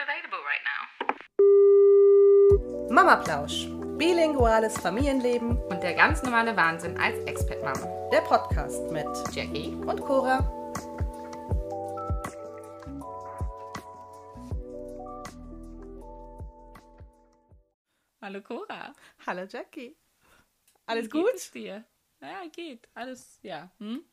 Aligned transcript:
available 0.00 0.42
right 0.46 0.64
now. 0.64 0.82
Mama 2.90 3.16
Plausch. 3.16 3.66
Bilinguales 3.98 4.78
Familienleben. 4.78 5.58
Und 5.68 5.82
der 5.82 5.94
ganz 5.94 6.22
normale 6.22 6.56
Wahnsinn 6.56 6.96
als 6.98 7.18
Expat-Mom. 7.26 8.10
Der 8.12 8.20
Podcast 8.20 8.90
mit 8.90 9.06
Jackie. 9.32 9.74
und 9.74 10.00
Cora. 10.00 10.38
Hallo 18.22 18.42
Cora. 18.42 18.92
Hallo 19.26 19.46
Jackie. 19.48 19.96
Alles 20.86 21.06
Wie 21.06 21.08
gut? 21.10 21.26
Geht 21.26 21.34
es 21.34 21.50
dir? 21.50 21.84
Ja, 22.20 22.42
geht. 22.52 22.88
Alles, 22.94 23.38
ja. 23.42 23.70
Hm? 23.78 24.04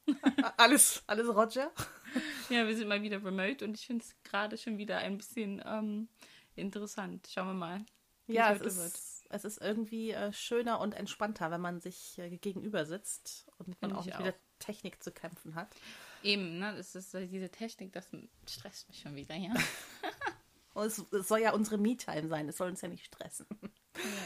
alles, 0.57 1.03
alles 1.07 1.27
Roger? 1.27 1.71
Ja, 2.49 2.67
wir 2.67 2.75
sind 2.75 2.87
mal 2.87 3.01
wieder 3.01 3.23
remote 3.23 3.65
und 3.65 3.77
ich 3.77 3.87
finde 3.87 4.03
es 4.05 4.15
gerade 4.23 4.57
schon 4.57 4.77
wieder 4.77 4.97
ein 4.99 5.17
bisschen 5.17 5.61
ähm, 5.65 6.07
interessant. 6.55 7.27
Schauen 7.31 7.47
wir 7.47 7.53
mal. 7.53 7.85
wie 8.27 8.35
Ja, 8.35 8.51
es 8.51 8.59
heute 8.59 8.75
wird. 8.75 8.75
ist, 8.75 9.25
es 9.29 9.45
ist 9.45 9.61
irgendwie 9.61 10.11
äh, 10.11 10.31
schöner 10.33 10.79
und 10.79 10.93
entspannter, 10.93 11.51
wenn 11.51 11.61
man 11.61 11.79
sich 11.81 12.17
äh, 12.19 12.37
gegenüber 12.37 12.85
sitzt 12.85 13.47
und 13.57 13.81
man 13.81 13.93
auch 13.93 14.01
ich 14.01 14.07
nicht 14.07 14.17
mit 14.17 14.27
der 14.27 14.33
auch. 14.33 14.39
Technik 14.59 15.03
zu 15.03 15.11
kämpfen 15.11 15.55
hat. 15.55 15.75
Eben, 16.23 16.59
ne? 16.59 16.75
Das 16.75 16.95
ist 16.95 17.13
äh, 17.13 17.27
diese 17.27 17.49
Technik, 17.49 17.93
das 17.93 18.09
stresst 18.47 18.87
mich 18.89 18.99
schon 18.99 19.15
wieder, 19.15 19.35
ja. 19.35 19.53
Und 20.73 20.87
es, 20.87 20.99
es 21.11 21.27
soll 21.29 21.39
ja 21.39 21.53
unsere 21.53 21.77
Me-Time 21.77 22.27
sein, 22.27 22.49
es 22.49 22.57
soll 22.57 22.69
uns 22.69 22.81
ja 22.81 22.89
nicht 22.89 23.05
stressen. 23.05 23.47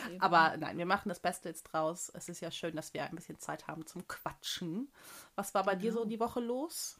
ja. 0.09 0.19
Aber 0.19 0.57
nein, 0.57 0.79
wir 0.79 0.87
machen 0.87 1.09
das 1.09 1.19
Beste 1.19 1.49
jetzt 1.49 1.63
draus. 1.63 2.09
Es 2.15 2.27
ist 2.27 2.41
ja 2.41 2.49
schön, 2.49 2.75
dass 2.75 2.93
wir 2.95 3.03
ein 3.03 3.15
bisschen 3.15 3.37
Zeit 3.37 3.67
haben 3.67 3.85
zum 3.85 4.07
Quatschen. 4.07 4.91
Was 5.35 5.53
war 5.53 5.63
bei 5.63 5.75
dir 5.75 5.93
so 5.93 6.05
die 6.05 6.19
Woche 6.19 6.39
los? 6.39 6.99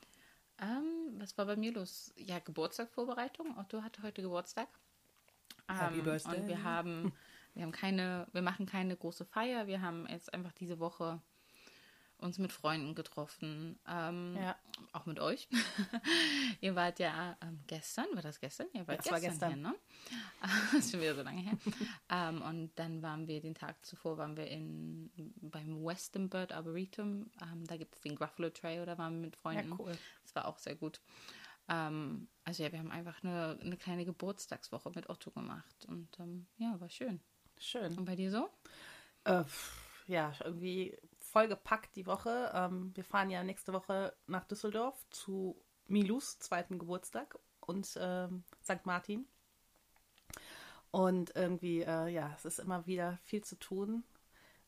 Ähm, 0.62 1.20
was 1.20 1.38
war 1.38 1.46
bei 1.46 1.56
mir 1.56 1.72
los? 1.74 2.14
Ja, 2.18 2.40
Geburtstagvorbereitung. 2.40 3.58
Otto 3.58 3.82
hatte 3.82 4.04
heute 4.04 4.22
Geburtstag. 4.22 4.68
Happy 5.68 6.00
Ähm, 6.00 6.04
Birthday. 6.04 6.40
Und 6.42 6.48
wir 6.48 6.64
haben, 6.64 7.14
wir 7.54 7.64
haben 7.64 7.72
keine, 7.72 8.28
wir 8.32 8.42
machen 8.42 8.66
keine 8.66 8.96
große 8.96 9.26
Feier. 9.26 9.68
Wir 9.68 9.82
haben 9.82 10.08
jetzt 10.08 10.34
einfach 10.34 10.52
diese 10.54 10.80
Woche 10.80 11.22
uns 12.20 12.38
mit 12.38 12.52
Freunden 12.52 12.96
getroffen. 12.96 13.80
Ähm, 13.88 14.36
Ja. 14.38 14.56
Auch 14.94 15.06
mit 15.06 15.20
euch. 15.20 15.48
Ihr 16.62 16.76
wart 16.76 17.00
ja 17.00 17.38
ähm, 17.42 17.60
gestern, 17.68 18.08
war 18.14 18.22
das 18.22 18.40
gestern? 18.40 18.68
Ihr 18.74 18.88
wart 18.88 19.00
Das 19.00 19.12
war 19.12 19.20
gestern, 19.20 19.52
gestern. 19.52 19.54
hier, 19.54 19.72
ne? 19.72 19.76
das 20.72 20.86
ist 20.86 20.92
schon 20.92 21.02
wieder 21.02 21.16
so 21.16 21.22
lange 21.22 21.42
her. 21.42 21.58
ähm, 22.10 22.42
und 22.42 22.72
dann 22.78 23.02
waren 23.02 23.28
wir 23.28 23.42
den 23.42 23.56
Tag 23.56 23.86
zuvor, 23.86 24.18
waren 24.18 24.38
wir 24.38 24.48
in 24.48 25.12
beim 25.42 25.84
Western 25.84 26.30
Bird 26.30 26.52
Arboretum. 26.52 27.30
Ähm, 27.42 27.66
da 27.68 27.78
gibt 27.78 27.96
es 27.96 28.02
den 28.02 28.16
Gruffalo 28.16 28.50
Trail, 28.50 28.86
da 28.86 28.98
waren 28.98 29.16
wir 29.16 29.22
mit 29.22 29.36
Freunden. 29.36 29.76
cool. 29.78 29.98
Das 30.24 30.36
war 30.36 30.48
auch 30.48 30.58
sehr 30.58 30.76
gut. 30.76 31.02
Ähm, 31.68 32.28
also 32.44 32.64
ja, 32.64 32.72
wir 32.72 32.80
haben 32.80 32.92
einfach 32.92 33.24
eine, 33.24 33.58
eine 33.62 33.78
kleine 33.78 34.06
Geburtstagswoche 34.06 34.92
mit 34.96 35.10
Otto 35.10 35.32
gemacht. 35.32 35.86
Und 35.88 36.20
ähm, 36.20 36.48
ja, 36.58 36.80
war 36.80 36.90
schön. 36.90 37.22
Schön. 37.60 37.98
Und 37.98 38.06
bei 38.06 38.16
dir 38.16 38.32
so? 38.32 38.50
Äh, 39.26 39.44
ja, 40.08 40.34
irgendwie 40.44 40.98
vollgepackt 41.32 41.96
die 41.96 42.06
Woche. 42.06 42.52
Ähm, 42.54 42.92
wir 42.96 43.04
fahren 43.04 43.30
ja 43.30 43.44
nächste 43.44 43.74
Woche 43.74 44.14
nach 44.28 44.46
Düsseldorf 44.46 45.06
zu 45.10 45.56
Milus 45.88 46.40
zweiten 46.40 46.80
Geburtstag 46.80 47.38
und 47.62 47.98
ähm, 48.00 48.44
St. 48.64 48.86
Martin. 48.86 49.28
Und 50.92 51.36
irgendwie, 51.36 51.82
äh, 51.82 52.08
ja, 52.08 52.32
es 52.36 52.46
ist 52.46 52.60
immer 52.60 52.86
wieder 52.88 53.20
viel 53.26 53.44
zu 53.44 53.58
tun. 53.58 54.04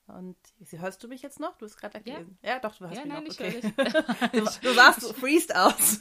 Und 0.08 0.36
hörst 0.72 1.02
du 1.04 1.08
mich 1.08 1.22
jetzt 1.22 1.40
noch? 1.40 1.54
Du 1.58 1.66
bist 1.66 1.78
gerade 1.80 1.98
Ja. 2.00 2.06
weggewesen. 2.16 2.38
Ja. 2.44 2.60
doch, 2.60 2.76
du 2.76 2.86
hörst 2.86 2.98
Ja, 2.98 3.06
mich 3.06 3.14
nein, 3.14 3.24
noch. 3.24 3.32
ich 3.32 3.40
Okay. 3.40 4.32
Du, 4.34 4.68
du 4.68 4.74
sahst, 4.74 5.04
du 5.04 5.14
freest 5.14 5.56
aus. 5.56 6.00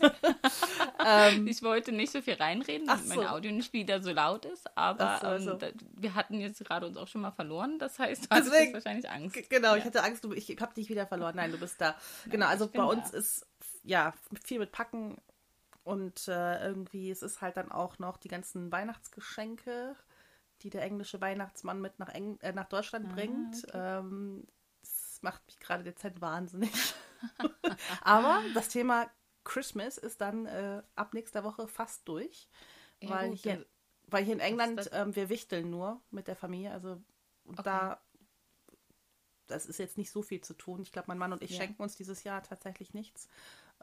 ähm, 1.06 1.46
Ich 1.46 1.62
wollte 1.62 1.92
nicht 1.92 2.10
so 2.12 2.20
viel 2.20 2.34
reinreden, 2.34 2.86
damit 2.86 3.06
so. 3.06 3.16
mein 3.16 3.28
Audio 3.28 3.52
nicht 3.52 3.72
wieder 3.72 4.02
so 4.02 4.10
laut 4.12 4.44
ist, 4.46 4.76
aber 4.76 5.18
so, 5.20 5.26
also. 5.26 5.58
ähm, 5.60 5.72
wir 5.92 6.14
hatten 6.14 6.40
jetzt 6.40 6.64
gerade 6.64 6.86
uns 6.86 6.96
auch 6.96 7.08
schon 7.08 7.20
mal 7.20 7.30
verloren, 7.30 7.78
das 7.78 7.98
heißt, 7.98 8.24
du 8.24 8.30
hattest 8.30 8.52
Deswegen- 8.52 8.74
jetzt 8.74 8.84
wahrscheinlich 8.84 9.10
Angst. 9.10 9.50
Genau, 9.50 9.74
ich 9.74 9.80
Ja. 9.80 9.86
hatte 9.86 10.02
Angst, 10.02 10.24
du, 10.24 10.32
ich 10.32 10.48
habe 10.60 10.74
dich 10.74 10.88
wieder 10.88 11.06
verloren. 11.06 11.36
Nein, 11.36 11.52
du 11.52 11.58
bist 11.58 11.80
da. 11.80 11.94
Genau, 12.26 12.46
also 12.46 12.64
ich 12.66 12.72
bei 12.72 12.82
uns 12.84 13.12
da. 13.12 13.18
ist 13.18 13.46
ja 13.84 14.12
viel 14.44 14.58
mit 14.58 14.72
Packen 14.72 15.18
und 15.84 16.26
äh, 16.28 16.64
irgendwie 16.66 17.10
es 17.10 17.22
ist 17.22 17.40
halt 17.40 17.56
dann 17.56 17.70
auch 17.70 17.98
noch 17.98 18.16
die 18.16 18.28
ganzen 18.28 18.70
Weihnachtsgeschenke, 18.72 19.94
die 20.62 20.70
der 20.70 20.82
englische 20.82 21.20
Weihnachtsmann 21.20 21.80
mit 21.80 21.98
nach, 21.98 22.08
Eng 22.10 22.38
äh, 22.40 22.52
nach 22.52 22.68
Deutschland 22.68 23.08
Ah, 23.08 23.10
bringt. 23.10 23.66
Ähm, 23.72 24.46
das 24.82 25.18
macht 25.22 25.46
mich 25.46 25.58
gerade 25.60 25.84
dezent 25.84 26.20
wahnsinnig. 26.20 26.72
Aber 28.02 28.40
das 28.52 28.68
Thema 28.68 29.10
Christmas 29.44 29.98
ist 29.98 30.20
dann 30.20 30.46
äh, 30.46 30.82
ab 30.96 31.14
nächster 31.14 31.44
Woche 31.44 31.66
fast 31.68 32.06
durch, 32.08 32.48
Ja, 33.00 33.16
weil, 33.16 33.34
gut, 33.42 33.42
hier, 33.42 33.66
weil 34.08 34.24
hier 34.24 34.34
in 34.34 34.40
England 34.40 34.90
ähm, 34.92 35.16
wir 35.16 35.28
wichteln 35.28 35.70
nur 35.70 36.02
mit 36.10 36.28
der 36.28 36.36
Familie. 36.36 36.72
Also 36.72 37.02
Okay. 37.48 37.64
da 37.64 38.00
das 39.46 39.66
ist 39.66 39.78
jetzt 39.78 39.98
nicht 39.98 40.10
so 40.10 40.22
viel 40.22 40.40
zu 40.40 40.54
tun. 40.54 40.82
Ich 40.82 40.92
glaube, 40.92 41.08
mein 41.08 41.18
Mann 41.18 41.32
und 41.32 41.42
ich 41.42 41.54
Ja. 41.54 41.56
schenken 41.56 41.82
uns 41.82 41.96
dieses 41.96 42.24
Jahr 42.24 42.42
tatsächlich 42.42 42.94
nichts. 42.94 43.28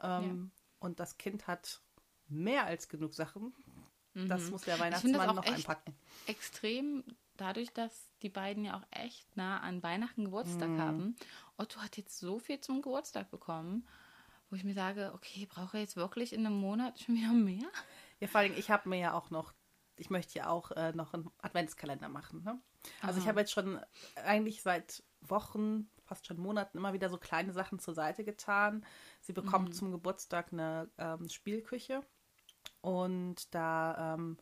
Ähm, 0.02 0.50
Und 0.80 1.00
das 1.00 1.18
Kind 1.18 1.46
hat 1.46 1.82
mehr 2.28 2.64
als 2.66 2.88
genug 2.88 3.14
Sachen. 3.14 3.54
Das 4.26 4.50
muss 4.50 4.62
der 4.62 4.76
Mhm. 4.78 4.92
Ich 4.92 4.98
finde 4.98 5.18
das 5.18 5.26
Weihnachtsmann 5.26 5.30
auch 5.30 5.34
noch 5.34 5.44
echt 5.44 5.68
einpacken. 5.68 5.94
extrem, 6.26 7.04
dadurch, 7.36 7.72
dass 7.72 8.10
die 8.22 8.28
beiden 8.30 8.64
ja 8.64 8.76
auch 8.76 8.86
echt 8.90 9.36
nah 9.36 9.60
an 9.60 9.82
Weihnachten 9.82 10.24
Geburtstag 10.24 10.70
Mhm. 10.70 10.78
haben. 10.80 11.16
Otto 11.56 11.80
hat 11.80 11.96
jetzt 11.96 12.18
so 12.18 12.38
viel 12.38 12.60
zum 12.60 12.82
Geburtstag 12.82 13.30
bekommen, 13.30 13.86
wo 14.50 14.56
ich 14.56 14.64
mir 14.64 14.74
sage, 14.74 15.12
okay, 15.14 15.46
braucht 15.46 15.74
er 15.74 15.80
jetzt 15.80 15.96
wirklich 15.96 16.32
in 16.32 16.44
einem 16.46 16.56
Monat 16.58 16.98
schon 17.00 17.14
wieder 17.16 17.32
mehr? 17.32 17.68
Ja, 18.20 18.26
vor 18.28 18.40
allem, 18.40 18.54
ich 18.56 18.70
habe 18.70 18.88
mir 18.88 18.98
ja 18.98 19.12
auch 19.12 19.30
noch, 19.30 19.52
ich 19.96 20.10
möchte 20.10 20.38
ja 20.38 20.48
auch 20.48 20.70
äh, 20.72 20.92
noch 20.92 21.14
einen 21.14 21.30
Adventskalender 21.42 22.08
machen. 22.08 22.42
Ne? 22.42 22.60
Also 23.02 23.18
ich 23.18 23.24
Aha. 23.24 23.30
habe 23.30 23.40
jetzt 23.40 23.52
schon 23.52 23.80
eigentlich 24.16 24.62
seit 24.62 25.02
Wochen, 25.20 25.90
fast 26.04 26.26
schon 26.26 26.38
Monaten 26.38 26.78
immer 26.78 26.92
wieder 26.92 27.10
so 27.10 27.18
kleine 27.18 27.52
Sachen 27.52 27.78
zur 27.78 27.94
Seite 27.94 28.24
getan. 28.24 28.84
Sie 29.20 29.32
bekommt 29.32 29.74
zum 29.74 29.90
Geburtstag 29.92 30.52
eine 30.52 30.88
ähm, 30.96 31.28
Spielküche 31.28 32.02
und 32.80 33.54
da 33.54 34.14
ähm, 34.14 34.38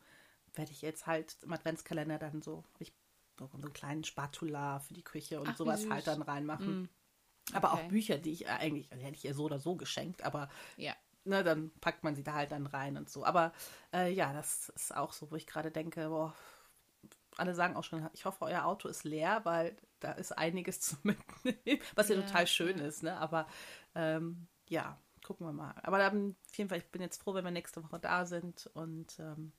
werde 0.53 0.71
ich 0.71 0.81
jetzt 0.81 1.07
halt 1.07 1.37
im 1.43 1.53
Adventskalender 1.53 2.19
dann 2.19 2.41
so, 2.41 2.63
ich 2.79 2.93
so 3.39 3.49
einen 3.53 3.73
kleinen 3.73 4.03
Spatula 4.03 4.79
für 4.79 4.93
die 4.93 5.03
Küche 5.03 5.39
und 5.41 5.47
Ach, 5.47 5.57
sowas 5.57 5.89
halt 5.89 6.07
dann 6.07 6.21
reinmachen. 6.23 6.77
Mm, 6.77 6.89
Aber 7.53 7.73
auch 7.73 7.79
okay. 7.79 7.87
Bücher, 7.87 8.17
die 8.17 8.31
ich 8.33 8.49
eigentlich, 8.49 8.91
also 8.91 9.03
hätte 9.05 9.17
ich 9.17 9.25
ihr 9.25 9.33
so 9.35 9.45
oder 9.45 9.59
so 9.59 9.75
geschenkt, 9.75 10.23
aber 10.23 10.49
Ja. 10.77 10.95
ne, 11.25 11.43
dann 11.43 11.71
packt 11.81 12.03
man 12.03 12.15
sie 12.15 12.23
da 12.23 12.33
halt 12.33 12.51
dann 12.51 12.67
rein 12.67 12.97
und 12.97 13.09
so. 13.09 13.25
Aber 13.25 13.53
äh, 13.93 14.11
ja, 14.13 14.33
das 14.33 14.69
ist 14.69 14.95
auch 14.95 15.13
so, 15.13 15.31
wo 15.31 15.35
ich 15.35 15.47
gerade 15.47 15.71
denke, 15.71 16.09
boah, 16.09 16.35
alle 17.37 17.53
sagen 17.53 17.75
auch 17.75 17.83
schon, 17.83 18.07
ich 18.13 18.25
hoffe, 18.25 18.45
euer 18.45 18.65
Auto 18.65 18.87
ist 18.87 19.03
leer, 19.03 19.41
weil 19.43 19.75
da 19.99 20.11
ist 20.13 20.31
einiges 20.37 20.79
zu 20.81 20.95
mitnehmen, 21.03 21.81
was 21.95 22.09
ja, 22.09 22.15
Ja, 22.15 22.15
total 22.15 22.47
schön 22.47 22.77
ja. 22.77 22.81
ist, 22.81 23.03
ne? 23.03 23.17
Aber 23.17 23.47
ähm, 23.95 24.47
ja, 24.67 24.99
gucken 25.27 25.45
wir 25.45 25.51
mal. 25.53 25.73
Aber 25.83 25.97
dann, 25.97 26.35
auf 26.47 26.57
jeden 26.57 26.69
Fall, 26.69 26.77
ich 26.77 26.89
bin 26.89 27.01
jetzt 27.01 27.21
froh, 27.21 27.33
wenn 27.33 27.43
wir 27.43 27.51
nächste 27.51 27.83
Woche 27.83 27.99
da 27.99 28.25
sind 28.25 28.69
und 28.73 29.19
ähm, 29.19 29.51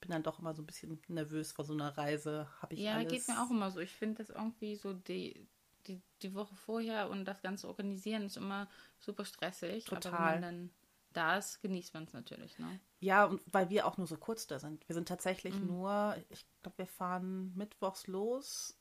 bin 0.00 0.10
dann 0.10 0.22
doch 0.22 0.38
immer 0.38 0.54
so 0.54 0.62
ein 0.62 0.66
bisschen 0.66 0.98
nervös 1.08 1.52
vor 1.52 1.64
so 1.66 1.74
einer 1.74 1.96
Reise. 1.98 2.48
Habe 2.62 2.74
ich 2.74 2.80
Ja, 2.80 2.94
alles. 2.94 3.12
geht 3.12 3.28
mir 3.28 3.42
auch 3.42 3.50
immer 3.50 3.70
so. 3.70 3.80
Ich 3.80 3.92
finde 3.92 4.22
das 4.22 4.30
irgendwie 4.30 4.76
so 4.76 4.94
die, 4.94 5.46
die, 5.86 6.00
die 6.22 6.34
Woche 6.34 6.54
vorher 6.54 7.10
und 7.10 7.26
das 7.26 7.42
ganze 7.42 7.68
Organisieren 7.68 8.24
ist 8.24 8.38
immer 8.38 8.66
super 8.98 9.26
stressig. 9.26 9.86
Aber 9.88 9.96
Total. 9.96 10.12
wenn 10.12 10.40
man 10.40 10.42
dann 10.42 10.70
da 11.12 11.36
ist, 11.36 11.60
genießt 11.60 11.92
man 11.92 12.04
es 12.04 12.12
natürlich, 12.14 12.58
ne? 12.58 12.80
Ja, 13.00 13.24
und 13.24 13.42
weil 13.46 13.70
wir 13.70 13.86
auch 13.86 13.96
nur 13.96 14.06
so 14.06 14.16
kurz 14.16 14.46
da 14.46 14.58
sind. 14.58 14.86
Wir 14.88 14.94
sind 14.94 15.08
tatsächlich 15.08 15.54
Mhm. 15.54 15.66
nur, 15.68 16.16
ich 16.28 16.46
glaube, 16.62 16.78
wir 16.78 16.86
fahren 16.86 17.52
mittwochs 17.56 18.06
los, 18.06 18.76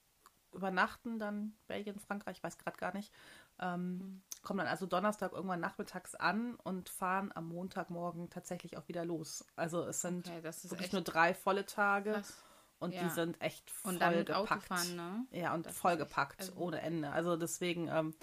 übernachten 0.53 1.19
dann 1.19 1.53
Belgien, 1.67 1.99
Frankreich, 1.99 2.37
ich 2.37 2.43
weiß 2.43 2.57
gerade 2.57 2.77
gar 2.77 2.93
nicht. 2.93 3.13
Ähm, 3.59 3.97
Mhm. 3.97 4.21
Kommen 4.41 4.59
dann 4.59 4.67
also 4.67 4.85
Donnerstag 4.85 5.33
irgendwann 5.33 5.59
nachmittags 5.59 6.15
an 6.15 6.55
und 6.63 6.87
fahren 6.87 7.31
am 7.35 7.49
Montagmorgen 7.49 8.29
tatsächlich 8.29 8.77
auch 8.77 8.87
wieder 8.87 9.03
los. 9.03 9.45
Also 9.57 9.83
es 9.83 9.99
sind 9.99 10.27
Okay, 10.27 10.43
wirklich 10.43 10.79
echt 10.79 10.93
nur 10.93 11.01
drei 11.01 11.33
volle 11.33 11.65
Tage 11.65 12.13
krass. 12.13 12.41
und 12.79 12.93
die 12.93 12.97
Ja. 12.97 13.09
sind 13.09 13.39
echt 13.41 13.69
voll 13.69 13.93
Und 13.95 14.01
dann 14.01 14.15
mit 14.15 14.27
gepackt. 14.27 14.51
Autofahren, 14.71 14.95
ne? 14.95 15.25
Ja, 15.31 15.53
und 15.53 15.65
Das 15.65 15.77
vollgepackt, 15.77 16.39
echt- 16.39 16.51
also- 16.51 16.61
ohne 16.61 16.79
Ende. 16.81 17.11
Also 17.11 17.35
deswegen, 17.35 17.89
ähm, 17.89 18.13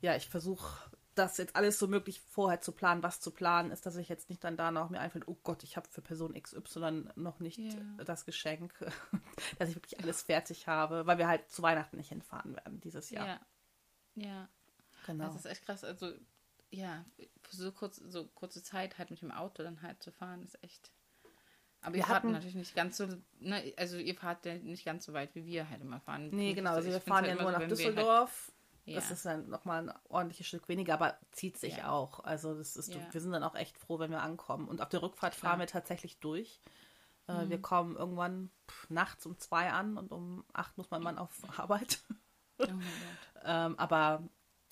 ja, 0.00 0.16
ich 0.16 0.28
versuche 0.30 0.90
das 1.14 1.36
jetzt 1.36 1.56
alles 1.56 1.78
so 1.78 1.88
möglich 1.88 2.20
vorher 2.22 2.62
zu 2.62 2.72
planen, 2.72 3.02
was 3.02 3.20
zu 3.20 3.30
planen 3.30 3.70
ist, 3.70 3.84
dass 3.84 3.96
ich 3.96 4.08
jetzt 4.08 4.30
nicht 4.30 4.42
dann 4.44 4.56
da 4.56 4.70
noch 4.70 4.88
mir 4.88 5.00
einfällt, 5.00 5.28
oh 5.28 5.36
Gott, 5.42 5.62
ich 5.62 5.76
habe 5.76 5.88
für 5.90 6.00
Person 6.00 6.32
XY 6.40 7.10
noch 7.16 7.38
nicht 7.38 7.58
Ja. 7.58 8.04
das 8.04 8.24
Geschenk, 8.24 8.72
dass 9.58 9.68
ich 9.68 9.74
wirklich 9.76 10.00
alles 10.00 10.22
fertig 10.22 10.66
habe, 10.68 11.06
weil 11.06 11.18
wir 11.18 11.28
halt 11.28 11.50
zu 11.50 11.60
Weihnachten 11.62 11.96
nicht 11.98 12.08
hinfahren 12.08 12.56
werden 12.56 12.80
dieses 12.80 13.10
Jahr. 13.10 13.26
Ja. 13.26 13.40
Ja. 14.20 14.48
Genau. 15.06 15.24
Das 15.26 15.36
ist 15.36 15.46
echt 15.46 15.64
krass. 15.64 15.84
Also, 15.84 16.12
ja, 16.70 17.04
so, 17.50 17.72
kurz, 17.72 17.96
so 17.96 18.26
kurze 18.34 18.62
Zeit 18.62 18.98
halt 18.98 19.10
mit 19.10 19.22
dem 19.22 19.30
Auto 19.30 19.62
dann 19.62 19.80
halt 19.82 20.02
zu 20.02 20.12
fahren, 20.12 20.42
ist 20.42 20.62
echt. 20.62 20.90
Aber 21.80 21.94
Wir 21.94 22.00
ihr 22.00 22.06
fahrt 22.06 22.16
hatten- 22.24 22.32
natürlich 22.32 22.56
nicht 22.56 22.74
ganz 22.74 22.96
so, 22.96 23.06
ne, 23.38 23.72
also 23.76 23.96
ihr 23.96 24.14
fahrt 24.16 24.44
ja 24.44 24.54
nicht 24.56 24.84
ganz 24.84 25.04
so 25.04 25.12
weit, 25.12 25.34
wie 25.34 25.46
wir 25.46 25.70
halt 25.70 25.80
immer 25.80 26.00
fahren. 26.00 26.28
Nee, 26.30 26.52
genau. 26.54 26.72
Also 26.72 26.88
Ich 26.88 26.94
wir 26.94 27.00
fahren 27.00 27.24
halt 27.24 27.28
ja 27.28 27.34
nur 27.34 27.44
so, 27.44 27.50
nach 27.52 27.58
halt- 27.60 27.70
Düsseldorf. 27.70 28.52
Ja. 28.84 28.94
Das 28.96 29.10
ist 29.10 29.24
dann 29.26 29.48
nochmal 29.50 29.88
ein 29.90 29.94
ordentliches 30.08 30.46
Stück 30.46 30.66
weniger, 30.68 30.94
aber 30.94 31.18
zieht 31.32 31.58
sich 31.58 31.76
Ja. 31.76 31.90
auch. 31.90 32.20
Also 32.20 32.54
das 32.54 32.74
ist, 32.76 32.88
Ja. 32.94 33.00
wir 33.12 33.20
sind 33.20 33.32
dann 33.32 33.42
auch 33.44 33.54
echt 33.54 33.76
froh, 33.78 33.98
wenn 33.98 34.10
wir 34.10 34.22
ankommen. 34.22 34.66
Und 34.66 34.80
auf 34.80 34.88
der 34.88 35.02
Rückfahrt 35.02 35.34
Klar. 35.36 35.50
fahren 35.52 35.60
wir 35.60 35.66
tatsächlich 35.66 36.18
durch, 36.20 36.60
Äh, 37.30 37.50
Wir 37.50 37.60
kommen 37.60 37.94
irgendwann 37.94 38.50
nachts 38.88 39.26
um 39.26 39.36
zwei 39.38 39.70
an 39.70 39.98
und 39.98 40.12
um 40.12 40.46
acht 40.54 40.78
muss 40.78 40.90
mein 40.90 41.02
Mann 41.02 41.18
auf 41.18 41.30
Arbeit. 41.58 41.98
Oh 42.68 43.44
ähm, 43.44 43.78
aber 43.78 44.28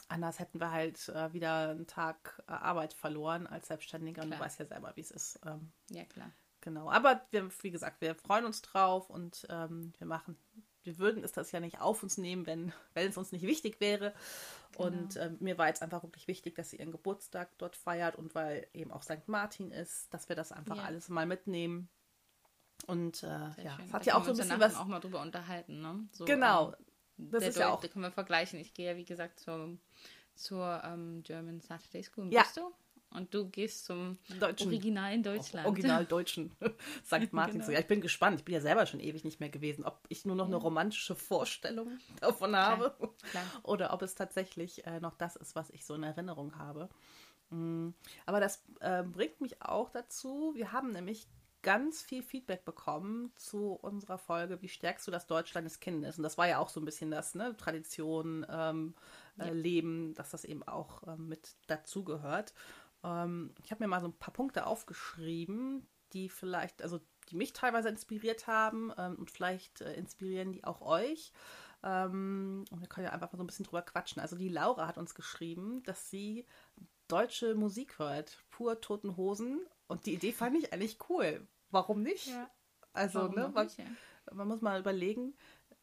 anders 0.08 0.38
hätten 0.38 0.60
wir 0.60 0.70
halt 0.70 1.08
äh, 1.08 1.32
wieder 1.32 1.70
einen 1.70 1.86
Tag 1.86 2.42
äh, 2.48 2.52
Arbeit 2.52 2.92
verloren 2.94 3.46
als 3.46 3.68
Selbstständiger. 3.68 4.22
Und 4.22 4.30
du 4.30 4.36
Klar. 4.36 4.46
weißt 4.46 4.58
ja 4.60 4.66
selber, 4.66 4.92
wie 4.96 5.00
es 5.00 5.10
ist. 5.10 5.40
Ähm, 5.46 5.72
Ja, 5.90 6.04
klar. 6.04 6.30
Genau, 6.60 6.90
aber 6.90 7.24
wir, 7.30 7.48
wie 7.62 7.70
gesagt, 7.70 8.00
wir 8.00 8.14
freuen 8.16 8.44
uns 8.44 8.60
drauf 8.62 9.08
und 9.08 9.46
ähm, 9.50 9.92
wir 9.98 10.06
machen, 10.06 10.36
wir 10.82 10.98
würden 10.98 11.22
es 11.22 11.30
das 11.32 11.52
ja 11.52 11.60
nicht 11.60 11.80
auf 11.80 12.02
uns 12.02 12.18
nehmen, 12.18 12.44
wenn, 12.46 12.72
wenn 12.94 13.08
es 13.08 13.16
uns 13.16 13.30
nicht 13.30 13.46
wichtig 13.46 13.80
wäre. 13.80 14.12
Und 14.76 15.16
ähm, 15.16 15.36
mir 15.40 15.56
war 15.58 15.68
jetzt 15.68 15.82
einfach 15.82 16.02
wirklich 16.02 16.26
wichtig, 16.28 16.54
dass 16.56 16.70
sie 16.70 16.76
ihren 16.78 16.90
Geburtstag 16.92 17.56
dort 17.58 17.76
feiert 17.76 18.16
und 18.16 18.34
weil 18.34 18.66
eben 18.74 18.90
auch 18.90 19.02
St. 19.02 19.26
Martin 19.28 19.70
ist, 19.70 20.12
dass 20.12 20.28
wir 20.28 20.36
das 20.36 20.50
einfach 20.52 20.76
Ja. 20.76 20.82
alles 20.84 21.08
mal 21.08 21.24
mitnehmen. 21.26 21.88
Und 22.86 23.22
äh, 23.22 23.26
ja, 23.28 23.76
schön. 23.76 23.84
es 23.86 23.90
Da 23.90 23.92
hat 23.92 24.06
ja 24.06 24.12
können 24.12 24.22
auch 24.24 24.26
wir 24.26 24.34
so 24.34 24.42
ein 24.42 24.48
bisschen 24.48 24.60
was. 24.60 24.76
auch 24.76 24.84
mal 24.86 25.00
drüber 25.00 25.20
unterhalten, 25.22 25.80
ne? 25.80 26.08
So, 26.12 26.24
Genau, 26.26 26.72
ähm, 26.72 26.85
das 27.18 27.44
ist 27.44 27.58
ja 27.58 27.70
auch- 27.72 27.80
Da 27.80 27.88
können 27.88 28.04
wir 28.04 28.10
vergleichen. 28.12 28.58
Ich 28.60 28.74
gehe 28.74 28.90
ja, 28.90 28.96
wie 28.96 29.04
gesagt, 29.04 29.40
zur, 29.40 29.76
zur 30.34 30.82
ähm, 30.84 31.22
German 31.22 31.60
Saturday 31.60 32.02
School. 32.02 32.32
Ja. 32.32 32.42
Bist 32.42 32.56
du? 32.56 32.72
Und 33.10 33.32
du 33.32 33.48
gehst 33.48 33.84
zum 33.86 34.18
Deutschen- 34.40 34.66
Original 34.66 35.14
in 35.14 35.22
Deutschland. 35.22 35.66
Original 35.66 36.04
deutschen 36.06 36.50
St. 37.04 37.32
Martin. 37.32 37.60
Genau. 37.60 37.70
Ja, 37.72 37.78
ich 37.78 37.86
bin 37.86 38.00
gespannt. 38.00 38.40
Ich 38.40 38.44
bin 38.44 38.52
ja 38.54 38.60
selber 38.60 38.84
schon 38.84 39.00
ewig 39.00 39.24
nicht 39.24 39.38
mehr 39.40 39.48
gewesen, 39.48 39.84
ob 39.84 40.04
ich 40.08 40.24
nur 40.24 40.34
noch 40.36 40.46
eine 40.46 40.56
romantische 40.56 41.14
Vorstellung 41.14 41.98
davon 42.20 42.54
habe 42.56 42.94
klar. 43.30 43.44
oder 43.62 43.92
ob 43.92 44.02
es 44.02 44.16
tatsächlich 44.16 44.84
äh, 44.86 44.98
noch 45.00 45.14
das 45.14 45.36
ist, 45.36 45.54
was 45.54 45.70
ich 45.70 45.86
so 45.86 45.94
in 45.94 46.02
Erinnerung 46.02 46.56
habe. 46.58 46.88
Mm, 47.50 47.90
Aber 48.26 48.40
das 48.40 48.64
äh, 48.80 49.04
bringt 49.04 49.40
mich 49.40 49.62
auch 49.62 49.88
dazu. 49.90 50.52
Wir 50.56 50.72
haben 50.72 50.90
nämlich 50.90 51.28
ganz 51.66 52.00
viel 52.00 52.22
Feedback 52.22 52.64
bekommen 52.64 53.32
zu 53.34 53.72
unserer 53.72 54.18
Folge, 54.18 54.62
wie 54.62 54.68
stärkst 54.68 55.04
du 55.08 55.10
das 55.10 55.26
Deutschland 55.26 55.66
des 55.66 55.80
Kindes? 55.80 56.16
Und 56.16 56.22
das 56.22 56.38
war 56.38 56.46
ja 56.46 56.58
auch 56.60 56.68
so 56.68 56.80
ein 56.80 56.84
bisschen 56.84 57.10
das, 57.10 57.34
ne? 57.34 57.56
Tradition, 57.56 58.46
ähm, 58.48 58.94
äh, 59.40 59.48
Ja. 59.48 59.52
Leben, 59.52 60.14
dass 60.14 60.30
das 60.30 60.44
eben 60.44 60.62
auch 60.62 61.02
ähm, 61.08 61.28
mit 61.28 61.56
dazugehört. 61.66 62.54
Ähm, 63.02 63.52
ich 63.64 63.72
habe 63.72 63.82
mir 63.82 63.88
mal 63.88 64.00
so 64.00 64.06
ein 64.06 64.16
paar 64.16 64.32
Punkte 64.32 64.64
aufgeschrieben, 64.66 65.84
die 66.12 66.28
vielleicht, 66.28 66.82
also 66.82 67.00
die 67.30 67.34
mich 67.36 67.52
teilweise 67.52 67.88
inspiriert 67.88 68.46
haben 68.46 68.92
ähm, 68.96 69.16
und 69.16 69.32
vielleicht 69.32 69.80
äh, 69.80 69.94
inspirieren 69.94 70.52
die 70.52 70.62
auch 70.62 70.80
euch. 70.82 71.32
Ähm, 71.82 72.64
und 72.70 72.80
wir 72.80 72.86
können 72.88 73.06
ja 73.06 73.12
einfach 73.12 73.32
mal 73.32 73.38
so 73.38 73.42
ein 73.42 73.48
bisschen 73.48 73.64
drüber 73.66 73.82
quatschen. 73.82 74.22
Also 74.22 74.36
die 74.36 74.48
Laura 74.48 74.86
hat 74.86 74.98
uns 74.98 75.16
geschrieben, 75.16 75.82
dass 75.82 76.10
sie 76.10 76.46
deutsche 77.08 77.56
Musik 77.56 77.98
hört, 77.98 78.44
pur 78.50 78.80
Toten 78.80 79.16
Hosen. 79.16 79.66
Und 79.88 80.06
die 80.06 80.14
Idee 80.14 80.32
fand 80.32 80.56
ich 80.56 80.72
eigentlich 80.72 80.98
cool. 81.10 81.46
Warum 81.70 82.02
nicht? 82.02 82.26
Ja. 82.28 82.48
Also, 82.92 83.20
Warum 83.20 83.34
ne, 83.34 83.48
man, 83.48 83.66
nicht, 83.66 83.78
ja. 83.78 83.84
man 84.32 84.48
muss 84.48 84.60
mal 84.60 84.80
überlegen. 84.80 85.34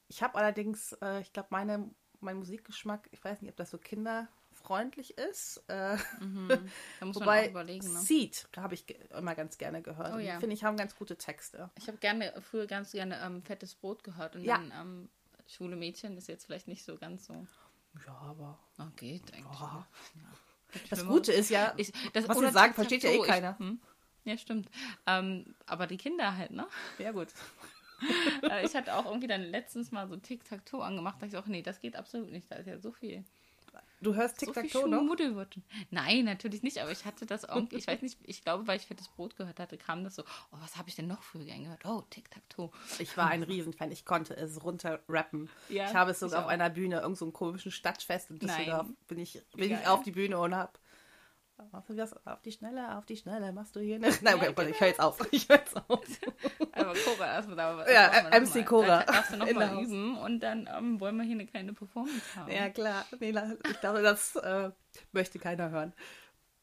Ich 0.07 0.21
habe 0.23 0.35
allerdings, 0.35 0.93
äh, 1.01 1.21
ich 1.21 1.31
glaube, 1.33 1.49
meine, 1.51 1.89
mein 2.19 2.37
Musikgeschmack, 2.37 3.07
ich 3.11 3.23
weiß 3.23 3.41
nicht, 3.41 3.51
ob 3.51 3.57
das 3.57 3.69
so 3.69 3.77
kinderfreundlich 3.77 5.17
ist. 5.17 5.63
Äh, 5.67 5.97
Mhm. 6.19 6.47
Da 6.99 7.05
muss 7.05 7.19
man 7.19 7.29
auch 7.43 7.47
überlegen. 7.49 7.91
Ne? 7.93 7.99
Seed 7.99 8.47
habe 8.57 8.73
ich 8.75 8.85
immer 9.11 9.35
ganz 9.35 9.57
gerne 9.57 9.81
gehört. 9.81 10.13
Oh 10.15 10.19
ja. 10.19 10.39
Finde 10.39 10.55
ich, 10.55 10.63
haben 10.63 10.77
ganz 10.77 10.95
gute 10.95 11.17
Texte. 11.17 11.69
Ich 11.77 11.87
habe 11.87 11.97
gerne, 11.97 12.33
früher 12.41 12.65
ganz 12.67 12.91
gerne 12.91 13.19
ähm, 13.21 13.41
fettes 13.43 13.75
Brot 13.75 14.03
gehört 14.03 14.35
und 14.35 14.45
dann 14.47 14.71
ähm, 14.79 15.09
schwule 15.47 15.75
Mädchen 15.75 16.17
ist 16.17 16.27
jetzt 16.27 16.45
vielleicht 16.45 16.67
nicht 16.67 16.83
so 16.83 16.97
ganz 16.97 17.25
so. 17.25 17.45
Ja, 18.07 18.13
aber 18.15 18.57
Oh, 18.79 18.85
geht 18.95 19.31
eigentlich. 19.33 19.59
Ja. 19.59 19.87
das. 20.89 21.05
Gute 21.05 21.31
ist 21.31 21.49
ja, 21.49 21.73
Ich, 21.77 21.91
das, 22.13 22.27
was 22.27 22.41
wir 22.41 22.51
sagen, 22.51 22.73
versteht 22.73 23.03
ja 23.03 23.11
eh 23.11 23.17
ich- 23.17 23.23
keiner. 23.27 23.57
hm? 23.59 23.79
Ja, 24.25 24.37
stimmt. 24.37 24.69
Ähm, 25.05 25.55
aber 25.65 25.87
die 25.87 25.97
Kinder 25.97 26.37
halt, 26.37 26.51
ne? 26.51 26.67
ja 26.99 27.11
gut. 27.11 27.29
Äh, 28.41 28.65
ich 28.65 28.75
hatte 28.75 28.93
auch 28.95 29.05
irgendwie 29.05 29.27
dann 29.27 29.43
letztens 29.43 29.93
mal 29.93 30.09
so 30.09 30.17
Tic-Tac-Toe 30.17 30.83
angemacht. 30.83 31.21
Da 31.21 31.25
ich 31.25 31.31
so, 31.31 31.37
ach 31.37 31.45
nee, 31.45 31.61
das 31.61 31.79
geht 31.79 31.95
absolut 31.95 32.31
nicht. 32.31 32.51
Da 32.51 32.57
ist 32.57 32.67
ja 32.67 32.77
so 32.77 32.91
viel. 32.91 33.23
Du 34.01 34.13
hörst 34.13 34.39
So 34.39 34.47
Tic-Tac-Toe 34.47 34.89
noch? 34.89 34.99
Schmuddelwort. 34.99 35.57
Nein, 35.89 36.25
natürlich 36.25 36.61
nicht. 36.61 36.79
Aber 36.79 36.91
ich 36.91 37.05
hatte 37.05 37.25
das 37.25 37.45
irgendwie, 37.45 37.77
ich 37.77 37.87
weiß 37.87 38.01
nicht, 38.01 38.17
ich 38.23 38.43
glaube, 38.43 38.67
weil 38.67 38.77
ich 38.77 38.85
fettes 38.85 39.07
Brot 39.07 39.37
gehört 39.37 39.59
hatte, 39.59 39.77
kam 39.77 40.03
das 40.03 40.15
so, 40.15 40.23
oh, 40.51 40.57
was 40.59 40.75
habe 40.77 40.89
ich 40.89 40.95
denn 40.95 41.07
noch 41.07 41.23
früher 41.23 41.45
gern 41.45 41.63
gehört? 41.63 41.85
Oh, 41.85 42.03
Tic-Tac-Toe. 42.09 42.69
Ich 42.99 43.15
war 43.15 43.27
ein 43.29 43.43
Riesenfan. 43.43 43.91
Ich 43.91 44.03
konnte 44.03 44.35
es 44.35 44.61
runterrappen. 44.63 45.49
Ja, 45.69 45.87
ich 45.87 45.95
habe 45.95 46.11
es 46.11 46.19
sogar 46.19 46.39
auf 46.39 46.45
auch. 46.47 46.49
einer 46.49 46.69
Bühne, 46.69 46.95
irgendeinem 46.95 47.15
so 47.15 47.25
einem 47.25 47.33
komischen 47.33 47.71
Stadtfest 47.71 48.31
in 48.31 48.39
Düsseldorf, 48.39 48.87
Nein. 48.87 48.97
bin 49.07 49.19
ich, 49.19 49.41
bin 49.53 49.71
ich 49.71 49.87
auf 49.87 50.03
die 50.03 50.11
Bühne 50.11 50.37
und 50.37 50.53
habe 50.53 50.73
auf, 52.25 52.41
die 52.41 52.51
Schnelle, 52.51 52.97
auf 52.97 53.05
die 53.05 53.17
Schnelle, 53.17 53.51
machst 53.51 53.75
du 53.75 53.79
hier 53.79 53.95
eine... 53.95 54.09
Nein, 54.21 54.35
okay, 54.35 54.53
genau. 54.55 54.69
ich 54.69 54.79
höre 54.79 54.87
jetzt 54.87 54.99
auf. 54.99 55.19
Ich 55.31 55.49
höre 55.49 55.57
jetzt 55.57 55.75
auf. 55.75 55.87
Aber 56.71 56.93
Cora, 56.93 57.33
erstmal 57.33 57.55
da. 57.55 57.91
Ja, 57.91 58.39
MC. 58.39 58.65
Cora. 58.65 59.03
Da 59.03 59.11
darfst 59.11 59.33
du 59.33 59.37
nochmal 59.37 59.83
üben 59.83 60.17
und 60.17 60.39
dann 60.41 60.69
ähm, 60.75 60.99
wollen 60.99 61.15
wir 61.17 61.23
hier 61.23 61.35
eine 61.35 61.45
kleine 61.45 61.73
Performance 61.73 62.35
haben. 62.35 62.51
Ja, 62.51 62.69
klar. 62.69 63.05
Nee, 63.19 63.33
ich 63.69 63.79
glaube, 63.79 64.01
das 64.01 64.35
äh, 64.35 64.71
möchte 65.11 65.39
keiner 65.39 65.69
hören. 65.69 65.93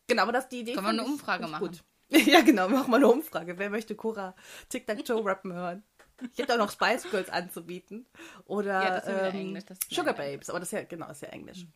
Genau, 0.06 0.22
aber 0.22 0.32
das 0.32 0.48
die 0.48 0.60
Idee 0.60 0.74
Können 0.74 0.86
wir 0.86 0.90
eine 0.90 1.04
Umfrage 1.04 1.46
ich 1.46 1.58
Gut. 1.58 1.84
Ja, 2.08 2.40
genau, 2.40 2.68
mach 2.68 2.88
mal 2.88 2.96
eine 2.96 3.08
Umfrage. 3.08 3.58
Wer 3.58 3.70
möchte 3.70 3.94
Cora 3.94 4.34
Tic-Tac-Toe 4.68 5.24
rappen 5.24 5.52
hören? 5.52 5.84
Ich 6.32 6.38
hätte 6.38 6.54
auch 6.54 6.58
noch 6.58 6.70
Spice 6.70 7.08
Girls 7.10 7.30
anzubieten. 7.30 8.06
Oder 8.44 8.82
Ja, 8.82 8.96
ist 8.96 9.06
ja 9.08 9.26
ähm, 9.28 9.34
Englisch, 9.36 9.64
ist 9.70 9.94
Sugar 9.94 10.14
Babes, 10.14 10.50
aber 10.50 10.58
das 10.58 10.68
ist 10.68 10.72
ja, 10.72 10.82
genau, 10.82 11.08
ist 11.08 11.22
ja 11.22 11.28
Englisch. 11.28 11.60
Nein. 11.60 11.72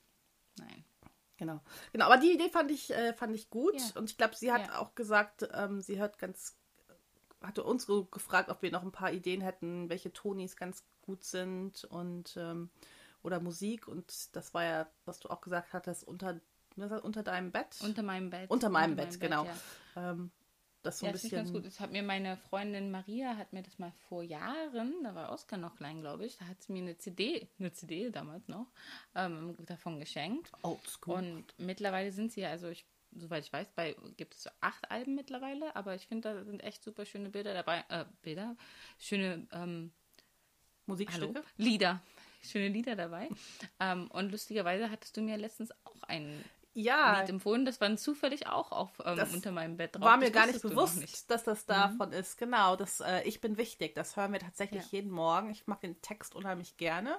Genau. 1.36 1.60
Genau, 1.92 2.06
aber 2.06 2.18
die 2.18 2.32
Idee 2.32 2.48
fand 2.48 2.70
ich, 2.70 2.92
äh, 2.92 3.12
fand 3.12 3.34
ich 3.34 3.50
gut. 3.50 3.74
Ja. 3.74 4.00
Und 4.00 4.10
ich 4.10 4.16
glaube, 4.16 4.36
sie 4.36 4.52
hat 4.52 4.66
Ja. 4.66 4.78
auch 4.78 4.94
gesagt, 4.94 5.48
ähm, 5.52 5.80
sie 5.80 5.98
hört 5.98 6.18
ganz, 6.18 6.56
hatte 7.40 7.64
uns 7.64 7.86
gefragt, 8.10 8.48
ob 8.50 8.62
wir 8.62 8.70
noch 8.70 8.82
ein 8.82 8.92
paar 8.92 9.12
Ideen 9.12 9.40
hätten, 9.40 9.88
welche 9.88 10.12
Tonis 10.12 10.56
ganz 10.56 10.84
gut 11.02 11.24
sind 11.24 11.84
und 11.84 12.36
ähm, 12.36 12.70
oder 13.22 13.40
Musik. 13.40 13.88
Und 13.88 14.36
das 14.36 14.54
war 14.54 14.64
ja, 14.64 14.86
was 15.04 15.18
du 15.18 15.28
auch 15.30 15.40
gesagt 15.40 15.72
hattest, 15.72 16.04
unter, 16.06 16.40
das, 16.76 17.02
unter 17.02 17.22
deinem 17.22 17.50
Bett. 17.50 17.78
Unter 17.82 18.02
meinem 18.02 18.30
Bett. 18.30 18.50
Unter 18.50 18.68
meinem 18.68 18.96
Bett, 18.96 19.18
genau. 19.18 19.44
ja. 19.44 20.10
ähm, 20.10 20.30
das 20.84 20.98
so 21.00 21.06
Ja, 21.06 21.12
ein 21.12 21.14
ist 21.14 21.22
ganz 21.22 21.32
bisschen. 21.34 21.52
gut. 21.52 21.66
Das 21.66 21.80
hat 21.80 21.90
mir 21.92 22.02
meine 22.02 22.36
Freundin 22.36 22.90
Maria, 22.90 23.36
hat 23.36 23.52
mir 23.52 23.62
das 23.62 23.78
mal 23.78 23.92
vor 24.08 24.22
Jahren, 24.22 25.02
da 25.02 25.14
war 25.14 25.32
Oskar 25.32 25.58
noch 25.58 25.76
klein, 25.76 26.00
glaube 26.00 26.26
ich, 26.26 26.36
da 26.38 26.46
hat 26.46 26.62
sie 26.62 26.72
mir 26.72 26.82
eine 26.82 26.96
CD, 26.98 27.48
eine 27.58 27.72
CD 27.72 28.10
damals 28.10 28.48
noch, 28.48 28.66
ähm, 29.14 29.56
davon 29.66 29.98
geschenkt. 30.00 30.50
Oldschool. 30.62 31.16
Und 31.16 31.44
mittlerweile 31.58 32.12
sind 32.12 32.32
sie 32.32 32.42
ja, 32.42 32.50
also 32.50 32.68
ich, 32.68 32.84
soweit 33.16 33.44
ich 33.44 33.52
weiß, 33.52 33.68
bei 33.74 33.96
gibt 34.16 34.34
es 34.34 34.44
so 34.44 34.50
acht 34.60 34.90
Alben 34.90 35.14
mittlerweile, 35.14 35.74
aber 35.76 35.94
ich 35.94 36.06
finde, 36.06 36.34
da 36.34 36.44
sind 36.44 36.62
echt 36.62 36.82
super 36.84 37.04
schöne 37.04 37.30
Bilder 37.30 37.54
dabei, 37.54 37.84
äh, 37.88 38.04
Bilder, 38.22 38.56
schöne 38.98 39.46
ähm, 39.52 39.92
Musikstücke. 40.86 41.40
Hallo, 41.40 41.46
Lieder, 41.56 42.02
schöne 42.42 42.68
Lieder 42.68 42.94
dabei. 42.96 43.30
ähm, 43.80 44.10
und 44.10 44.30
lustigerweise 44.32 44.90
hattest 44.90 45.16
du 45.16 45.22
mir 45.22 45.36
letztens 45.38 45.70
auch 45.84 46.02
ein 46.02 46.44
Ja, 46.74 47.20
Lied 47.20 47.30
empfohlen, 47.30 47.64
das 47.64 47.80
war 47.80 47.96
zufällig 47.96 48.46
auch 48.48 48.72
auf, 48.72 48.90
ähm, 49.04 49.18
unter 49.32 49.52
meinem 49.52 49.76
Bett 49.76 49.94
drauf. 49.94 50.02
war 50.04 50.16
mir 50.16 50.26
Das 50.26 50.32
gar 50.34 50.46
nicht 50.46 50.60
bewusst, 50.62 50.96
nicht. 51.00 51.30
dass 51.30 51.44
das 51.44 51.66
davon 51.66 52.12
ist. 52.12 52.36
Genau, 52.36 52.74
das 52.76 53.00
äh, 53.00 53.22
Ich 53.22 53.40
bin 53.40 53.56
wichtig. 53.56 53.94
Das 53.94 54.16
hören 54.16 54.32
wir 54.32 54.40
tatsächlich 54.40 54.82
Ja. 54.84 54.88
jeden 54.98 55.10
Morgen. 55.12 55.50
Ich 55.50 55.66
mag 55.66 55.80
den 55.80 56.00
Text 56.02 56.34
unheimlich 56.34 56.76
gerne. 56.76 57.16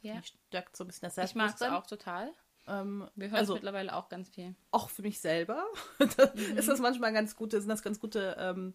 Ja. 0.00 0.18
Ich 0.18 0.34
stärkt 0.48 0.76
so 0.76 0.84
ein 0.84 0.86
bisschen 0.86 1.10
das 1.14 1.18
Ich 1.30 1.34
mag 1.34 1.52
es 1.52 1.58
Selbstbewusstsein. 1.58 1.72
auch 1.74 1.86
total. 1.86 2.32
Ähm, 2.66 3.08
Wir 3.14 3.28
hören 3.28 3.36
also 3.38 3.54
es 3.54 3.58
mittlerweile 3.60 3.94
auch 3.96 4.08
ganz 4.08 4.28
viel. 4.28 4.54
auch 4.70 4.88
für 4.90 5.02
mich 5.02 5.20
selber 5.20 5.64
Mhm. 5.98 6.56
ist 6.58 6.68
das 6.68 6.80
manchmal 6.80 7.12
ganz 7.12 7.34
gute, 7.36 7.60
sind 7.60 7.68
das 7.68 7.82
ganz 7.82 7.98
gute 8.00 8.36
ähm, 8.38 8.74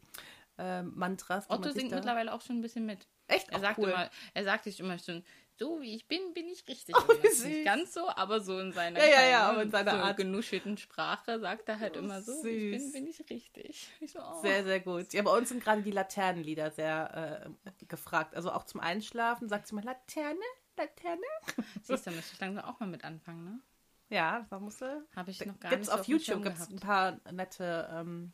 ähm, 0.58 0.94
Mantras. 0.96 1.50
Otto 1.50 1.72
singt 1.72 1.92
da- 1.92 1.96
mittlerweile 1.98 2.34
auch 2.34 2.42
schon 2.42 2.58
ein 2.58 2.62
bisschen 2.62 2.86
mit. 2.86 3.08
Echt? 3.28 3.50
Er 3.50 3.58
Ach, 3.58 3.62
sagt 3.62 3.78
cool. 3.80 3.90
immer, 3.90 4.10
er 4.34 4.44
sagt 4.44 4.66
sich 4.66 4.80
immer 4.80 5.00
schon, 5.00 5.24
so 5.64 5.82
wie 5.82 5.96
ich 5.96 6.08
bin, 6.08 6.34
bin 6.34 6.48
ich 6.50 6.68
richtig. 6.68 6.96
Oh, 7.10 7.14
Nicht 7.22 7.34
süß. 7.36 7.64
ganz 7.66 7.94
so, 7.94 8.10
aber 8.10 8.40
so 8.42 8.60
in 8.60 8.72
seiner 8.72 9.00
Ja, 9.00 9.06
ja, 9.06 9.12
ja, 9.12 9.20
kleinen, 9.22 9.44
aber 9.50 9.62
in 9.64 9.72
seiner 9.72 9.92
so 9.92 9.98
Art. 9.98 10.18
genuschelten 10.18 10.78
Sprache 10.78 11.40
sagt 11.40 11.70
er 11.70 11.80
halt 11.80 11.96
Oh, 11.96 12.00
immer 12.00 12.22
so, 12.22 12.32
wie 12.44 12.50
ich 12.50 12.72
bin, 12.72 12.80
süß. 12.82 12.94
bin 12.94 13.08
ich 13.08 13.30
richtig. 13.30 13.90
Ich 14.00 14.12
so, 14.12 14.20
oh. 14.20 14.42
Sehr, 14.42 14.64
sehr 14.64 14.80
gut. 14.80 15.14
Ja, 15.14 15.22
bei 15.22 15.32
uns 15.38 15.50
sind 15.50 15.64
gerade 15.64 15.82
die 15.82 15.92
Laternenlieder 15.92 16.72
sehr 16.72 17.54
äh, 17.66 17.72
gefragt. 17.88 18.36
Also 18.36 18.52
auch 18.52 18.66
zum 18.66 18.80
Einschlafen 18.82 19.48
sagt 19.50 19.68
sie 19.68 19.76
mal 19.76 19.84
Laterne, 19.84 20.40
Laterne. 20.78 21.22
Siehst 21.84 22.06
du, 22.06 22.10
da 22.10 22.16
müsste 22.16 22.34
ich 22.34 22.40
langsam 22.40 22.66
auch 22.66 22.80
mal 22.80 22.88
mit 22.88 23.04
anfangen, 23.04 23.44
ne? 23.46 23.60
Ja, 24.10 24.46
da 24.50 24.60
musst 24.60 24.82
du. 24.82 25.06
Habe 25.16 25.32
ich 25.32 25.44
noch 25.46 25.60
gar 25.60 25.72
Gibt's 25.72 25.88
nicht 25.88 25.98
auf 26.00 26.06
Schirm 26.06 26.18
YouTube 26.20 26.44
gibt's 26.44 26.70
ein 26.70 26.80
paar 26.80 27.20
nette 27.32 27.90
ähm, 27.92 28.32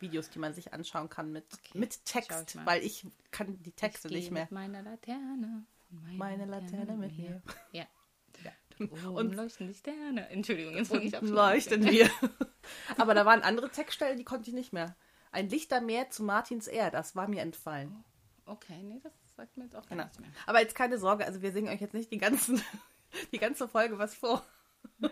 Videos, 0.00 0.28
die 0.30 0.38
man 0.40 0.52
sich 0.54 0.72
anschauen 0.72 1.08
kann 1.08 1.30
mit, 1.30 1.44
Okay, 1.52 1.78
mit 1.78 2.04
Text, 2.04 2.54
ich 2.56 2.66
weil 2.66 2.82
ich 2.82 3.06
kann 3.30 3.62
die 3.62 3.72
Texte 3.72 4.08
ich 4.08 4.14
nicht 4.14 4.30
mehr. 4.32 4.44
Mit 4.44 4.52
meiner 4.52 4.82
Laterne. 4.82 5.64
Von 6.00 6.16
Meine 6.16 6.44
Laterne 6.46 6.96
mit 6.96 7.16
mir. 7.18 7.42
Ja. 7.72 7.84
Und- 8.78 8.90
Und 9.06 9.34
leuchten 9.36 9.68
die 9.68 9.74
Sterne. 9.74 10.28
Entschuldigung, 10.30 10.74
jetzt 10.74 10.88
fange 10.88 11.04
ich 11.04 11.14
Und 11.20 11.30
ab. 11.30 11.52
leuchten 11.52 11.84
wir. 11.90 12.10
Aber 12.98 13.14
da 13.14 13.24
waren 13.24 13.42
andere 13.42 13.70
Textstellen, 13.70 14.16
die 14.18 14.24
konnte 14.24 14.48
ich 14.50 14.54
nicht 14.54 14.72
mehr. 14.72 14.96
Ein 15.30 15.48
Lichtermeer 15.48 16.10
zu 16.10 16.24
Martins 16.24 16.66
Ehr, 16.66 16.90
das 16.90 17.14
war 17.14 17.28
mir 17.28 17.42
entfallen. 17.42 18.04
Okay, 18.46 18.82
nee, 18.82 18.98
das 19.02 19.12
sagt 19.36 19.56
mir 19.56 19.64
jetzt 19.64 19.76
auch 19.76 19.82
gar 19.82 19.90
Genau. 19.90 20.02
nichts 20.04 20.18
mehr. 20.18 20.28
Aber 20.46 20.60
jetzt 20.60 20.74
keine 20.74 20.98
Sorge, 20.98 21.24
also 21.24 21.40
wir 21.40 21.52
singen 21.52 21.68
euch 21.72 21.80
jetzt 21.80 21.94
nicht 21.94 22.10
die, 22.12 22.18
ganzen, 22.18 22.60
die 23.32 23.38
ganze 23.38 23.68
Folge 23.68 23.96
was 23.98 24.14
vor. 24.14 24.44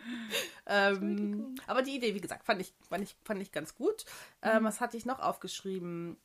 ähm, 0.66 1.54
aber 1.66 1.82
die 1.82 1.96
Idee, 1.96 2.14
wie 2.14 2.20
gesagt, 2.20 2.44
fand 2.44 2.60
ich, 2.60 2.74
fand 2.88 3.02
ich, 3.04 3.16
fand 3.24 3.40
ich 3.42 3.52
ganz 3.52 3.74
gut. 3.74 4.04
Ähm, 4.42 4.64
was 4.64 4.80
hatte 4.80 4.96
ich 4.96 5.06
noch 5.06 5.18
aufgeschrieben? 5.20 6.16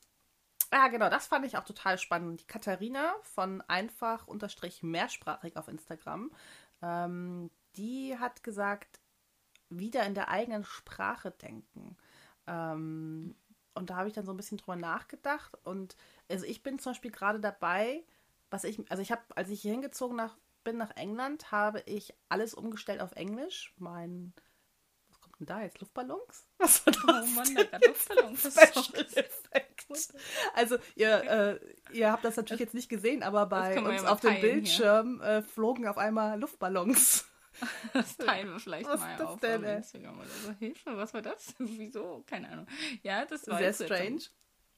Ja, 0.72 0.88
genau, 0.90 1.10
das 1.10 1.28
fand 1.28 1.46
ich 1.46 1.58
auch 1.58 1.64
total 1.64 1.98
spannend. 1.98 2.42
Die 2.42 2.48
Katharina 2.48 3.16
von 3.24 3.62
einfach 3.62 4.28
unterstrich 4.28 4.84
mehrsprachig 4.84 5.56
auf 5.56 5.68
Instagram, 5.68 6.32
ähm, 6.82 7.50
die 7.76 8.18
hat 8.20 8.44
gesagt, 8.44 9.00
wieder 9.70 10.06
in 10.06 10.14
der 10.14 10.30
eigenen 10.30 10.64
Sprache 10.64 11.32
denken. 11.32 11.98
Ähm, 12.48 13.36
und 13.74 13.90
da 13.90 13.98
habe 13.98 14.08
ich 14.08 14.14
dann 14.16 14.26
so 14.26 14.34
ein 14.34 14.38
bisschen 14.38 14.58
drüber 14.58 14.76
nachgedacht. 14.76 15.58
Und 15.64 15.96
also 16.30 16.46
ich 16.46 16.64
bin 16.64 16.80
zum 16.80 16.92
Beispiel 16.92 17.12
gerade 17.12 17.40
dabei, 17.40 18.04
was 18.50 18.64
ich, 18.64 18.80
also 18.90 19.02
ich 19.02 19.12
habe, 19.12 19.22
als 19.36 19.50
ich 19.50 19.62
hier 19.62 19.72
hingezogen 19.72 20.18
nach, 20.18 20.38
bin 20.64 20.78
nach 20.78 20.96
England, 20.96 21.52
habe 21.52 21.82
ich 21.86 22.14
alles 22.30 22.54
umgestellt 22.54 23.02
auf 23.02 23.12
Englisch. 23.14 23.74
Mein, 23.78 24.34
was 25.10 25.22
kommt 25.22 25.40
denn 25.40 25.48
da 25.48 25.62
jetzt? 25.62 25.80
Luftballons? 25.80 26.48
Was 26.58 26.86
war 26.86 26.94
das? 26.94 27.04
Oh 27.06 27.36
Mann, 27.36 27.56
da 27.72 27.78
Luftballons. 27.86 28.44
Das 28.44 28.74
ist. 28.74 29.50
Also 30.54 30.78
ihr, 30.96 31.60
äh, 31.92 31.96
ihr 31.98 32.12
habt 32.12 32.26
das 32.26 32.36
natürlich 32.36 32.60
jetzt 32.60 32.74
nicht 32.74 32.90
gesehen, 32.90 33.24
aber 33.24 33.46
bei 33.46 33.80
uns 33.80 34.04
ja 34.04 34.10
auf 34.10 34.20
dem. 34.20 34.42
Bildschirm 34.42 35.22
äh, 35.22 35.42
flogen 35.42 35.88
auf 35.88 35.98
einmal 35.98 36.40
Luftballons. 36.40 37.26
Das 37.92 38.16
teilen 38.18 38.52
wir 38.52 38.60
vielleicht 38.60 38.88
Was 38.88 39.00
mal 39.00 39.20
auf 39.24 39.40
denn? 39.40 39.64
Instagram 39.64 40.20
oder 40.20 40.28
so. 40.28 40.52
Hilfe, 40.60 40.96
was 40.96 41.12
war 41.16 41.24
das? 41.24 41.56
Wieso? 41.58 42.24
Keine 42.28 42.50
Ahnung. 42.50 42.68
Ja, 43.02 43.26
das 43.26 43.48
war 43.48 43.58
Sehr 43.58 43.74
strange. 43.74 44.20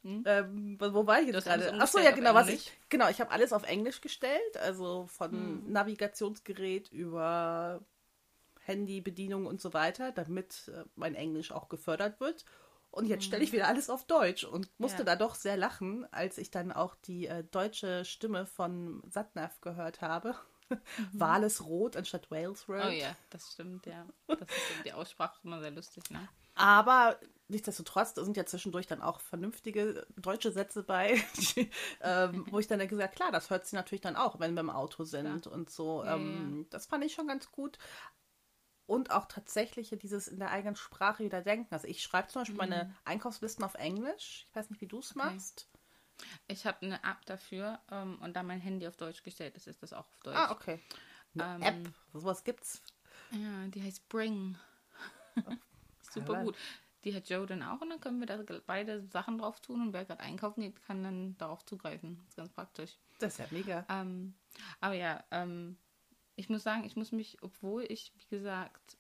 Hm? 0.04 0.24
Ähm, 0.26 0.78
wo 0.80 1.06
war 1.06 1.20
ich 1.20 1.28
jetzt 1.28 1.44
gerade? 1.44 1.74
Achso, 1.74 2.00
ja, 2.00 2.12
genau, 2.12 2.34
was 2.34 2.48
Englisch? 2.48 2.68
ich. 2.68 2.80
Genau, 2.88 3.10
ich 3.10 3.20
habe 3.20 3.32
alles 3.32 3.52
auf 3.52 3.64
Englisch 3.64 4.00
gestellt, 4.00 4.56
also 4.62 5.08
von 5.08 5.32
Hm. 5.32 5.72
Navigationsgerät 5.74 6.90
über 6.94 7.82
Handybedienung 8.62 9.46
und 9.46 9.60
so 9.60 9.74
weiter, 9.74 10.14
damit 10.14 10.72
äh, 10.74 10.86
mein 10.96 11.16
Englisch 11.16 11.52
auch 11.52 11.68
gefördert 11.68 12.22
wird. 12.22 12.46
Und 12.92 13.06
jetzt 13.06 13.24
stelle 13.26 13.44
ich 13.44 13.52
wieder 13.52 13.68
alles 13.68 13.90
auf 13.90 14.06
Deutsch 14.06 14.44
und 14.44 14.68
musste 14.80 15.00
Hm. 15.00 15.06
da 15.06 15.12
Ja. 15.14 15.18
doch 15.18 15.36
sehr 15.36 15.58
lachen, 15.58 16.12
als 16.12 16.38
ich 16.38 16.50
dann 16.52 16.72
auch 16.72 16.96
die 16.96 17.28
äh, 17.28 17.44
deutsche 17.44 18.04
Stimme 18.04 18.46
von 18.46 19.04
Satnav 19.10 19.62
gehört 19.62 20.02
habe. 20.02 20.36
Wales 21.14 21.66
Rot 21.66 21.96
anstatt 21.96 22.30
Wales. 22.32 22.68
Mhm. 22.68 22.76
Oh 22.76 22.90
ja, 22.90 23.16
das 23.30 23.54
stimmt, 23.54 23.86
ja. 23.86 24.06
Das 24.28 24.40
ist 24.42 24.50
die 24.86 24.94
Aussprache 24.94 25.38
ist 25.38 25.46
immer 25.46 25.60
sehr 25.60 25.72
lustig, 25.72 26.04
ne? 26.10 26.28
Aber 26.56 27.18
nichtsdestotrotz, 27.48 28.14
da 28.14 28.24
sind 28.24 28.36
ja 28.36 28.46
zwischendurch 28.46 28.86
dann 28.86 29.02
auch 29.02 29.22
vernünftige 29.22 30.06
deutsche 30.18 30.52
Sätze 30.52 30.84
bei, 30.84 31.22
die, 31.38 31.70
ähm, 32.02 32.46
wo 32.50 32.60
ich 32.60 32.68
dann 32.68 32.80
ja 32.82 33.08
klar, 33.08 33.32
das 33.32 33.50
hört 33.50 33.66
sie 33.66 33.76
natürlich 33.78 34.02
dann 34.02 34.16
auch, 34.18 34.40
wenn 34.40 34.54
wir 34.56 34.60
im 34.60 34.70
Auto 34.70 35.06
sind 35.06 35.48
und 35.48 35.70
so. 35.70 36.04
Ja, 36.04 36.16
ähm, 36.16 36.68
Das 36.70 36.86
fand 36.86 37.04
ich 37.06 37.14
schon 37.14 37.28
ganz 37.28 37.52
gut. 37.52 37.78
Und 38.90 39.12
auch 39.12 39.26
tatsächlich 39.26 39.90
dieses 40.02 40.28
in 40.28 40.40
der 40.40 40.50
eigenen 40.52 40.76
Sprache 40.76 41.24
wieder 41.24 41.42
denken. 41.42 41.74
Also 41.74 41.88
ich 41.88 42.02
schreibe 42.02 42.28
zum 42.30 42.42
Beispiel 42.42 42.58
meine 42.58 42.96
Einkaufslisten 43.06 43.64
auf 43.64 43.76
Englisch. 43.76 44.46
Ich 44.50 44.56
weiß 44.56 44.70
nicht, 44.72 44.82
wie 44.82 44.88
du 44.88 45.00
es 45.00 45.14
Mhm. 45.14 45.22
Okay. 45.22 45.34
machst. 45.36 45.68
Ich 46.48 46.66
habe 46.66 46.82
eine 46.86 46.96
App 47.04 47.24
dafür 47.26 47.80
ähm, 47.92 48.18
und 48.22 48.36
da 48.36 48.44
mein 48.44 48.60
Handy 48.60 48.88
auf 48.88 48.98
Deutsch 48.98 49.24
gestellt 49.24 49.56
ist, 49.56 49.68
ist 49.68 49.82
das 49.84 49.94
auch 49.94 50.00
auf 50.00 50.20
Deutsch. 50.24 50.36
Ah, 50.38 50.52
okay. 50.52 50.80
Eine 51.36 51.56
Ähm, 51.56 51.62
App, 51.86 51.94
sowas 52.14 52.44
gibt's. 52.44 52.82
Ja, 53.32 53.68
die 53.68 53.82
heißt 53.84 54.10
Bring. 54.10 54.58
Super 56.02 56.34
Alright. 56.34 56.46
gut. 56.48 56.58
Die 57.06 57.16
hat 57.16 57.30
Joe 57.30 57.46
dann 57.46 57.64
auch 57.64 57.80
und 57.82 57.90
dann 57.92 58.02
können 58.02 58.20
wir 58.20 58.26
da 58.28 58.38
beide 58.66 59.08
Sachen 59.08 59.38
drauf 59.38 59.62
tun 59.62 59.82
und 59.82 59.94
wer 59.94 60.04
gerade 60.04 60.20
einkaufen 60.22 60.62
geht, 60.62 60.82
kann 60.84 61.04
dann 61.04 61.38
darauf 61.38 61.64
zugreifen. 61.66 62.18
Das 62.18 62.30
ist 62.30 62.36
ganz 62.36 62.50
praktisch. 62.50 62.98
Das 63.20 63.34
ist 63.34 63.38
ja 63.40 63.46
mega. 63.52 63.86
Ähm, 63.90 64.34
aber 64.82 64.96
ja, 64.96 65.24
ähm, 65.32 65.78
ich 66.40 66.50
muss 66.50 66.64
sagen, 66.64 66.86
ich 66.86 66.96
muss 66.96 67.12
mich, 67.12 67.38
obwohl 67.42 67.84
ich, 67.84 68.14
wie 68.16 68.36
gesagt, 68.38 68.98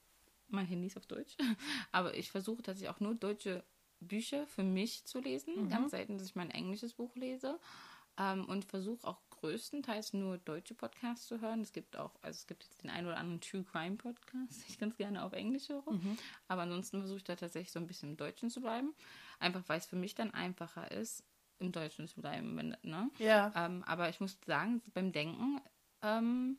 mein 0.49 0.65
Handy 0.65 0.87
ist 0.87 0.97
auf 0.97 1.05
Deutsch, 1.05 1.37
aber 1.91 2.15
ich 2.15 2.31
versuche 2.31 2.61
tatsächlich 2.61 2.89
auch 2.89 2.99
nur 2.99 3.15
deutsche 3.15 3.63
Bücher 4.01 4.45
für 4.47 4.63
mich 4.63 5.05
zu 5.05 5.19
lesen. 5.19 5.69
Ganz 5.69 5.91
selten, 5.91 6.17
dass 6.17 6.27
ich 6.27 6.35
mein 6.35 6.51
englisches 6.51 6.93
Buch 6.93 7.15
lese. 7.15 7.59
Ähm, 8.17 8.43
und 8.45 8.65
versuche 8.65 9.07
auch 9.07 9.21
größtenteils 9.29 10.11
nur 10.11 10.37
deutsche 10.39 10.73
Podcasts 10.73 11.27
zu 11.27 11.39
hören. 11.39 11.61
Es 11.61 11.71
gibt 11.71 11.95
auch, 11.95 12.11
also 12.21 12.37
es 12.37 12.47
gibt 12.47 12.65
jetzt 12.65 12.83
den 12.83 12.89
einen 12.89 13.07
oder 13.07 13.17
anderen 13.17 13.39
True 13.39 13.63
Crime 13.63 13.95
Podcast, 13.95 14.33
den 14.61 14.65
ich 14.67 14.77
ganz 14.77 14.97
gerne 14.97 15.23
auf 15.23 15.31
Englisch 15.31 15.69
höre. 15.69 15.83
Aber 16.49 16.63
ansonsten 16.63 16.99
versuche 16.99 17.19
ich 17.19 17.23
da 17.23 17.37
tatsächlich 17.37 17.71
so 17.71 17.79
ein 17.79 17.87
bisschen 17.87 18.09
im 18.09 18.17
Deutschen 18.17 18.49
zu 18.49 18.59
bleiben. 18.59 18.93
Einfach 19.39 19.63
weil 19.67 19.79
es 19.79 19.85
für 19.85 19.95
mich 19.95 20.15
dann 20.15 20.33
einfacher 20.33 20.91
ist, 20.91 21.23
im 21.59 21.71
Deutschen 21.71 22.07
zu 22.09 22.19
bleiben. 22.19 22.57
Wenn, 22.57 22.75
ne? 22.83 23.09
Ja. 23.19 23.53
Ähm, 23.55 23.83
aber 23.85 24.09
ich 24.09 24.19
muss 24.19 24.37
sagen, 24.45 24.81
beim 24.93 25.13
Denken 25.13 25.61
ähm, 26.01 26.57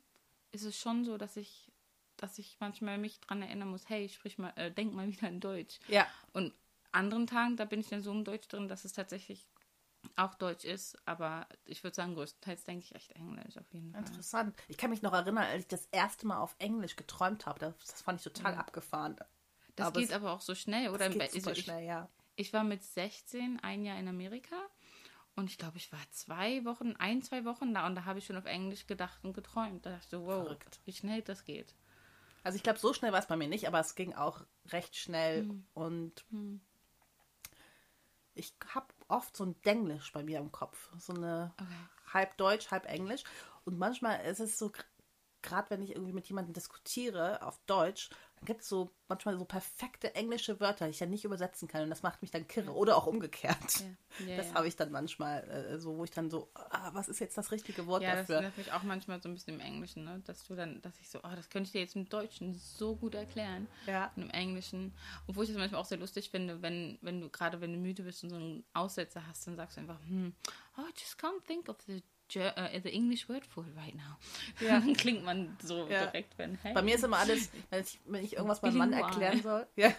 ist 0.52 0.64
es 0.64 0.78
schon 0.78 1.04
so, 1.04 1.16
dass 1.18 1.36
ich, 1.36 1.70
dass 2.16 2.38
ich 2.38 2.56
manchmal 2.60 2.98
mich 2.98 3.20
dran 3.20 3.42
erinnern 3.42 3.68
muss, 3.68 3.88
hey, 3.88 4.08
sprich 4.08 4.38
mal, 4.38 4.52
äh, 4.56 4.70
denk 4.70 4.92
mal 4.94 5.06
wieder 5.08 5.28
in 5.28 5.40
Deutsch. 5.40 5.78
Ja. 5.88 6.06
Und 6.32 6.52
anderen 6.92 7.26
Tagen, 7.26 7.56
da 7.56 7.64
bin 7.64 7.80
ich 7.80 7.88
dann 7.88 8.02
so 8.02 8.10
im 8.10 8.24
Deutsch 8.24 8.48
drin, 8.48 8.68
dass 8.68 8.84
es 8.84 8.92
tatsächlich 8.92 9.46
auch 10.16 10.34
Deutsch 10.34 10.64
ist, 10.64 10.96
aber 11.06 11.46
ich 11.66 11.84
würde 11.84 11.94
sagen, 11.94 12.14
größtenteils 12.14 12.64
denke 12.64 12.84
ich 12.84 12.94
echt 12.94 13.10
Englisch 13.12 13.58
auf 13.58 13.70
jeden 13.72 13.92
Fall. 13.92 14.00
Interessant. 14.00 14.56
Ich 14.68 14.78
kann 14.78 14.88
mich 14.90 15.02
noch 15.02 15.12
erinnern, 15.12 15.44
als 15.44 15.62
ich 15.62 15.68
das 15.68 15.86
erste 15.92 16.26
Mal 16.26 16.38
auf 16.40 16.56
Englisch 16.58 16.96
geträumt 16.96 17.44
habe. 17.46 17.58
Das, 17.60 17.74
das 17.86 18.00
fand 18.02 18.18
ich 18.18 18.24
total 18.24 18.54
abgefahren. 18.54 19.16
Das 19.76 19.88
aber 19.88 20.00
geht 20.00 20.08
es- 20.08 20.14
aber 20.14 20.32
auch 20.32 20.40
so 20.40 20.54
schnell, 20.54 20.88
oder? 20.88 20.98
Das 21.06 21.12
geht 21.12 21.22
Also 21.22 21.38
super 21.40 21.52
ich, 21.52 21.64
schnell, 21.64 21.84
ja. 21.84 22.08
ich 22.36 22.52
war 22.54 22.64
mit 22.64 22.82
16 22.82 23.60
ein 23.60 23.84
Jahr 23.84 23.98
in 23.98 24.08
Amerika 24.08 24.56
und 25.36 25.48
ich 25.50 25.58
glaube, 25.58 25.76
ich 25.78 25.92
war 25.92 26.00
zwei 26.10 26.64
Wochen, 26.64 26.94
ein, 26.96 27.22
zwei 27.22 27.44
Wochen 27.44 27.72
da 27.74 27.86
und 27.86 27.94
da 27.94 28.04
habe 28.04 28.18
ich 28.18 28.26
schon 28.26 28.36
auf 28.36 28.44
Englisch 28.46 28.86
gedacht 28.86 29.24
und 29.24 29.32
geträumt. 29.32 29.84
Da 29.86 29.90
dachte 29.90 30.04
ich 30.04 30.10
so, 30.10 30.24
wow, 30.24 30.44
Verrückt. 30.44 30.80
wie 30.84 30.92
schnell 30.92 31.22
das 31.22 31.44
geht. 31.44 31.74
Also 32.42 32.56
ich 32.56 32.62
glaube, 32.62 32.78
so 32.78 32.92
schnell 32.92 33.12
war 33.12 33.18
es 33.20 33.26
bei 33.26 33.36
mir 33.36 33.48
nicht, 33.48 33.66
aber 33.68 33.80
es 33.80 33.94
ging 33.94 34.14
auch 34.14 34.42
recht 34.68 34.96
schnell 34.96 35.42
Hm. 35.42 35.66
und 35.74 36.24
ich 38.34 38.54
habe 38.74 38.86
oft 39.08 39.36
so 39.36 39.44
ein 39.44 39.60
Denglisch 39.62 40.12
bei 40.12 40.22
mir 40.22 40.38
im 40.38 40.52
Kopf. 40.52 40.90
So 40.98 41.14
eine 41.14 41.52
Okay. 41.60 42.12
halb 42.12 42.36
Deutsch, 42.36 42.70
halb 42.70 42.86
Englisch. 42.86 43.24
Und 43.64 43.78
manchmal 43.78 44.24
ist 44.24 44.40
es 44.40 44.58
so, 44.58 44.72
gerade 45.42 45.70
wenn 45.70 45.82
ich 45.82 45.90
irgendwie 45.90 46.12
mit 46.12 46.26
jemandem 46.28 46.54
diskutiere 46.54 47.42
auf 47.42 47.58
Deutsch, 47.66 48.10
gibt 48.44 48.62
es 48.62 48.68
so 48.68 48.90
manchmal 49.08 49.36
so 49.36 49.44
perfekte 49.44 50.14
englische 50.14 50.60
Wörter, 50.60 50.86
die 50.86 50.92
ich 50.92 50.98
dann 50.98 51.10
nicht 51.10 51.24
übersetzen 51.24 51.68
kann. 51.68 51.82
Und 51.82 51.90
das 51.90 52.02
macht 52.02 52.22
mich 52.22 52.30
dann 52.30 52.46
kirre. 52.46 52.72
Oder 52.72 52.96
auch 52.96 53.06
umgekehrt. 53.06 53.80
Ja. 53.80 54.26
Ja, 54.26 54.36
das 54.36 54.48
ja. 54.48 54.54
habe 54.54 54.68
ich 54.68 54.76
dann 54.76 54.90
manchmal 54.90 55.48
äh, 55.48 55.78
so, 55.78 55.96
wo 55.96 56.04
ich 56.04 56.10
dann 56.10 56.30
so, 56.30 56.50
ah, 56.54 56.90
was 56.92 57.08
ist 57.08 57.20
jetzt 57.20 57.36
das 57.36 57.52
richtige 57.52 57.86
Wort 57.86 58.02
Ja, 58.02 58.16
das 58.16 58.26
dafür? 58.26 58.40
nervt 58.42 58.58
mich 58.58 58.72
auch 58.72 58.82
manchmal 58.82 59.20
so 59.22 59.28
ein 59.28 59.34
bisschen 59.34 59.54
im 59.54 59.60
Englischen, 59.60 60.04
ne? 60.04 60.22
Dass 60.26 60.46
du 60.46 60.54
dann, 60.54 60.80
dass 60.82 60.98
ich 61.00 61.08
so, 61.08 61.18
oh, 61.18 61.34
das 61.34 61.50
könnte 61.50 61.68
ich 61.68 61.72
dir 61.72 61.80
jetzt 61.80 61.96
im 61.96 62.08
Deutschen 62.08 62.54
so 62.54 62.96
gut 62.96 63.14
erklären. 63.14 63.66
Ja. 63.86 64.10
Und 64.16 64.24
im 64.24 64.30
Englischen. 64.30 64.94
Obwohl 65.26 65.44
ich 65.44 65.50
das 65.50 65.58
manchmal 65.58 65.80
auch 65.80 65.86
sehr 65.86 65.98
lustig 65.98 66.30
finde, 66.30 66.62
wenn, 66.62 66.98
wenn 67.02 67.20
du, 67.20 67.28
gerade 67.28 67.60
wenn 67.60 67.72
du 67.72 67.78
müde 67.78 68.02
bist 68.02 68.22
und 68.24 68.30
so 68.30 68.36
einen 68.36 68.64
Aussetzer 68.72 69.26
hast, 69.26 69.46
dann 69.46 69.56
sagst 69.56 69.76
du 69.76 69.82
einfach, 69.82 70.00
hm, 70.06 70.34
oh, 70.76 70.82
I 70.82 70.92
just 70.98 71.18
can't 71.18 71.42
think 71.46 71.68
of 71.68 71.76
the, 71.86 72.02
the 72.34 72.88
English 72.92 73.28
word 73.28 73.44
for 73.46 73.64
it 73.66 73.76
right 73.76 73.94
now. 73.94 74.16
Ja. 74.66 74.80
klingt 74.94 75.24
man 75.24 75.56
so 75.62 75.86
Ja. 75.88 76.06
direkt, 76.06 76.36
wenn, 76.38 76.56
hey. 76.62 76.72
Bei 76.74 76.82
mir 76.82 76.94
ist 76.94 77.04
immer 77.04 77.18
alles, 77.18 77.50
wenn 77.70 77.82
ich, 77.82 77.98
wenn 78.06 78.24
ich 78.24 78.32
irgendwas 78.34 78.62
meinem 78.62 78.78
Mann 78.78 78.92
erklären 78.92 79.42
soll, 79.42 79.66
ja, 79.76 79.92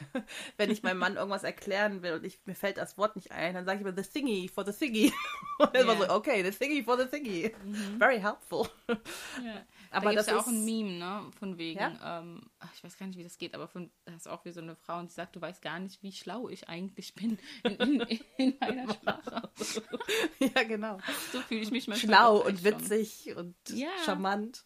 wenn 0.57 0.69
ich 0.71 0.83
meinem 0.83 0.99
Mann 0.99 1.15
irgendwas 1.15 1.43
erklären 1.43 2.01
will 2.01 2.13
und 2.13 2.23
ich, 2.25 2.39
mir 2.45 2.55
fällt 2.55 2.77
das 2.77 2.97
Wort 2.97 3.15
nicht 3.15 3.31
ein, 3.31 3.53
dann 3.53 3.65
sage 3.65 3.79
ich 3.81 3.85
immer 3.87 3.95
the 4.01 4.07
thingy 4.09 4.47
for 4.47 4.65
the 4.65 4.71
thingy. 4.73 5.11
Und 5.59 5.75
er 5.75 5.81
immer 5.81 5.95
so, 5.95 6.09
okay, 6.09 6.43
the 6.43 6.49
thingy 6.57 6.81
for 6.83 6.97
the 6.97 7.05
thingy. 7.05 7.53
Very 7.99 8.19
helpful. 8.19 8.67
Ja. 8.87 9.61
Aber 9.91 10.09
da 10.09 10.15
das 10.15 10.27
ja 10.27 10.37
auch 10.37 10.47
ist- 10.47 10.47
ein 10.47 10.65
Meme, 10.65 10.91
ne? 10.93 11.29
Von 11.37 11.57
wegen, 11.59 11.79
Ja? 11.79 12.19
ähm, 12.19 12.49
ich 12.73 12.83
weiß 12.83 12.97
gar 12.97 13.05
nicht, 13.05 13.19
wie 13.19 13.23
das 13.23 13.37
geht, 13.37 13.53
aber 13.53 13.67
von, 13.67 13.91
da 14.05 14.13
ist 14.15 14.27
auch 14.27 14.43
wie 14.45 14.51
so 14.51 14.59
eine 14.61 14.75
Frau 14.75 14.97
und 14.97 15.09
die 15.11 15.13
sagt, 15.13 15.35
du 15.35 15.41
weißt 15.41 15.61
gar 15.61 15.77
nicht, 15.79 16.01
wie 16.01 16.11
schlau 16.11 16.49
ich 16.49 16.67
eigentlich 16.67 17.13
bin 17.13 17.37
in, 17.63 17.75
in, 18.01 18.19
in 18.37 18.55
meiner 18.59 18.91
Sprache. 18.91 19.49
ja, 20.39 20.63
genau. 20.63 20.97
So 21.31 21.41
fühle 21.41 21.61
ich 21.61 21.69
mich 21.71 21.87
manchmal. 21.87 22.09
Schlau 22.15 22.20
doch 22.23 22.45
und 22.45 22.53
echt 22.53 22.63
schon. 22.63 22.73
witzig 22.73 23.35
und 23.35 23.55
Ja. 23.69 23.89
charmant. 24.03 24.65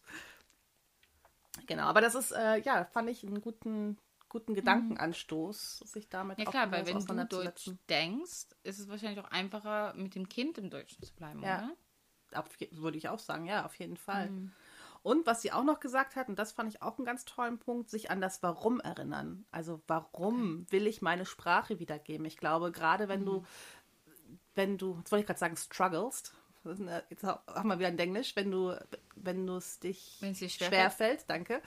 Genau, 1.66 1.84
aber 1.84 2.00
das 2.00 2.14
ist, 2.14 2.32
äh, 2.32 2.58
ja, 2.60 2.84
fand 2.84 3.08
ich 3.10 3.24
einen 3.24 3.40
guten, 3.40 3.98
guten 4.28 4.54
Gedankenanstoß, 4.54 5.78
sich 5.78 6.08
damit 6.08 6.38
Mhm. 6.38 6.44
Ja 6.44 6.50
klar, 6.50 6.70
weil 6.70 6.86
wenn 6.86 7.04
du 7.04 7.24
Deutsch 7.24 7.70
denkst, 7.88 8.46
ist 8.62 8.78
es 8.78 8.88
wahrscheinlich 8.88 9.20
auch 9.20 9.30
einfacher, 9.30 9.94
mit 9.94 10.14
dem 10.14 10.28
Kind 10.28 10.58
im 10.58 10.70
Deutschen 10.70 11.02
zu 11.02 11.14
bleiben, 11.14 11.42
Ja. 11.42 11.58
oder? 11.58 11.76
Auf, 12.40 12.48
würde 12.72 12.98
ich 12.98 13.08
auch 13.08 13.20
sagen, 13.20 13.46
ja, 13.46 13.64
auf 13.64 13.74
jeden 13.76 13.96
Fall. 13.96 14.30
Mhm. 14.30 14.52
Und 15.02 15.24
was 15.26 15.40
sie 15.42 15.52
auch 15.52 15.62
noch 15.62 15.78
gesagt 15.78 16.16
hat, 16.16 16.28
und 16.28 16.38
das 16.38 16.50
fand 16.50 16.68
ich 16.68 16.82
auch 16.82 16.98
einen 16.98 17.06
ganz 17.06 17.24
tollen 17.24 17.58
Punkt, 17.58 17.88
sich 17.88 18.10
an 18.10 18.20
das 18.20 18.42
Warum 18.42 18.80
erinnern. 18.80 19.46
Also 19.52 19.80
warum 19.86 20.66
will 20.70 20.88
ich 20.88 21.00
meine 21.00 21.24
Sprache 21.24 21.78
wiedergeben? 21.78 22.26
Ich 22.26 22.36
glaube, 22.36 22.72
gerade 22.72 23.08
wenn 23.08 23.20
Mhm. 23.20 23.26
du, 23.26 23.44
wenn 24.56 24.78
du, 24.78 24.96
jetzt 24.98 25.12
wollte 25.12 25.20
ich 25.20 25.26
gerade 25.26 25.38
sagen, 25.38 25.56
strugglest, 25.56 26.34
eine- 26.70 27.04
jetzt 27.10 27.24
haben 27.24 27.68
wir 27.68 27.78
wieder 27.78 27.88
ein 27.88 27.98
Englisch, 27.98 28.36
wenn 28.36 28.50
du, 28.50 28.78
wenn 29.16 29.46
du 29.46 29.56
es 29.56 29.78
dich 29.80 30.18
dir 30.20 30.48
schwerfällt. 30.48 30.58
schwerfällt, 30.58 31.24
danke. 31.28 31.62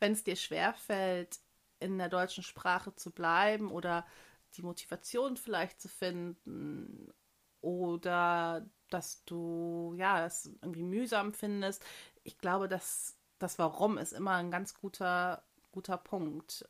wenn 0.00 0.12
es 0.12 0.24
dir 0.24 0.36
schwerfällt, 0.36 1.38
in 1.80 1.98
der 1.98 2.08
deutschen 2.08 2.42
Sprache 2.42 2.94
zu 2.94 3.10
bleiben 3.10 3.70
oder 3.70 4.06
die 4.54 4.62
Motivation 4.62 5.36
vielleicht 5.36 5.80
zu 5.80 5.88
finden 5.88 7.12
oder 7.60 8.66
dass 8.90 9.24
du 9.24 9.94
ja 9.96 10.24
es 10.24 10.46
irgendwie 10.62 10.82
mühsam 10.82 11.32
findest. 11.34 11.84
Ich 12.24 12.38
glaube, 12.38 12.68
dass 12.68 13.16
das 13.38 13.58
Warum 13.58 13.98
ist 13.98 14.12
immer 14.12 14.32
ein 14.32 14.50
ganz 14.50 14.74
guter 14.74 15.44
guter 15.70 15.98
Punkt. 15.98 16.66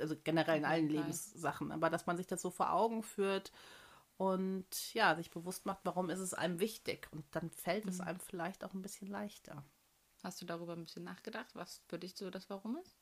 Also 0.00 0.16
generell 0.24 0.58
in 0.58 0.64
allen. 0.64 0.88
Lebenssachen, 0.88 1.72
aber 1.72 1.90
dass 1.90 2.06
man 2.06 2.16
sich 2.16 2.26
das 2.26 2.40
so 2.40 2.50
vor 2.50 2.72
Augen 2.72 3.02
führt 3.02 3.52
und 4.20 4.92
ja, 4.92 5.16
sich 5.16 5.30
bewusst 5.30 5.64
macht, 5.64 5.80
warum 5.84 6.10
ist 6.10 6.18
es 6.18 6.34
einem 6.34 6.60
wichtig. 6.60 7.08
Und 7.10 7.24
dann 7.30 7.48
fällt 7.48 7.86
mhm. 7.86 7.90
es 7.90 8.00
einem 8.00 8.20
vielleicht 8.20 8.64
auch 8.64 8.74
ein 8.74 8.82
bisschen 8.82 9.08
leichter. 9.08 9.64
Hast 10.22 10.42
du 10.42 10.44
darüber 10.44 10.74
ein 10.74 10.84
bisschen 10.84 11.04
nachgedacht, 11.04 11.48
was 11.54 11.82
für 11.88 11.98
dich 11.98 12.14
so 12.14 12.28
das 12.28 12.50
Warum 12.50 12.76
ist? 12.76 12.98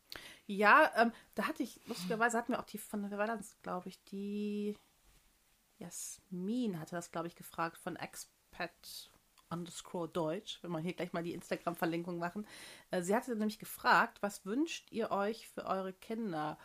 Ja, 0.46 0.92
ähm, 0.94 1.10
da 1.34 1.48
hatte 1.48 1.64
ich, 1.64 1.84
lustigerweise 1.86 2.38
hatten 2.38 2.52
wir 2.52 2.60
auch 2.60 2.66
die 2.66 2.78
von, 2.78 3.10
wer 3.10 3.18
war 3.18 3.26
das, 3.26 3.60
glaube 3.62 3.88
ich, 3.88 4.00
die 4.04 4.76
Jasmin 5.78 6.78
hatte 6.78 6.94
das, 6.94 7.10
glaube 7.10 7.26
ich, 7.26 7.34
gefragt 7.34 7.78
von 7.78 7.96
Expat 7.96 9.10
underscore 9.50 10.08
Deutsch, 10.08 10.62
wenn 10.62 10.70
wir 10.70 10.78
hier 10.78 10.94
gleich 10.94 11.12
mal 11.12 11.24
die 11.24 11.34
Instagram-Verlinkung 11.34 12.18
machen. 12.18 12.46
Äh, 12.92 13.02
sie 13.02 13.16
hatte 13.16 13.34
nämlich 13.34 13.58
gefragt, 13.58 14.22
was 14.22 14.46
wünscht 14.46 14.92
ihr 14.92 15.10
euch 15.10 15.48
für 15.48 15.64
eure 15.64 15.94
Kinder? 15.94 16.58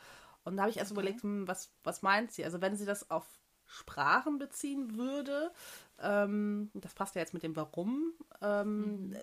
Und 0.43 0.57
da 0.57 0.63
habe 0.63 0.69
ich 0.69 0.77
erst 0.77 0.91
okay. 0.91 1.01
überlegt, 1.01 1.23
hm, 1.23 1.47
was, 1.47 1.73
was 1.83 2.03
meint 2.03 2.31
sie? 2.31 2.45
Also 2.45 2.61
wenn 2.61 2.75
sie 2.75 2.85
das 2.85 3.09
auf 3.09 3.25
Sprachen 3.73 4.37
beziehen 4.37 4.95
würde, 4.97 5.51
ähm, 5.99 6.71
das 6.73 6.93
passt 6.93 7.15
ja 7.15 7.21
jetzt 7.21 7.33
mit 7.33 7.43
dem 7.43 7.55
Warum, 7.55 8.13
ähm, 8.41 9.09
mhm. 9.09 9.17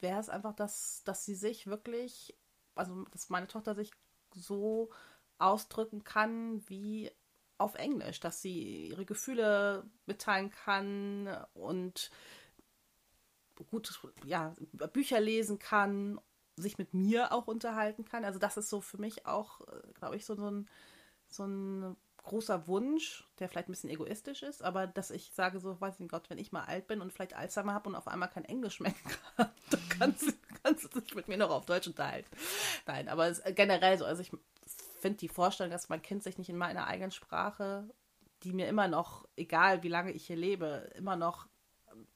wäre 0.00 0.20
es 0.20 0.28
einfach, 0.28 0.54
dass, 0.54 1.02
dass 1.04 1.24
sie 1.24 1.34
sich 1.34 1.66
wirklich, 1.66 2.36
also 2.74 3.04
dass 3.10 3.30
meine 3.30 3.46
Tochter 3.46 3.74
sich 3.74 3.90
so 4.34 4.90
ausdrücken 5.38 6.04
kann 6.04 6.62
wie 6.68 7.10
auf 7.58 7.74
Englisch, 7.74 8.20
dass 8.20 8.42
sie 8.42 8.88
ihre 8.88 9.06
Gefühle 9.06 9.84
mitteilen 10.04 10.50
kann 10.50 11.28
und 11.54 12.10
gut, 13.70 13.98
ja, 14.24 14.54
Bücher 14.92 15.20
lesen 15.20 15.58
kann, 15.58 16.20
sich 16.56 16.78
mit 16.78 16.94
mir 16.94 17.32
auch 17.32 17.46
unterhalten 17.46 18.04
kann. 18.04 18.24
Also 18.24 18.38
das 18.38 18.56
ist 18.56 18.68
so 18.68 18.80
für 18.80 18.98
mich 18.98 19.26
auch, 19.26 19.60
äh, 19.62 19.92
glaube 19.94 20.16
ich, 20.16 20.24
so, 20.24 20.34
so, 20.34 20.50
ein, 20.50 20.68
so 21.28 21.44
ein 21.46 21.96
großer 22.26 22.66
Wunsch, 22.66 23.24
der 23.38 23.48
vielleicht 23.48 23.68
ein 23.68 23.72
bisschen 23.72 23.90
egoistisch 23.90 24.42
ist, 24.42 24.62
aber 24.62 24.86
dass 24.86 25.10
ich 25.10 25.32
sage 25.32 25.58
so, 25.60 25.80
weiß 25.80 25.98
ich 25.98 26.08
Gott, 26.08 26.28
wenn 26.28 26.38
ich 26.38 26.52
mal 26.52 26.64
alt 26.64 26.86
bin 26.86 27.00
und 27.00 27.12
vielleicht 27.12 27.34
Alzheimer 27.34 27.72
habe 27.72 27.88
und 27.88 27.94
auf 27.94 28.08
einmal 28.08 28.28
kein 28.28 28.44
Englisch 28.44 28.80
mehr 28.80 28.94
kann, 29.36 29.50
dann 29.70 29.88
kannst, 29.88 30.34
kannst 30.62 30.94
du 30.94 31.00
dich 31.00 31.14
mit 31.14 31.28
mir 31.28 31.38
noch 31.38 31.50
auf 31.50 31.64
Deutsch 31.64 31.86
unterhalten. 31.86 32.28
Nein, 32.86 33.08
aber 33.08 33.28
es, 33.28 33.42
generell 33.54 33.96
so, 33.96 34.04
also 34.04 34.20
ich 34.20 34.30
finde 35.00 35.18
die 35.18 35.28
Vorstellung, 35.28 35.70
dass 35.70 35.88
mein 35.88 36.02
Kind 36.02 36.22
sich 36.22 36.36
nicht 36.36 36.50
in 36.50 36.58
meiner 36.58 36.86
eigenen 36.86 37.12
Sprache, 37.12 37.88
die 38.42 38.52
mir 38.52 38.68
immer 38.68 38.88
noch, 38.88 39.26
egal 39.36 39.82
wie 39.82 39.88
lange 39.88 40.12
ich 40.12 40.26
hier 40.26 40.36
lebe, 40.36 40.90
immer 40.96 41.16
noch 41.16 41.48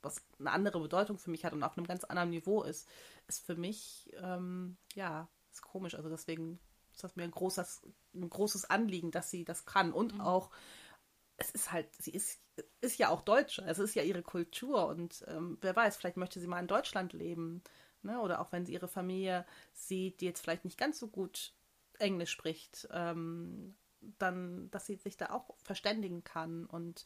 was 0.02 0.22
eine 0.38 0.50
andere 0.50 0.80
Bedeutung 0.80 1.18
für 1.18 1.30
mich 1.30 1.44
hat 1.44 1.52
und 1.52 1.62
auf 1.62 1.76
einem 1.76 1.86
ganz 1.86 2.04
anderen 2.04 2.30
Niveau 2.30 2.62
ist, 2.62 2.88
ist 3.28 3.44
für 3.44 3.56
mich, 3.56 4.10
ähm, 4.20 4.76
ja, 4.94 5.28
ist 5.50 5.62
komisch. 5.62 5.94
Also 5.94 6.08
deswegen 6.08 6.58
ist 6.92 7.04
das 7.04 7.16
mir 7.16 7.24
ein 7.24 7.30
großes, 7.30 7.82
ein 8.14 8.28
großes 8.28 8.66
Anliegen, 8.66 9.10
dass 9.10 9.30
sie 9.30 9.44
das 9.44 9.66
kann. 9.66 9.92
Und 9.92 10.14
mhm. 10.14 10.20
auch, 10.20 10.50
es 11.36 11.50
ist 11.50 11.72
halt, 11.72 11.88
sie 11.98 12.12
ist, 12.12 12.40
ist 12.80 12.98
ja 12.98 13.08
auch 13.08 13.22
Deutsche, 13.22 13.62
es 13.62 13.78
ist 13.78 13.94
ja 13.94 14.02
ihre 14.02 14.22
Kultur 14.22 14.86
und 14.88 15.24
ähm, 15.28 15.58
wer 15.60 15.74
weiß, 15.74 15.96
vielleicht 15.96 16.16
möchte 16.16 16.40
sie 16.40 16.46
mal 16.46 16.60
in 16.60 16.66
Deutschland 16.66 17.12
leben. 17.12 17.62
Ne? 18.02 18.20
Oder 18.20 18.40
auch 18.40 18.52
wenn 18.52 18.66
sie 18.66 18.72
ihre 18.72 18.88
Familie 18.88 19.46
sieht, 19.72 20.20
die 20.20 20.26
jetzt 20.26 20.40
vielleicht 20.40 20.64
nicht 20.64 20.78
ganz 20.78 20.98
so 20.98 21.08
gut 21.08 21.54
Englisch 21.98 22.30
spricht, 22.30 22.88
ähm, 22.92 23.74
dann, 24.18 24.70
dass 24.70 24.86
sie 24.86 24.96
sich 24.96 25.16
da 25.16 25.30
auch 25.30 25.54
verständigen 25.58 26.24
kann 26.24 26.66
und 26.66 27.04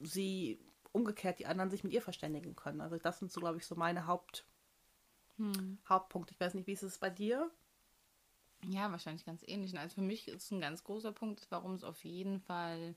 sie 0.00 0.58
umgekehrt 0.92 1.38
die 1.38 1.46
anderen 1.46 1.70
sich 1.70 1.84
mit 1.84 1.92
ihr 1.92 2.00
verständigen 2.02 2.56
können. 2.56 2.80
Also 2.80 2.96
das 2.96 3.18
sind 3.18 3.30
so, 3.30 3.40
glaube 3.40 3.58
ich, 3.58 3.66
so 3.66 3.74
meine 3.74 4.06
Haupt, 4.06 4.46
hm. 5.36 5.78
Hauptpunkte. 5.88 6.32
Ich 6.32 6.40
weiß 6.40 6.54
nicht, 6.54 6.66
wie 6.66 6.72
ist 6.72 6.82
es 6.82 6.98
bei 6.98 7.10
dir? 7.10 7.50
Ja, 8.68 8.90
wahrscheinlich 8.90 9.24
ganz 9.24 9.42
ähnlich. 9.46 9.78
Also 9.78 9.94
für 9.96 10.00
mich 10.02 10.28
ist 10.28 10.50
ein 10.50 10.60
ganz 10.60 10.82
großer 10.82 11.12
Punkt, 11.12 11.46
warum 11.50 11.74
es 11.74 11.84
auf 11.84 12.04
jeden 12.04 12.40
Fall 12.40 12.94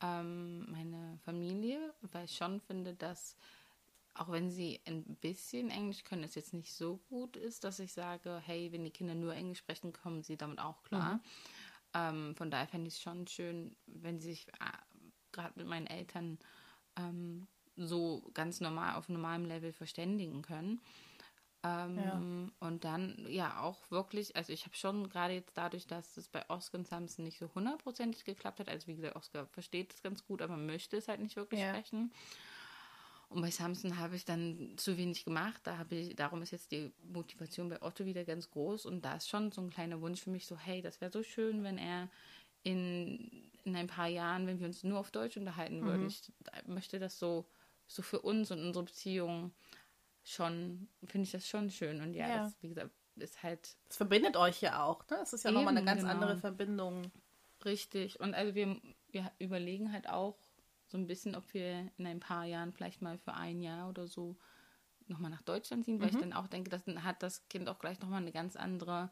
ähm, 0.00 0.70
meine 0.70 1.18
Familie, 1.24 1.94
weil 2.00 2.24
ich 2.24 2.36
schon 2.36 2.60
finde, 2.60 2.94
dass 2.94 3.36
auch 4.14 4.30
wenn 4.30 4.50
sie 4.50 4.80
ein 4.86 5.04
bisschen 5.20 5.70
Englisch 5.70 6.02
können, 6.02 6.24
es 6.24 6.34
jetzt 6.34 6.52
nicht 6.52 6.74
so 6.74 6.96
gut 7.08 7.36
ist, 7.36 7.62
dass 7.62 7.78
ich 7.78 7.92
sage, 7.92 8.42
hey, 8.44 8.72
wenn 8.72 8.84
die 8.84 8.90
Kinder 8.90 9.14
nur 9.14 9.34
Englisch 9.34 9.58
sprechen, 9.58 9.92
kommen 9.92 10.22
sie 10.22 10.36
damit 10.36 10.58
auch 10.58 10.82
klar. 10.82 11.14
Mhm. 11.14 11.20
Ähm, 11.94 12.36
von 12.36 12.50
daher 12.50 12.66
fände 12.66 12.88
ich 12.88 12.94
es 12.94 13.00
schon 13.00 13.26
schön, 13.28 13.76
wenn 13.86 14.18
sie 14.18 14.30
sich 14.30 14.48
äh, 14.48 14.98
gerade 15.32 15.52
mit 15.56 15.68
meinen 15.68 15.86
Eltern 15.86 16.38
ähm, 16.96 17.46
so 17.76 18.28
ganz 18.34 18.60
normal 18.60 18.96
auf 18.96 19.08
normalem 19.08 19.46
Level 19.46 19.72
verständigen 19.72 20.42
können. 20.42 20.80
Ähm, 21.62 21.98
ja. 21.98 22.66
Und 22.66 22.84
dann 22.84 23.26
ja 23.28 23.60
auch 23.60 23.78
wirklich, 23.90 24.34
also 24.36 24.52
ich 24.52 24.64
habe 24.64 24.74
schon 24.74 25.08
gerade 25.10 25.34
jetzt 25.34 25.56
dadurch, 25.56 25.86
dass 25.86 26.16
es 26.16 26.28
bei 26.28 26.48
Oscar 26.48 26.78
und 26.78 26.88
Samson 26.88 27.24
nicht 27.24 27.38
so 27.38 27.50
hundertprozentig 27.54 28.24
geklappt 28.24 28.60
hat, 28.60 28.68
also 28.68 28.86
wie 28.86 28.94
gesagt, 28.94 29.16
Oscar 29.16 29.46
versteht 29.46 29.92
es 29.92 30.02
ganz 30.02 30.24
gut, 30.24 30.40
aber 30.40 30.56
möchte 30.56 30.96
es 30.96 31.08
halt 31.08 31.20
nicht 31.20 31.36
wirklich 31.36 31.60
ja. 31.60 31.74
sprechen. 31.74 32.12
Und 33.28 33.42
bei 33.42 33.50
Samson 33.50 33.98
habe 33.98 34.16
ich 34.16 34.24
dann 34.24 34.72
zu 34.76 34.96
wenig 34.96 35.24
gemacht. 35.24 35.60
Da 35.62 35.78
habe 35.78 35.94
ich, 35.94 36.16
darum 36.16 36.42
ist 36.42 36.50
jetzt 36.50 36.72
die 36.72 36.90
Motivation 37.04 37.68
bei 37.68 37.80
Otto 37.80 38.04
wieder 38.04 38.24
ganz 38.24 38.50
groß. 38.50 38.86
Und 38.86 39.04
da 39.04 39.14
ist 39.14 39.28
schon 39.28 39.52
so 39.52 39.60
ein 39.60 39.70
kleiner 39.70 40.00
Wunsch 40.00 40.20
für 40.20 40.30
mich, 40.30 40.46
so, 40.46 40.58
hey, 40.58 40.82
das 40.82 41.00
wäre 41.00 41.12
so 41.12 41.22
schön, 41.22 41.62
wenn 41.62 41.78
er 41.78 42.08
in 42.64 43.50
in 43.64 43.76
ein 43.76 43.86
paar 43.86 44.08
Jahren, 44.08 44.46
wenn 44.46 44.58
wir 44.58 44.66
uns 44.66 44.84
nur 44.84 44.98
auf 44.98 45.10
Deutsch 45.10 45.36
unterhalten 45.36 45.82
würden. 45.84 46.02
Mhm. 46.02 46.08
Ich 46.08 46.32
möchte 46.66 46.98
das 46.98 47.18
so, 47.18 47.46
so 47.86 48.02
für 48.02 48.20
uns 48.20 48.50
und 48.50 48.60
unsere 48.60 48.84
Beziehung 48.84 49.52
schon, 50.24 50.88
finde 51.04 51.24
ich 51.24 51.32
das 51.32 51.48
schon 51.48 51.70
schön. 51.70 52.00
Und 52.00 52.14
ja, 52.14 52.28
ja. 52.28 52.44
Das, 52.44 52.56
wie 52.62 52.68
gesagt, 52.68 52.90
ist 53.16 53.42
halt. 53.42 53.76
Das 53.88 53.96
verbindet 53.96 54.36
euch 54.36 54.60
ja 54.60 54.82
auch, 54.84 55.06
ne? 55.08 55.18
Es 55.22 55.32
ist 55.32 55.44
ja 55.44 55.50
nochmal 55.50 55.76
eine 55.76 55.84
ganz 55.84 56.00
genau. 56.00 56.12
andere 56.12 56.36
Verbindung. 56.38 57.10
Richtig. 57.64 58.20
Und 58.20 58.34
also 58.34 58.54
wir, 58.54 58.80
wir 59.10 59.30
überlegen 59.38 59.92
halt 59.92 60.08
auch 60.08 60.38
so 60.86 60.98
ein 60.98 61.06
bisschen, 61.06 61.36
ob 61.36 61.52
wir 61.54 61.90
in 61.98 62.06
ein 62.06 62.20
paar 62.20 62.44
Jahren 62.44 62.72
vielleicht 62.72 63.02
mal 63.02 63.18
für 63.18 63.34
ein 63.34 63.60
Jahr 63.60 63.88
oder 63.88 64.06
so 64.06 64.36
nochmal 65.06 65.30
nach 65.30 65.42
Deutschland 65.42 65.84
ziehen, 65.84 66.00
weil 66.00 66.08
mhm. 66.08 66.14
ich 66.14 66.20
dann 66.20 66.32
auch 66.32 66.46
denke, 66.46 66.70
dann 66.70 67.04
hat 67.04 67.22
das 67.22 67.48
Kind 67.48 67.68
auch 67.68 67.78
gleich 67.78 68.00
nochmal 68.00 68.22
eine 68.22 68.32
ganz 68.32 68.56
andere 68.56 69.10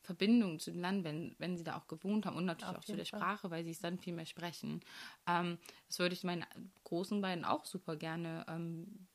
Verbindung 0.00 0.58
zu 0.58 0.70
dem 0.70 0.80
Land, 0.80 1.04
wenn, 1.04 1.34
wenn 1.38 1.56
sie 1.56 1.64
da 1.64 1.78
auch 1.78 1.86
gewohnt 1.86 2.26
haben 2.26 2.36
und 2.36 2.44
natürlich 2.44 2.70
Auf 2.70 2.78
auch 2.78 2.84
zu 2.84 2.96
der 2.96 3.06
Fall. 3.06 3.20
Sprache, 3.20 3.50
weil 3.50 3.64
sie 3.64 3.70
es 3.70 3.80
dann 3.80 3.98
viel 3.98 4.12
mehr 4.12 4.26
sprechen. 4.26 4.80
Ähm, 5.26 5.58
das 5.86 5.98
würde 5.98 6.14
ich 6.14 6.24
meinen 6.24 6.44
großen 6.84 7.20
beiden 7.22 7.44
auch 7.44 7.64
super 7.64 7.96
gerne 7.96 8.44
ähm, 8.48 9.06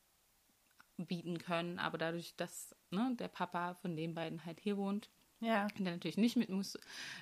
bieten 1.06 1.38
können, 1.38 1.80
aber 1.80 1.98
dadurch, 1.98 2.36
dass 2.36 2.76
ne, 2.92 3.16
der 3.20 3.28
Papa 3.28 3.74
von 3.76 3.96
den 3.96 4.14
beiden 4.14 4.46
halt 4.46 4.60
hier 4.60 4.78
wohnt, 4.78 5.10
ja. 5.40 5.68
der 5.78 5.94
natürlich 5.94 6.18
nicht 6.18 6.36
mit 6.36 6.50
muss, 6.50 6.78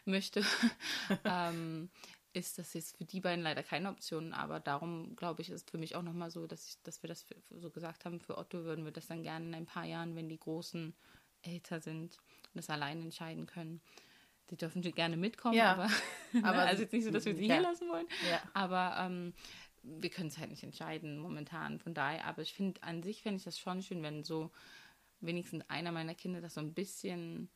möchte, 0.06 0.44
ähm, 1.26 1.90
ist 2.34 2.58
das 2.58 2.74
jetzt 2.74 2.98
für 2.98 3.06
die 3.06 3.20
beiden 3.20 3.44
leider 3.44 3.64
keine 3.64 3.90
Option. 3.90 4.34
Aber 4.34 4.60
darum, 4.60 5.16
glaube 5.16 5.42
ich, 5.42 5.50
ist 5.50 5.72
für 5.72 5.78
mich 5.78 5.96
auch 5.96 6.02
nochmal 6.04 6.30
so, 6.30 6.48
dass, 6.48 6.68
ich, 6.68 6.82
dass 6.84 7.02
wir 7.02 7.08
das 7.08 7.24
für, 7.24 7.36
so 7.50 7.70
gesagt 7.70 8.06
haben, 8.06 8.20
für 8.20 8.38
Otto 8.38 8.64
würden 8.64 8.86
wir 8.86 8.92
das 8.92 9.08
dann 9.08 9.24
gerne 9.24 9.46
in 9.46 9.56
ein 9.56 9.66
paar 9.66 9.86
Jahren, 9.86 10.16
wenn 10.16 10.30
die 10.30 10.40
Großen 10.40 10.94
älter 11.42 11.80
sind, 11.80 12.18
das 12.54 12.70
allein 12.70 13.02
entscheiden 13.02 13.46
können. 13.46 13.82
Sie 14.50 14.56
dürfen 14.56 14.82
gerne 14.82 15.18
mitkommen, 15.18 15.56
ja, 15.56 15.74
aber, 15.74 15.90
aber 16.48 16.60
also 16.60 16.84
jetzt 16.84 16.94
nicht 16.94 17.04
so, 17.04 17.12
dass 17.12 17.26
wir 17.26 17.36
sie 17.36 17.48
ja. 17.48 17.56
hier 17.56 17.64
lassen 17.64 17.90
wollen. 17.90 18.08
Ja. 18.30 18.42
Aber 18.54 18.96
ähm, 19.00 19.34
wir 20.00 20.10
können 20.10 20.30
es 20.30 20.38
halt 20.38 20.50
nicht 20.50 20.64
entscheiden 20.64 21.18
momentan. 21.18 21.80
Von 21.80 21.94
daher, 21.94 22.26
aber 22.26 22.42
ich 22.42 22.54
finde 22.54 22.82
an 22.84 23.04
sich 23.04 23.22
fände 23.22 23.38
ich 23.38 23.44
das 23.44 23.60
schon 23.60 23.82
schön, 23.82 24.04
wenn 24.04 24.24
so 24.24 24.52
wenigstens 25.20 25.64
einer 25.70 25.92
meiner 25.92 26.16
Kinder 26.16 26.42
das 26.42 26.56
so 26.56 26.62
ein 26.62 26.74
bisschen 26.74 27.50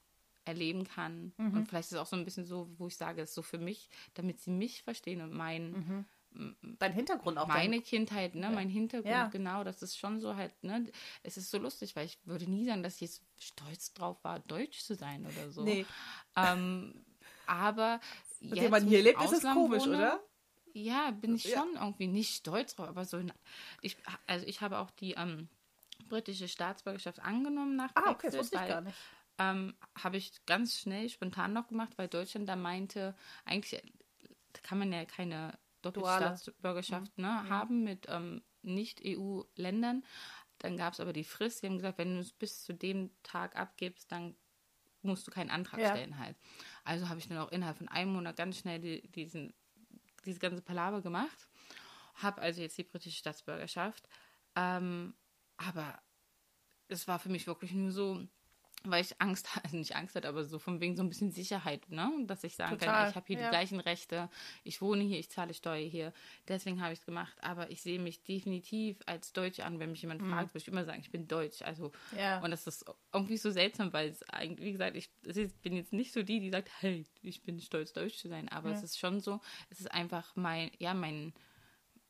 erleben 0.46 0.86
kann. 0.86 1.34
Mhm. 1.38 1.54
Und 1.54 1.68
vielleicht 1.68 1.88
ist 1.88 1.94
es 1.94 2.00
auch 2.00 2.08
so 2.08 2.16
ein 2.16 2.26
bisschen 2.26 2.46
so, 2.46 2.70
wo 2.78 2.88
ich 2.88 2.98
sage, 2.98 3.22
es 3.22 3.30
ist 3.30 3.36
so 3.36 3.42
für 3.42 3.60
mich, 3.60 3.90
damit 4.16 4.40
sie 4.40 4.52
mich 4.52 4.84
verstehen 4.84 5.22
und 5.22 5.34
mein 5.34 5.72
mhm 5.72 6.06
dein 6.80 6.94
Hintergrund 6.94 7.38
auch. 7.38 7.48
Meine 7.48 7.78
dein... 7.78 7.84
Kindheit, 7.84 8.36
ne? 8.36 8.50
Mein 8.50 8.70
Hintergrund, 8.70 9.12
ja. 9.12 9.28
genau. 9.28 9.64
Das 9.64 9.82
ist 9.82 9.98
schon 9.98 10.20
so 10.20 10.36
halt, 10.36 10.52
ne? 10.64 10.92
Es 11.24 11.38
ist 11.38 11.52
so 11.52 11.58
lustig, 11.58 11.96
weil 11.96 12.06
ich 12.06 12.20
würde 12.26 12.50
nie 12.50 12.66
sagen, 12.66 12.84
dass 12.84 12.96
ich 12.96 13.02
jetzt 13.02 13.24
stolz 13.40 13.94
drauf 13.94 14.24
war, 14.24 14.40
deutsch 14.40 14.82
zu 14.82 14.96
sein 14.96 15.26
oder 15.26 15.52
so. 15.52 15.64
Nee. 15.64 15.86
Ähm, 16.36 17.06
aber 17.46 18.00
jetzt, 18.40 18.62
wenn 18.62 18.72
man 18.72 18.88
hier 18.88 19.02
lebt, 19.04 19.22
ist 19.22 19.34
es 19.34 19.44
komisch, 19.44 19.84
wohne, 19.84 19.98
oder? 19.98 20.24
Ja, 20.74 21.12
bin 21.12 21.36
ich 21.36 21.44
schon 21.44 21.76
ja. 21.76 21.84
irgendwie 21.84 22.08
nicht 22.08 22.36
stolz 22.36 22.76
drauf, 22.76 22.88
aber 22.88 23.06
so, 23.06 23.22
ich, 23.82 23.98
also 24.28 24.46
ich 24.46 24.62
habe 24.62 24.80
auch 24.80 24.92
die 24.92 25.14
ähm, 25.14 25.50
britische 26.08 26.48
Staatsbürgerschaft 26.48 27.20
angenommen 27.20 27.76
nach 27.76 27.92
Ah, 27.96 28.12
okay, 28.12 28.28
das 28.28 28.38
wusste 28.38 28.58
ich 28.62 28.68
gar 28.68 28.82
nicht. 28.82 28.98
Ähm, 29.38 29.76
habe 29.98 30.18
ich 30.18 30.46
ganz 30.46 30.78
schnell 30.78 31.10
spontan 31.10 31.54
noch 31.54 31.68
gemacht, 31.68 31.94
weil 31.98 32.08
Deutschland 32.08 32.48
da 32.48 32.56
meinte, 32.56 33.16
eigentlich 33.46 33.82
kann 34.62 34.78
man 34.78 34.92
ja 34.92 35.06
keine 35.06 35.58
Doppelstaatsbürgerschaft 35.82 37.18
mhm. 37.18 37.24
ne, 37.24 37.42
mhm. 37.44 37.50
haben 37.50 37.84
mit 37.84 38.08
ähm, 38.10 38.44
Nicht-EU-Ländern. 38.62 40.04
Dann 40.60 40.78
gab 40.78 40.94
es 40.94 41.00
aber 41.00 41.14
die 41.14 41.24
Frist, 41.24 41.62
die 41.62 41.68
haben 41.68 41.78
gesagt, 41.78 41.98
wenn 41.98 42.16
du 42.16 42.20
es 42.20 42.34
bis 42.34 42.64
zu 42.64 42.74
dem 42.74 43.10
Tag 43.24 43.56
abgibst, 43.56 44.12
dann 44.12 44.36
musst 45.02 45.26
du 45.26 45.32
keinen 45.32 45.50
Antrag 45.50 45.80
ja. 45.80 45.90
stellen 45.90 46.20
halt. 46.20 46.38
Also 46.84 47.10
habe 47.10 47.20
ich 47.20 47.28
dann 47.28 47.40
auch 47.40 47.52
innerhalb 47.52 47.78
von 47.78 47.88
einem 47.88 48.14
Monat 48.14 48.36
ganz 48.36 48.58
schnell 48.58 48.80
die, 48.80 49.08
diesen, 49.10 49.54
diese 50.26 50.40
ganze 50.40 50.62
Palaver 50.62 51.02
gemacht. 51.02 51.48
Habe 52.16 52.42
also 52.42 52.62
jetzt 52.62 52.78
die 52.78 52.84
britische 52.84 53.18
Staatsbürgerschaft. 53.18 54.08
Ähm, 54.56 55.16
aber 55.58 56.02
es 56.88 57.08
war 57.08 57.20
für 57.20 57.30
mich 57.30 57.48
wirklich 57.48 57.72
nur 57.72 57.92
so, 57.92 58.28
weil 58.84 59.02
ich 59.04 59.22
Angst 59.22 59.56
hatte, 59.56 59.76
nicht 59.76 59.96
Angst 59.96 60.16
hatte, 60.16 60.28
aber 60.28 60.44
so 60.44 60.58
von 60.60 60.80
wegen 60.82 60.96
so 60.96 61.04
ein 61.04 61.10
bisschen 61.10 61.32
Sicherheit, 61.32 61.90
ne? 61.90 62.12
Dass 62.26 62.44
ich 62.44 62.56
sagen 62.56 62.78
Total, 62.80 62.94
kann, 63.04 63.10
ich 63.10 63.16
habe 63.16 63.26
hier 63.28 63.38
ja. 63.40 63.44
die 63.46 63.50
gleichen 63.50 63.80
Rechte, 63.80 64.30
ich 64.64 64.82
wohne 64.82 65.04
hier, 65.04 65.20
ich 65.20 65.30
zahle 65.30 65.54
Steuer 65.54 65.86
hier. 65.88 66.14
Deswegen 66.48 66.82
habe 66.82 66.94
ich 66.94 67.00
es 67.00 67.06
gemacht. 67.06 67.36
Aber 67.42 67.70
ich 67.70 67.82
sehe 67.82 68.00
mich 68.00 68.24
definitiv 68.24 69.00
als 69.06 69.34
Deutsche 69.34 69.66
an, 69.66 69.80
wenn 69.80 69.92
mich 69.92 70.02
jemand 70.02 70.22
fragt, 70.22 70.50
würde 70.54 70.58
ich 70.64 70.68
immer 70.68 70.86
sagen, 70.86 71.02
ich 71.02 71.12
bin 71.12 71.28
Deutsch. 71.28 71.62
Also, 71.62 71.92
Mhm. 72.12 72.18
Ja. 72.18 72.40
und 72.44 72.52
das 72.52 72.68
ist 72.68 72.86
irgendwie 73.14 73.38
so 73.38 73.52
seltsam, 73.52 73.94
weil 73.94 74.10
es 74.10 74.24
eigentlich, 74.30 74.66
wie 74.66 74.72
gesagt, 74.72 74.96
ich, 74.96 75.10
ich 75.26 75.54
bin 75.62 75.76
jetzt 75.76 75.94
nicht 75.94 76.12
so 76.14 76.24
die, 76.24 76.40
die 76.40 76.50
sagt, 76.50 76.70
hey, 76.80 77.06
ich 77.22 77.44
bin 77.44 77.60
stolz, 77.62 77.94
Deutsch 77.94 78.18
zu 78.18 78.28
sein. 78.30 78.50
Aber 78.50 78.70
Ja. 78.70 78.76
es 78.76 78.84
ist 78.84 78.98
schon 79.00 79.20
so, 79.20 79.40
es 79.70 79.80
ist 79.80 79.92
einfach 79.92 80.36
mein, 80.36 80.72
ja, 80.80 80.94
mein, 80.94 81.34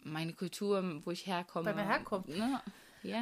meine 0.04 0.34
Kultur, 0.34 1.02
wo 1.06 1.12
ich 1.12 1.28
herkomme. 1.28 1.66
Deine 1.66 1.86
Herkunft. 1.88 2.30
Ne? 2.30 2.62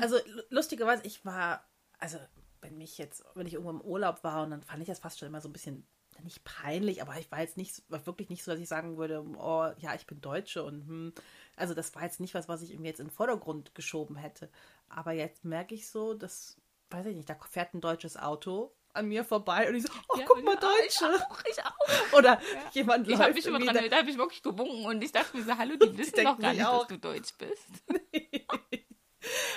Also 0.01 0.17
lu- 0.27 0.41
lustigerweise, 0.49 1.05
ich 1.05 1.23
war, 1.25 1.65
also 1.99 2.17
wenn 2.62 2.78
mich 2.78 2.98
jetzt, 2.98 3.24
wenn 3.36 3.48
ich 3.48 3.54
irgendwo 3.54 3.72
im 3.72 3.82
Urlaub 3.82 4.24
war 4.24 4.43
und 4.43 4.52
dann 4.52 4.62
fand 4.62 4.82
ich 4.82 4.88
das 4.88 5.00
fast 5.00 5.19
schon 5.19 5.28
immer 5.28 5.41
so 5.41 5.50
ein 5.50 5.54
bisschen 5.54 5.86
nicht 6.24 6.43
peinlich, 6.43 7.02
aber 7.02 7.17
ich 7.17 7.32
war 7.32 7.39
jetzt 7.39 7.58
nicht, 7.58 7.82
war 7.89 8.06
wirklich 8.06 8.30
nicht 8.30 8.43
so, 8.43 8.52
dass 8.52 8.60
ich 8.60 8.67
sagen 8.67 8.98
würde, 8.98 9.24
oh 9.38 9.72
ja, 9.78 9.95
ich 9.95 10.06
bin 10.06 10.22
Deutsche 10.22 10.63
und 10.63 10.88
hm. 10.88 11.13
also 11.56 11.74
das 11.74 11.95
war 11.95 12.04
jetzt 12.04 12.19
nicht 12.19 12.34
was, 12.34 12.50
was 12.50 12.62
ich 12.62 12.72
irgendwie 12.72 12.89
jetzt 12.89 13.00
in 13.00 13.08
den 13.08 13.13
Vordergrund 13.13 13.76
geschoben 13.76 14.15
hätte. 14.15 14.50
Aber 14.89 15.12
jetzt 15.12 15.45
merke 15.45 15.76
ich 15.76 15.88
so, 15.88 16.13
dass, 16.13 16.58
weiß 16.89 17.06
ich 17.08 17.15
nicht, 17.15 17.30
da 17.30 17.36
fährt 17.50 17.74
ein 17.74 17.82
deutsches 17.82 18.17
Auto 18.17 18.74
an 18.93 19.08
mir 19.08 19.24
vorbei 19.24 19.69
und 19.69 19.76
ich 19.76 19.84
so, 19.84 19.93
oh, 20.10 20.17
Ja, 20.17 20.26
guck 20.28 20.43
mal, 20.43 20.56
ja, 20.56 20.60
Deutsche. 20.60 21.06
Ich 21.15 21.22
auch, 21.22 21.43
ich 21.45 21.63
auch. 21.63 22.13
Oder 22.17 22.41
jemand 22.74 23.08
Ich 23.08 23.17
habe 23.17 23.34
mich 23.34 23.45
immer 23.45 23.60
dran, 23.60 23.89
da 23.89 23.98
habe 23.98 24.10
ich 24.10 24.17
wirklich 24.17 24.41
gewunken 24.41 24.86
und 24.86 25.04
ich 25.04 25.12
dachte 25.12 25.38
mir 25.38 25.43
so, 25.43 25.58
hallo, 25.58 25.76
die 25.82 25.98
wissen 25.98 26.24
doch 26.24 26.39
gar 26.39 26.54
nicht, 26.54 26.65
auch. 26.65 26.88
dass 26.88 26.88
du 26.89 26.98
Deutsch 26.98 27.34
bist. 27.38 27.84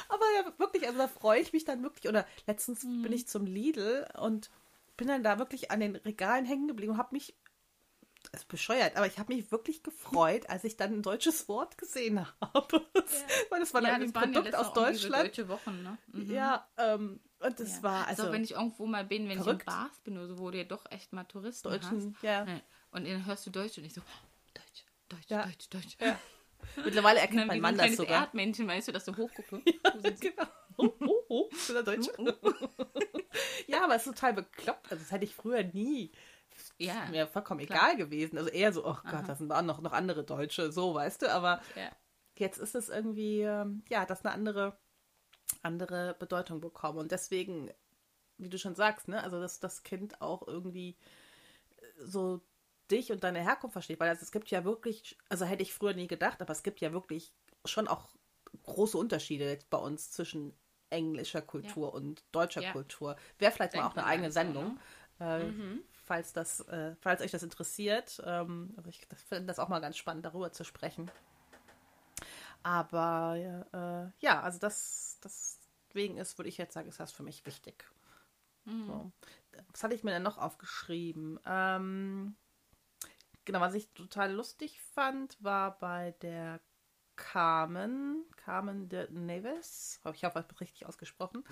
Aber 0.08 0.24
ja, 0.36 0.52
wirklich, 0.58 0.86
also 0.86 0.98
da 0.98 1.08
freue 1.08 1.40
ich 1.40 1.52
mich 1.52 1.64
dann 1.64 1.82
wirklich. 1.82 2.08
Oder 2.08 2.26
letztens 2.46 2.84
Mhm. 2.84 3.02
bin 3.02 3.12
ich 3.12 3.26
zum 3.28 3.46
Lidl 3.46 4.06
und 4.20 4.50
bin 4.96 5.08
dann 5.08 5.22
da 5.22 5.38
wirklich 5.38 5.70
an 5.70 5.80
den 5.80 5.96
Regalen 5.96 6.44
hängen 6.44 6.68
geblieben 6.68 6.92
und 6.92 6.98
habe 6.98 7.14
mich, 7.14 7.34
das 8.30 8.42
ist 8.42 8.48
bescheuert, 8.48 8.96
aber 8.96 9.06
ich 9.06 9.18
habe 9.18 9.34
mich 9.34 9.50
wirklich 9.50 9.82
gefreut, 9.82 10.48
als 10.48 10.64
ich 10.64 10.76
dann 10.76 10.92
ein 10.92 11.02
deutsches 11.02 11.48
Wort 11.48 11.76
gesehen 11.78 12.26
habe. 12.40 12.82
Weil 13.50 13.60
das 13.60 13.74
war 13.74 13.82
ja, 13.82 13.90
dann 13.90 14.02
das 14.02 14.10
ein 14.10 14.12
ja 14.14 14.20
Produkt 14.32 14.54
aus 14.54 14.66
so 14.68 14.74
Deutschland. 14.74 15.24
deutsche 15.24 15.48
Wochen, 15.48 15.82
ne? 15.82 15.98
Mhm. 16.12 16.30
Ja, 16.32 16.68
ähm, 16.76 17.20
und 17.40 17.58
das 17.58 17.68
Ja. 17.70 17.82
war 17.82 18.06
also, 18.06 18.22
also 18.22 18.32
wenn 18.34 18.44
ich 18.44 18.52
irgendwo 18.52 18.86
mal 18.86 19.04
bin, 19.04 19.28
wenn 19.28 19.38
verrückt. 19.38 19.62
ich 19.62 19.68
in 19.68 19.80
Bars 19.80 19.98
bin 20.04 20.16
oder 20.18 20.28
so, 20.28 20.38
wo 20.38 20.50
du 20.50 20.58
ja 20.58 20.64
doch 20.64 20.84
echt 20.90 21.12
mal 21.12 21.24
Touristen 21.24 21.68
Deutschen, 21.68 22.14
hast. 22.14 22.22
ja. 22.22 22.44
Ne, 22.44 22.62
Und 22.92 23.06
dann 23.06 23.26
hörst 23.26 23.46
du 23.46 23.50
Deutsch 23.50 23.78
und 23.78 23.84
ich 23.84 23.94
so, 23.94 24.02
Deutsch, 24.54 24.84
Deutsch, 25.08 25.28
Ja. 25.28 25.44
Deutsch, 25.44 25.68
Deutsch. 25.70 25.96
Ja. 26.00 26.18
Mittlerweile 26.84 27.20
erkennt 27.20 27.46
mein 27.46 27.58
so 27.58 27.62
Mann 27.62 27.76
das 27.76 27.96
sogar. 27.96 28.22
Erdmännchen, 28.22 28.66
weißt 28.66 28.88
du, 28.88 28.92
dass 28.92 29.04
du 29.04 29.16
hochguckst. 29.16 29.50
genau. 30.20 30.44
Oh, 30.78 30.90
oh, 31.00 31.24
oh, 31.28 31.48
bin 31.66 31.74
der 31.74 31.82
Deutsche. 31.82 32.12
ja, 33.66 33.84
aber 33.84 33.94
es 33.94 34.06
ist 34.06 34.14
total 34.14 34.32
bekloppt. 34.32 34.90
Also 34.90 35.02
das 35.02 35.12
hätte 35.12 35.26
ich 35.26 35.34
früher 35.34 35.62
nie. 35.62 36.12
Ja. 36.78 37.06
Mir 37.10 37.26
vollkommen 37.26 37.64
Klar. 37.66 37.78
egal 37.78 37.96
gewesen. 37.98 38.38
Also 38.38 38.48
eher 38.48 38.72
so, 38.72 38.86
oh 38.86 38.96
Gott, 39.10 39.28
das 39.28 39.36
sind 39.36 39.52
auch 39.52 39.60
noch, 39.60 39.82
noch 39.82 39.92
andere 39.92 40.24
Deutsche, 40.24 40.72
so, 40.72 40.94
weißt 40.94 41.22
du. 41.22 41.30
Aber 41.30 41.60
ja. 41.76 41.90
jetzt 42.38 42.56
ist 42.56 42.74
es 42.74 42.88
irgendwie, 42.88 43.42
ähm, 43.42 43.84
ja, 43.90 44.06
das 44.06 44.24
eine 44.24 44.32
andere, 44.32 44.78
andere 45.62 46.16
Bedeutung 46.18 46.62
bekommen. 46.62 46.98
Und 46.98 47.12
deswegen, 47.12 47.70
wie 48.38 48.48
du 48.48 48.58
schon 48.58 48.74
sagst, 48.74 49.08
ne, 49.08 49.22
also 49.22 49.40
dass 49.40 49.60
das 49.60 49.82
Kind 49.82 50.22
auch 50.22 50.48
irgendwie 50.48 50.96
so 51.98 52.40
dich 52.90 53.12
und 53.12 53.24
deine 53.24 53.40
Herkunft 53.40 53.72
versteht. 53.72 54.00
Weil 54.00 54.10
also, 54.10 54.22
es 54.22 54.32
gibt 54.32 54.50
ja 54.50 54.64
wirklich, 54.64 55.18
also 55.28 55.44
hätte 55.44 55.62
ich 55.62 55.74
früher 55.74 55.94
nie 55.94 56.08
gedacht, 56.08 56.40
aber 56.40 56.52
es 56.52 56.62
gibt 56.62 56.80
ja 56.80 56.92
wirklich 56.92 57.32
schon 57.64 57.88
auch 57.88 58.14
große 58.64 58.98
Unterschiede 58.98 59.44
jetzt 59.44 59.70
bei 59.70 59.78
uns 59.78 60.10
zwischen 60.10 60.54
englischer 60.90 61.42
Kultur 61.42 61.94
und 61.94 62.22
deutscher 62.32 62.62
Ja. 62.62 62.72
Kultur. 62.72 63.16
Wäre 63.38 63.52
vielleicht 63.52 63.74
mal 63.74 63.82
Denkt 63.82 63.92
auch 63.92 63.96
eine 63.96 64.06
eigene 64.06 64.28
nicht 64.28 64.34
so, 64.34 64.40
Sendung. 64.40 64.78
Äh, 65.18 65.52
Falls 66.04 66.32
das, 66.32 66.60
äh, 66.68 66.94
falls 67.00 67.22
euch 67.22 67.30
das 67.30 67.42
interessiert, 67.42 68.20
ähm, 68.26 68.74
also 68.76 68.90
ich 68.90 69.06
finde 69.28 69.46
das 69.46 69.58
auch 69.58 69.68
mal 69.68 69.78
ganz 69.80 69.96
spannend, 69.96 70.26
darüber 70.26 70.52
zu 70.52 70.64
sprechen. 70.64 71.10
Aber 72.62 73.36
äh, 73.72 74.24
ja, 74.24 74.42
also 74.42 74.58
das, 74.58 75.18
deswegen 75.24 76.18
ist, 76.18 76.38
würde 76.38 76.48
ich 76.48 76.58
jetzt 76.58 76.74
sagen, 76.74 76.88
ist 76.88 77.00
das 77.00 77.12
für 77.12 77.22
mich 77.22 77.46
wichtig. 77.46 77.84
So. 78.64 79.10
Was 79.72 79.82
hatte 79.82 79.94
ich 79.94 80.04
mir 80.04 80.12
denn 80.12 80.22
noch 80.22 80.38
aufgeschrieben? 80.38 81.40
Ähm, 81.44 82.36
genau, 83.44 83.60
was 83.60 83.74
ich 83.74 83.92
total 83.92 84.32
lustig 84.32 84.80
fand, 84.80 85.42
war 85.42 85.78
bei 85.78 86.12
der 86.22 86.60
Carmen, 87.16 88.24
Carmen 88.36 88.88
de 88.88 89.10
Neves, 89.10 89.98
ich 90.00 90.04
hoffe, 90.04 90.16
ich 90.16 90.24
habe 90.24 90.42
das 90.48 90.60
richtig 90.60 90.86
ausgesprochen. 90.86 91.44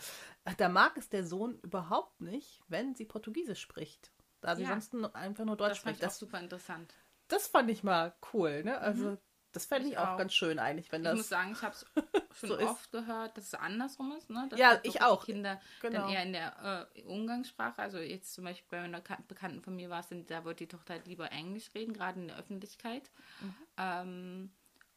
Da 0.57 0.69
mag 0.69 0.97
es 0.97 1.09
der 1.09 1.25
Sohn 1.25 1.59
überhaupt 1.61 2.21
nicht, 2.21 2.63
wenn 2.69 2.95
sie 2.95 3.05
Portugiesisch 3.05 3.61
spricht. 3.61 4.13
Da 4.41 4.57
sie 4.57 4.63
Ja. 4.63 4.69
sonst 4.81 4.95
einfach 5.15 5.45
nur 5.45 5.57
Deutsch 5.57 5.71
Das 5.71 5.79
fand 5.81 5.97
spricht. 5.97 6.01
ich 6.01 6.07
auch 6.07 6.09
Das, 6.09 6.19
super 6.19 6.41
interessant. 6.41 6.95
das 7.29 7.47
fand 7.49 7.71
ich 7.71 7.83
mal 7.83 8.15
cool, 8.33 8.65
ne? 8.65 8.79
Also, 8.79 9.19
das 9.53 9.67
fände 9.67 9.87
Ich 9.87 9.93
ich 9.93 9.99
auch, 9.99 10.09
auch. 10.11 10.17
ganz 10.19 10.33
schön 10.35 10.59
eigentlich, 10.59 10.91
wenn 10.93 11.03
Ich 11.05 11.09
muss 11.11 11.19
das. 11.21 11.29
sagen, 11.29 11.53
ich 11.53 11.63
habe 11.63 11.75
es 11.75 11.87
schon 12.41 12.49
so 12.51 12.57
ist. 12.57 12.69
oft 12.69 12.93
gehört, 12.93 13.37
dass 13.37 13.45
es 13.47 13.55
andersrum 13.55 14.13
ist. 14.17 14.31
Ne? 14.31 14.47
Dass 14.51 14.59
Ja, 14.59 14.69
halt 14.71 14.81
ich 14.85 15.03
auch. 15.03 15.25
Kinder 15.25 15.61
Genau. 15.81 16.01
dann 16.03 16.09
eher 16.11 16.23
in 16.23 16.33
der 16.33 16.89
äh, 16.97 17.03
Umgangssprache, 17.03 17.81
also 17.83 17.99
jetzt 17.99 18.33
zum 18.35 18.45
Beispiel 18.45 18.67
bei 18.71 18.81
einer 18.85 19.01
Ka- 19.01 19.19
Bekannten 19.29 19.61
von 19.63 19.75
mir 19.77 19.91
war 19.91 20.01
es, 20.01 20.07
da 20.29 20.45
wollte 20.45 20.65
die 20.65 20.69
Tochter 20.69 20.95
halt 20.95 21.07
lieber 21.07 21.31
Englisch 21.33 21.71
reden, 21.75 21.93
gerade 21.93 22.21
in 22.21 22.29
der 22.29 22.37
Öffentlichkeit. 22.39 23.11
Mhm. 23.41 23.55
Ähm, 23.77 24.51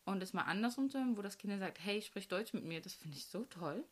und 0.06 0.22
es 0.22 0.34
mal 0.34 0.42
andersrum 0.44 0.90
zu 0.90 0.98
hören, 0.98 1.18
wo 1.18 1.22
das 1.22 1.38
Kind 1.38 1.58
sagt, 1.60 1.80
hey, 1.82 2.02
sprich 2.02 2.28
Deutsch 2.28 2.54
mit 2.54 2.64
mir, 2.66 2.82
das 2.82 2.94
finde 2.94 3.16
ich 3.18 3.26
so 3.26 3.46
toll. 3.46 3.84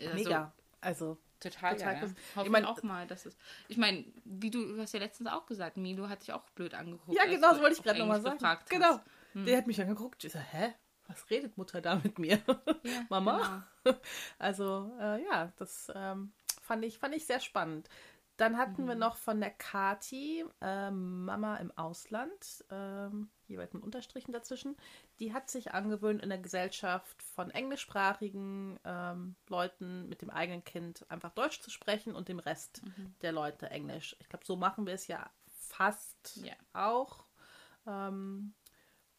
Also, 0.00 0.14
Mega. 0.14 0.52
Also, 0.80 1.18
Total, 1.38 1.74
Total 1.76 1.94
geil. 1.94 2.02
Ja. 2.02 2.14
Ich 2.30 2.36
Hoffe 2.36 2.46
ich 2.46 2.52
mein, 2.52 2.64
auch 2.64 2.82
mal, 2.84 3.06
dass 3.06 3.26
es. 3.26 3.36
Ich 3.68 3.76
meine, 3.76 4.04
wie 4.24 4.50
du, 4.50 4.64
du 4.76 4.80
hast 4.80 4.92
ja 4.94 5.00
letztens 5.00 5.28
auch 5.28 5.46
gesagt, 5.46 5.76
Milo 5.76 6.08
hat 6.08 6.22
dich 6.22 6.32
auch 6.32 6.48
blöd 6.50 6.72
angeguckt. 6.74 7.16
ja, 7.16 7.24
genau, 7.26 7.50
das 7.50 7.60
wollte 7.60 7.76
ich 7.76 7.82
gerade 7.82 7.98
nochmal 7.98 8.20
sagen. 8.20 8.38
Genau. 8.68 8.86
hast. 8.86 9.00
Der 9.34 9.56
hat 9.58 9.66
mich 9.66 9.80
angeguckt. 9.80 10.24
Ich 10.24 10.32
so, 10.32 10.38
hä? 10.38 10.74
Was 11.08 11.30
redet 11.30 11.56
Mutter 11.58 11.80
da 11.80 11.96
mit 11.96 12.18
mir? 12.18 12.40
Ja, 12.82 13.06
Mama? 13.08 13.40
genau. 13.40 13.62
Also, 14.38 14.92
äh, 15.00 15.24
ja, 15.24 15.52
das 15.56 15.90
ähm, 15.94 16.32
fand, 16.60 16.84
ich, 16.84 16.98
fand 16.98 17.14
ich 17.14 17.26
sehr 17.26 17.40
spannend. 17.40 17.88
Dann 18.36 18.56
hatten 18.56 18.86
Mhm. 18.86 18.88
wir 18.88 18.94
noch 18.94 19.16
von 19.16 19.40
der 19.40 19.50
Kati, 19.50 20.44
ähm, 20.60 21.24
Mama 21.26 21.56
im 21.56 21.70
Ausland, 21.76 22.64
ähm, 22.70 23.28
jeweils 23.46 23.72
mit 23.74 23.82
Unterstrichen 23.82 24.32
dazwischen. 24.32 24.76
Die 25.20 25.32
hat 25.34 25.50
sich 25.50 25.72
angewöhnt, 25.74 26.22
in 26.22 26.28
der 26.30 26.38
Gesellschaft 26.38 27.22
von 27.22 27.50
englischsprachigen 27.50 28.78
ähm, 28.84 29.36
Leuten 29.48 30.08
mit 30.08 30.22
dem 30.22 30.30
eigenen 30.30 30.64
Kind 30.64 31.04
einfach 31.10 31.30
Deutsch 31.32 31.60
zu 31.60 31.70
sprechen 31.70 32.14
und 32.14 32.28
dem 32.28 32.38
Rest 32.38 32.82
Mhm. 32.82 33.14
der 33.20 33.32
Leute 33.32 33.70
Englisch. 33.70 34.16
Ich 34.20 34.28
glaube, 34.28 34.46
so 34.46 34.56
machen 34.56 34.86
wir 34.86 34.94
es 34.94 35.06
ja 35.08 35.30
fast 35.46 36.36
Ja. 36.36 36.54
auch. 36.72 37.26
Ähm, 37.86 38.54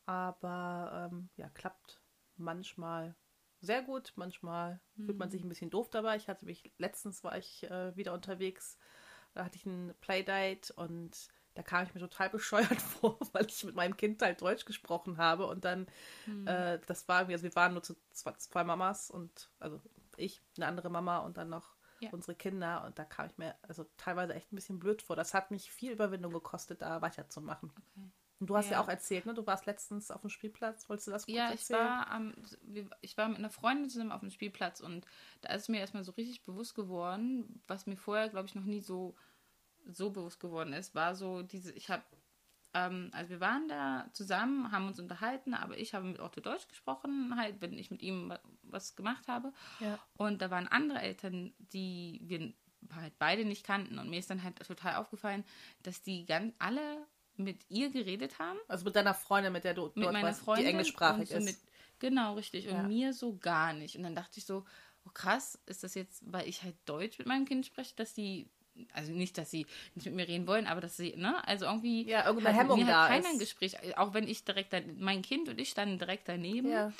aber 0.05 1.09
ähm, 1.11 1.29
ja, 1.37 1.49
klappt 1.49 2.01
manchmal 2.37 3.15
sehr 3.61 3.81
gut, 3.81 4.13
manchmal 4.15 4.81
fühlt 5.05 5.19
man 5.19 5.29
sich 5.29 5.43
ein 5.43 5.49
bisschen 5.49 5.69
doof 5.69 5.89
dabei. 5.89 6.15
Ich 6.17 6.27
hatte 6.27 6.45
mich, 6.45 6.71
letztens 6.77 7.23
war 7.23 7.37
ich 7.37 7.63
äh, 7.69 7.95
wieder 7.95 8.13
unterwegs, 8.13 8.77
da 9.33 9.45
hatte 9.45 9.57
ich 9.57 9.65
ein 9.65 9.93
Playdate 10.01 10.73
und 10.73 11.29
da 11.55 11.63
kam 11.63 11.83
ich 11.85 11.93
mir 11.93 12.01
total 12.01 12.29
bescheuert 12.31 12.81
vor, 12.81 13.19
weil 13.33 13.45
ich 13.47 13.63
mit 13.63 13.75
meinem 13.75 13.97
Kind 13.97 14.21
halt 14.21 14.41
Deutsch 14.41 14.65
gesprochen 14.65 15.17
habe 15.17 15.47
und 15.47 15.65
dann, 15.65 15.87
äh, 16.45 16.79
das 16.87 17.07
war 17.07 17.21
irgendwie, 17.21 17.33
also 17.35 17.43
wir 17.43 17.55
waren 17.55 17.73
nur 17.73 17.83
zu 17.83 17.95
zwei, 18.11 18.33
zwei 18.33 18.63
Mamas 18.63 19.09
und, 19.09 19.49
also 19.59 19.81
ich, 20.17 20.41
eine 20.57 20.67
andere 20.67 20.89
Mama 20.89 21.19
und 21.19 21.37
dann 21.37 21.49
noch 21.49 21.75
Ja. 21.99 22.11
unsere 22.11 22.35
Kinder 22.35 22.83
und 22.85 22.99
da 22.99 23.05
kam 23.05 23.25
ich 23.27 23.37
mir 23.37 23.55
also 23.63 23.85
teilweise 23.97 24.33
echt 24.35 24.51
ein 24.51 24.55
bisschen 24.55 24.79
blöd 24.79 25.01
vor. 25.01 25.15
Das 25.15 25.33
hat 25.33 25.51
mich 25.51 25.71
viel 25.71 25.91
Überwindung 25.93 26.33
gekostet, 26.33 26.81
da 26.81 27.01
weiterzumachen. 27.01 27.71
Okay. 27.77 28.11
Und 28.43 28.47
du 28.49 28.57
hast 28.57 28.65
ja. 28.71 28.71
Ja. 28.73 28.81
auch 28.81 28.89
erzählt, 28.89 29.25
ne? 29.25 29.33
Du 29.33 29.47
warst 29.47 29.65
letztens 29.67 30.11
auf 30.11 30.19
dem 30.19 30.29
Spielplatz. 30.29 30.89
Wolltest 30.89 31.07
du 31.07 31.11
das 31.11 31.25
kurz 31.25 31.33
Ja, 31.37 31.45
ich 31.53 31.61
erzählen? 31.61 31.79
war, 31.79 32.11
am, 32.11 32.33
ich 32.99 33.15
war 33.17 33.29
mit 33.29 33.37
einer 33.37 33.49
Freundin 33.49 33.89
zusammen 33.89 34.11
auf 34.11 34.19
dem 34.19 34.31
Spielplatz 34.31 34.81
und 34.81 35.05
da 35.39 35.53
ist 35.53 35.69
mir 35.69 35.79
erstmal 35.79 36.03
so 36.03 36.11
richtig 36.11 36.43
bewusst 36.43 36.75
geworden, 36.75 37.61
was 37.67 37.85
mir 37.87 37.95
vorher, 37.95 38.27
glaube 38.27 38.49
ich, 38.49 38.55
noch 38.55 38.65
nie 38.65 38.81
so, 38.81 39.15
so 39.85 40.09
bewusst 40.09 40.41
geworden 40.41 40.73
ist, 40.73 40.93
war 40.93 41.15
so 41.15 41.41
diese, 41.41 41.71
ich 41.71 41.89
habe, 41.89 42.03
ähm, 42.73 43.11
also 43.13 43.29
wir 43.29 43.39
waren 43.39 43.69
da 43.69 44.09
zusammen, 44.11 44.73
haben 44.73 44.87
uns 44.87 44.99
unterhalten, 44.99 45.53
aber 45.53 45.77
ich 45.77 45.93
habe 45.93 46.05
mit 46.05 46.19
Otto 46.19 46.41
Deutsch 46.41 46.67
gesprochen, 46.67 47.37
halt, 47.37 47.61
wenn 47.61 47.77
ich 47.77 47.91
mit 47.91 48.01
ihm 48.01 48.27
wa- 48.27 48.41
was 48.63 48.97
gemacht 48.97 49.29
habe. 49.29 49.53
Ja. 49.79 49.97
Und 50.17 50.41
da 50.41 50.51
waren 50.51 50.67
andere 50.67 50.99
Eltern, 50.99 51.53
die 51.59 52.19
wir 52.25 52.51
halt 52.93 53.17
beide 53.19 53.45
nicht 53.45 53.65
kannten 53.65 53.99
und 53.99 54.09
mir 54.09 54.19
ist 54.19 54.29
dann 54.29 54.43
halt 54.43 54.59
total 54.67 54.95
aufgefallen, 54.95 55.45
dass 55.83 56.01
die 56.01 56.25
ganz 56.25 56.53
alle 56.59 57.07
mit 57.37 57.57
ihr 57.69 57.89
geredet 57.89 58.39
haben 58.39 58.57
Also 58.67 58.85
mit 58.85 58.95
deiner 58.95 59.13
Freundin, 59.13 59.53
mit 59.53 59.63
der 59.63 59.73
du 59.73 59.91
mit 59.95 60.11
meiner 60.11 60.27
warst, 60.27 60.41
Freundin 60.41 60.65
die 60.65 60.69
englischsprachig 60.69 61.29
so 61.29 61.37
ist. 61.37 61.45
Mit, 61.45 61.55
genau, 61.99 62.35
richtig. 62.35 62.67
Und 62.69 62.73
Ja. 62.73 62.87
mir 62.87 63.13
so 63.13 63.37
gar 63.37 63.73
nicht. 63.73 63.95
Und 63.97 64.03
dann 64.03 64.15
dachte 64.15 64.39
ich 64.39 64.45
so, 64.45 64.65
oh 65.05 65.09
krass, 65.13 65.59
ist 65.65 65.83
das 65.83 65.95
jetzt, 65.95 66.21
weil 66.31 66.47
ich 66.47 66.63
halt 66.63 66.75
Deutsch 66.85 67.17
mit 67.19 67.27
meinem 67.27 67.45
Kind 67.45 67.65
spreche, 67.65 67.95
dass 67.95 68.13
die, 68.13 68.49
also 68.93 69.11
nicht, 69.11 69.37
dass 69.37 69.51
sie 69.51 69.65
nicht 69.95 70.05
mit 70.05 70.15
mir 70.15 70.27
reden 70.27 70.47
wollen, 70.47 70.67
aber 70.67 70.81
dass 70.81 70.97
sie, 70.97 71.15
ne, 71.15 71.45
also 71.47 71.65
irgendwie 71.65 72.09
Ja, 72.09 72.25
irgendeine 72.25 72.57
hat 72.57 72.67
Hemmung 72.67 72.79
mir 72.79 72.85
da 72.85 73.07
halt 73.07 73.07
keiner 73.07 73.29
ist. 73.29 73.35
ein 73.35 73.39
Gespräch, 73.39 73.97
auch 73.97 74.13
wenn 74.13 74.27
ich 74.27 74.43
direkt, 74.45 74.73
da, 74.73 74.79
mein 74.97 75.21
Kind 75.21 75.49
und 75.49 75.59
ich 75.59 75.69
standen 75.69 75.99
direkt 75.99 76.27
daneben. 76.27 76.69
ja. 76.69 76.93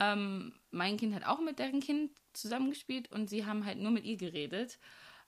Ähm, 0.00 0.52
mein 0.72 0.96
Kind 0.96 1.14
hat 1.14 1.24
auch 1.24 1.40
mit 1.40 1.58
deren 1.58 1.80
Kind 1.80 2.10
zusammengespielt 2.32 3.12
und 3.12 3.30
sie 3.30 3.46
haben 3.46 3.64
halt 3.64 3.78
nur 3.78 3.92
mit 3.92 4.04
ihr 4.04 4.16
geredet. 4.16 4.78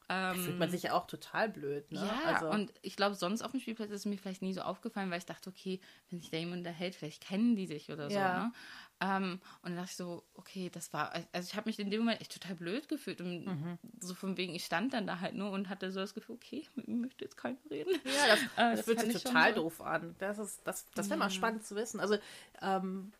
Da 0.08 0.34
fühlt 0.34 0.58
man 0.58 0.70
sich 0.70 0.84
ja 0.84 0.92
auch 0.92 1.06
total 1.06 1.48
blöd. 1.48 1.90
Ne? 1.90 2.00
Ja, 2.00 2.20
also, 2.24 2.48
und 2.48 2.72
ich 2.82 2.94
glaube, 2.96 3.14
sonst 3.16 3.42
auf 3.42 3.50
dem 3.50 3.60
Spielplatz 3.60 3.90
ist 3.90 4.00
es 4.00 4.04
mir 4.06 4.16
vielleicht 4.18 4.42
nie 4.42 4.52
so 4.52 4.60
aufgefallen, 4.60 5.10
weil 5.10 5.18
ich 5.18 5.26
dachte, 5.26 5.50
okay, 5.50 5.80
wenn 6.10 6.20
sich 6.20 6.30
da 6.30 6.36
jemand 6.36 6.58
unterhält, 6.58 6.94
vielleicht 6.94 7.26
kennen 7.26 7.56
die 7.56 7.66
sich 7.66 7.90
oder 7.90 8.08
so. 8.08 8.16
Ja. 8.16 8.38
Ne? 8.44 8.52
Ähm, 9.00 9.40
und 9.62 9.70
dann 9.70 9.76
dachte 9.76 9.90
ich 9.90 9.96
so, 9.96 10.24
okay, 10.34 10.70
das 10.70 10.92
war, 10.92 11.12
also 11.32 11.48
ich 11.50 11.56
habe 11.56 11.68
mich 11.68 11.78
in 11.78 11.90
dem 11.90 12.00
Moment 12.00 12.20
echt 12.20 12.32
total 12.32 12.54
blöd 12.54 12.88
gefühlt. 12.88 13.20
Und 13.20 13.46
Mhm. 13.46 13.78
so 14.00 14.14
von 14.14 14.36
wegen, 14.36 14.54
ich 14.54 14.64
stand 14.64 14.94
dann 14.94 15.06
da 15.06 15.20
halt 15.20 15.34
nur 15.34 15.50
und 15.50 15.68
hatte 15.68 15.90
so 15.90 16.00
das 16.00 16.14
Gefühl, 16.14 16.36
okay, 16.36 16.66
mit 16.76 16.86
mir 16.86 16.96
möchte 16.96 17.24
jetzt 17.24 17.36
keiner 17.36 17.58
reden. 17.70 17.90
Ja, 18.04 18.26
das, 18.28 18.40
Äh, 18.56 18.56
das, 18.56 18.70
das 18.76 18.84
fühlt 18.84 19.00
sich 19.00 19.22
total 19.22 19.54
so. 19.54 19.62
doof 19.62 19.80
an. 19.80 20.14
Das, 20.18 20.38
ist, 20.38 20.60
das, 20.64 20.88
das 20.92 21.08
wäre 21.10 21.18
mal 21.18 21.26
Ja. 21.26 21.30
spannend 21.30 21.64
zu 21.64 21.74
wissen. 21.74 21.98
Also, 22.00 22.16
ähm, 22.62 23.12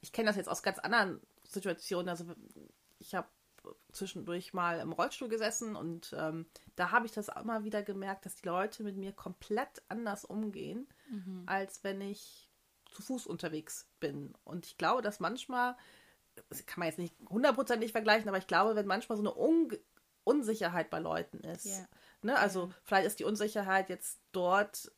ich 0.00 0.12
kenne 0.12 0.28
das 0.28 0.36
jetzt 0.36 0.48
aus 0.48 0.62
ganz 0.62 0.78
anderen 0.78 1.20
Situationen. 1.44 2.08
Also, 2.08 2.24
ich 2.98 3.14
habe 3.14 3.28
zwischendurch 3.92 4.52
mal 4.54 4.80
im 4.80 4.92
Rollstuhl 4.92 5.28
gesessen 5.28 5.76
und 5.76 6.14
ähm, 6.18 6.46
da 6.76 6.90
habe 6.90 7.06
ich 7.06 7.12
das 7.12 7.28
auch 7.28 7.42
immer 7.42 7.64
wieder 7.64 7.82
gemerkt, 7.82 8.24
dass 8.26 8.36
die 8.36 8.46
Leute 8.46 8.82
mit 8.82 8.96
mir 8.96 9.12
komplett 9.12 9.82
anders 9.88 10.24
umgehen, 10.24 10.88
Mhm. 11.10 11.42
als 11.46 11.82
wenn 11.84 12.00
ich 12.00 12.48
zu 12.92 13.02
Fuß 13.02 13.26
unterwegs 13.26 13.88
bin. 14.00 14.34
Und 14.44 14.66
ich 14.66 14.78
glaube, 14.78 15.02
dass 15.02 15.20
manchmal, 15.20 15.76
das 16.48 16.64
kann 16.66 16.80
man 16.80 16.88
jetzt 16.88 16.98
nicht 16.98 17.14
hundertprozentig 17.28 17.92
vergleichen, 17.92 18.28
aber 18.28 18.38
ich 18.38 18.46
glaube, 18.46 18.76
wenn 18.76 18.86
manchmal 18.86 19.16
so 19.16 19.22
eine 19.22 19.36
Un 19.36 19.76
Unsicherheit 20.22 20.90
bei 20.90 20.98
Leuten 20.98 21.38
ist. 21.38 21.64
Ja. 21.64 21.88
Ne? 22.22 22.38
Also 22.38 22.70
vielleicht 22.84 23.06
ist 23.06 23.18
die 23.20 23.24
Unsicherheit 23.24 23.88
jetzt 23.88 24.20
dort, 24.32 24.92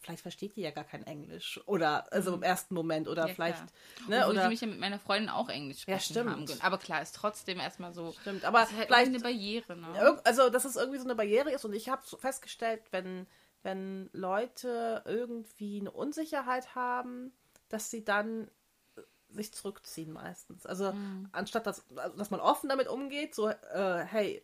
vielleicht 0.00 0.22
versteht 0.22 0.56
die 0.56 0.62
ja 0.62 0.70
gar 0.70 0.84
kein 0.84 1.06
Englisch. 1.06 1.60
Oder 1.66 2.12
also 2.12 2.34
im 2.34 2.42
ersten 2.42 2.74
Moment 2.74 3.06
oder 3.08 3.22
Mhm. 3.24 3.28
Ja, 3.28 3.34
vielleicht. 3.34 3.64
Ne? 4.08 4.16
Obwohl 4.20 4.24
sie 4.24 4.30
Oder 4.30 4.48
mich 4.48 4.60
ja 4.60 4.66
mit 4.66 4.80
meiner 4.80 4.98
Freundin 4.98 5.28
auch 5.28 5.48
Englisch 5.48 5.78
Ja, 5.86 5.98
sprechen 5.98 6.14
stimmt. 6.14 6.30
haben 6.30 6.46
können. 6.46 6.60
Aber 6.62 6.78
klar, 6.78 7.02
ist 7.02 7.14
trotzdem 7.14 7.58
erstmal 7.60 7.92
so. 7.92 8.12
stimmt. 8.20 8.44
Aber 8.44 8.62
ist 8.62 8.72
halt 8.74 8.86
vielleicht 8.86 9.08
eine 9.08 9.20
Barriere, 9.20 9.76
ne? 9.76 10.20
Also 10.24 10.50
dass 10.50 10.64
es 10.64 10.76
irgendwie 10.76 10.98
so 10.98 11.04
eine 11.04 11.14
Barriere 11.14 11.50
ist 11.52 11.64
und 11.64 11.74
ich 11.74 11.88
habe 11.88 12.02
festgestellt, 12.18 12.82
wenn, 12.90 13.26
wenn 13.62 14.08
Leute 14.12 15.02
irgendwie 15.04 15.80
eine 15.80 15.90
Unsicherheit 15.90 16.74
haben, 16.74 17.32
dass 17.68 17.90
sie 17.90 18.04
dann 18.04 18.50
äh, 18.96 19.02
sich 19.28 19.52
zurückziehen 19.52 20.12
meistens. 20.12 20.66
Also 20.66 20.92
Mhm. 20.92 21.28
anstatt 21.32 21.66
dass, 21.66 21.84
also, 21.96 22.16
dass 22.16 22.30
man 22.30 22.40
offen 22.40 22.68
damit 22.68 22.88
umgeht, 22.88 23.34
so, 23.34 23.48
äh, 23.48 24.04
hey, 24.06 24.42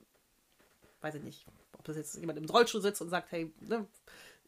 weiß 1.01 1.15
ich 1.17 1.23
nicht, 1.23 1.47
ob 1.79 1.85
das 1.85 1.97
jetzt 1.97 2.17
jemand 2.17 2.39
im 2.39 2.45
Rollstuhl 2.47 2.83
sitzt 2.83 3.01
und 3.03 3.09
sagt, 3.11 3.31
hey, 3.33 3.53
ne, 3.61 3.87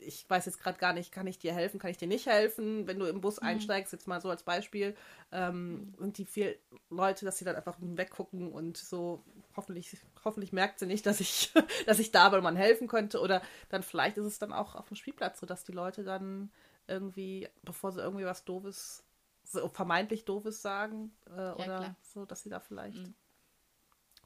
ich 0.01 0.29
weiß 0.29 0.47
jetzt 0.47 0.61
gerade 0.61 0.79
gar 0.79 0.93
nicht, 0.93 1.13
kann 1.13 1.27
ich 1.27 1.39
dir 1.39 1.53
helfen, 1.53 1.79
kann 1.81 1.91
ich 1.91 1.97
dir 1.97 2.09
nicht 2.09 2.27
helfen, 2.27 2.87
wenn 2.87 2.99
du 2.99 3.07
im 3.07 3.21
Bus 3.21 3.39
einsteigst, 3.39 3.93
jetzt 3.93 4.07
mal 4.07 4.21
so 4.21 4.31
als 4.31 4.43
Beispiel, 4.43 4.97
ähm, 5.33 5.95
sind 5.99 6.19
die 6.19 6.25
viel 6.25 6.59
Leute, 6.91 7.25
dass 7.25 7.39
sie 7.39 7.45
dann 7.45 7.57
einfach 7.57 7.77
weggucken 7.81 8.53
und 8.53 8.77
so 8.77 9.25
hoffentlich, 9.57 9.97
hoffentlich 10.25 10.53
merkt 10.53 10.79
sie 10.79 10.87
nicht, 10.87 11.05
dass 11.07 11.21
ich, 11.21 11.53
dass 11.87 11.99
ich 11.99 12.11
da 12.13 12.29
bin, 12.29 12.43
man 12.43 12.57
helfen 12.57 12.89
könnte. 12.89 13.21
Oder 13.21 13.43
dann 13.69 13.83
vielleicht 13.83 14.17
ist 14.19 14.27
es 14.27 14.39
dann 14.39 14.53
auch 14.53 14.75
auf 14.75 14.89
dem 14.89 14.97
Spielplatz 14.97 15.41
so, 15.41 15.47
dass 15.47 15.65
die 15.65 15.73
Leute 15.73 16.05
dann 16.05 16.51
irgendwie, 16.87 17.49
bevor 17.63 17.93
sie 17.93 18.01
irgendwie 18.01 18.25
was 18.25 18.45
Doofes, 18.45 19.05
so 19.45 19.69
vermeintlich 19.69 20.25
Doofes 20.25 20.63
sagen, 20.63 21.13
äh, 21.27 21.31
oder 21.53 21.79
klar. 21.79 21.97
so, 22.03 22.25
dass 22.25 22.43
sie 22.43 22.51
da 22.51 22.61
vielleicht, 22.61 22.97
Mhm. 22.97 23.15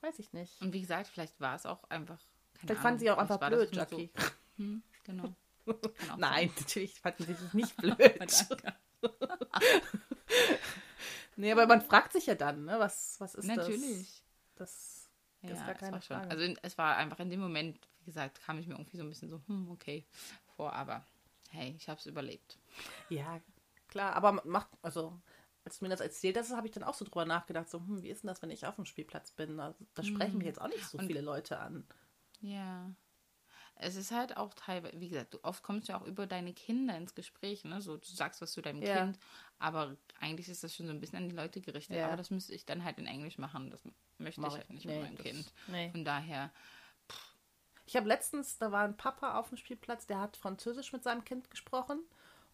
weiß 0.00 0.18
ich 0.18 0.32
nicht. 0.32 0.60
Und 0.60 0.72
wie 0.72 0.80
gesagt, 0.80 1.06
vielleicht 1.08 1.40
war 1.40 1.54
es 1.56 1.66
auch 1.66 1.84
einfach. 1.84 2.18
Keine 2.54 2.66
Vielleicht 2.66 2.82
fanden 2.82 3.00
sie 3.00 3.10
auch 3.10 3.18
Ahnung, 3.18 3.30
einfach 3.32 3.48
blöd, 3.48 3.74
Jackie. 3.74 4.10
So, 4.14 4.22
hm, 4.58 4.82
genau. 5.04 5.34
Auch 5.66 6.16
Nein, 6.16 6.50
natürlich 6.58 7.00
fanden 7.00 7.24
sie 7.26 7.34
dich 7.34 7.52
nicht 7.54 7.76
blöd. 7.78 7.96
nee, 11.36 11.52
aber 11.52 11.66
man 11.66 11.82
fragt 11.82 12.12
sich 12.12 12.26
ja 12.26 12.34
dann, 12.34 12.64
ne, 12.64 12.78
was, 12.78 13.16
was 13.20 13.34
ist 13.34 13.46
Natürlich. 13.46 14.22
das? 14.56 15.08
Das 15.42 15.50
ist 15.50 15.60
Ja, 15.60 15.66
gar 15.66 15.74
keine 15.74 15.92
war 15.92 16.00
schon. 16.02 16.16
Frage. 16.18 16.30
Also 16.30 16.54
es 16.62 16.78
war 16.78 16.96
einfach 16.96 17.18
in 17.20 17.30
dem 17.30 17.40
Moment, 17.40 17.78
wie 18.00 18.04
gesagt, 18.06 18.40
kam 18.42 18.58
ich 18.58 18.66
mir 18.66 18.74
irgendwie 18.74 18.96
so 18.96 19.02
ein 19.02 19.08
bisschen 19.08 19.28
so, 19.28 19.40
hm, 19.46 19.70
okay, 19.70 20.06
vor, 20.56 20.72
aber 20.72 21.04
hey, 21.50 21.74
ich 21.76 21.88
habe 21.88 21.98
es 21.98 22.06
überlebt. 22.06 22.58
Ja, 23.08 23.40
klar, 23.88 24.14
aber 24.14 24.40
macht, 24.44 24.68
also, 24.82 25.18
als 25.64 25.78
du 25.78 25.84
mir 25.84 25.90
das 25.90 26.00
erzählt 26.00 26.36
hast, 26.36 26.50
habe 26.52 26.66
ich 26.66 26.72
dann 26.72 26.84
auch 26.84 26.94
so 26.94 27.04
drüber 27.04 27.24
nachgedacht, 27.24 27.68
so, 27.70 27.78
hm, 27.78 28.02
wie 28.02 28.08
ist 28.10 28.22
denn 28.22 28.28
das, 28.28 28.42
wenn 28.42 28.50
ich 28.50 28.66
auf 28.66 28.76
dem 28.76 28.84
Spielplatz 28.84 29.32
bin? 29.32 29.58
Also, 29.60 29.76
da 29.94 30.02
sprechen 30.02 30.38
mich 30.38 30.46
jetzt 30.46 30.60
auch 30.60 30.68
nicht 30.68 30.84
so 30.84 30.98
Und- 30.98 31.06
viele 31.06 31.20
Leute 31.20 31.58
an. 31.58 31.86
Ja. 32.40 32.90
Es 33.82 33.96
ist 33.96 34.10
halt 34.12 34.36
auch 34.36 34.54
teilweise, 34.54 34.98
wie 35.00 35.08
gesagt, 35.08 35.34
du 35.34 35.38
oft 35.42 35.62
kommst 35.62 35.88
du 35.88 35.92
ja 35.92 36.00
auch 36.00 36.06
über 36.06 36.26
deine 36.26 36.52
Kinder 36.52 36.96
ins 36.96 37.14
Gespräch, 37.14 37.64
ne? 37.64 37.80
So, 37.82 37.96
du 37.96 38.06
sagst 38.06 38.40
was 38.40 38.52
zu 38.52 38.62
deinem 38.62 38.82
Ja. 38.82 38.98
Kind, 39.04 39.18
aber 39.58 39.96
eigentlich 40.20 40.48
ist 40.48 40.62
das 40.64 40.74
schon 40.74 40.86
so 40.86 40.92
ein 40.92 41.00
bisschen 41.00 41.18
an 41.18 41.28
die 41.28 41.34
Leute 41.34 41.60
gerichtet. 41.60 41.96
Ja. 41.96 42.06
Aber 42.06 42.16
das 42.16 42.30
müsste 42.30 42.54
ich 42.54 42.64
dann 42.64 42.84
halt 42.84 42.98
in 42.98 43.06
Englisch 43.06 43.38
machen. 43.38 43.70
Das 43.70 43.80
möchte 44.18 44.40
Mach 44.40 44.52
ich 44.52 44.58
halt 44.58 44.70
nicht 44.70 44.86
nee, 44.86 44.94
mit 44.94 45.02
meinem 45.04 45.16
das- 45.16 45.24
Kind. 45.26 45.52
nee. 45.68 45.90
Von 45.90 46.04
daher, 46.04 46.50
Ich 47.84 47.96
habe 47.96 48.06
letztens, 48.08 48.58
da 48.58 48.70
war 48.70 48.84
ein 48.84 48.96
Papa 48.96 49.38
auf 49.38 49.48
dem 49.48 49.58
Spielplatz, 49.58 50.06
der 50.06 50.20
hat 50.20 50.36
Französisch 50.36 50.92
mit 50.92 51.02
seinem 51.02 51.24
Kind 51.24 51.50
gesprochen. 51.50 51.98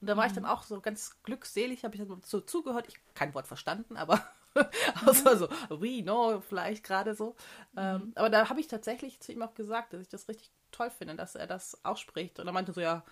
Und 0.00 0.06
da 0.06 0.16
war 0.16 0.26
ich 0.26 0.32
dann 0.32 0.46
auch 0.46 0.62
so 0.62 0.80
ganz 0.80 1.20
glückselig, 1.22 1.84
habe 1.84 1.94
ich 1.96 2.00
dann 2.00 2.22
so 2.24 2.40
zugehört. 2.40 2.86
Ich 2.88 2.94
habe 2.94 3.04
kein 3.14 3.34
Wort 3.34 3.46
verstanden, 3.46 3.96
aber 3.96 4.20
außer 5.06 5.36
so, 5.36 5.48
oui, 5.70 6.02
no, 6.02 6.40
vielleicht 6.40 6.82
gerade 6.84 7.14
so. 7.14 7.36
Ähm, 7.76 8.12
aber 8.14 8.30
da 8.30 8.48
habe 8.48 8.60
ich 8.60 8.68
tatsächlich 8.68 9.20
zu 9.20 9.32
ihm 9.32 9.42
auch 9.42 9.54
gesagt, 9.54 9.92
dass 9.92 10.00
ich 10.00 10.08
das 10.08 10.28
richtig 10.28 10.50
toll 10.70 10.90
finde, 10.90 11.16
dass 11.16 11.34
er 11.34 11.46
das 11.46 11.84
ausspricht. 11.84 12.38
Und 12.38 12.46
er 12.46 12.52
meinte 12.52 12.72
so, 12.72 12.80
ja, 12.80 13.04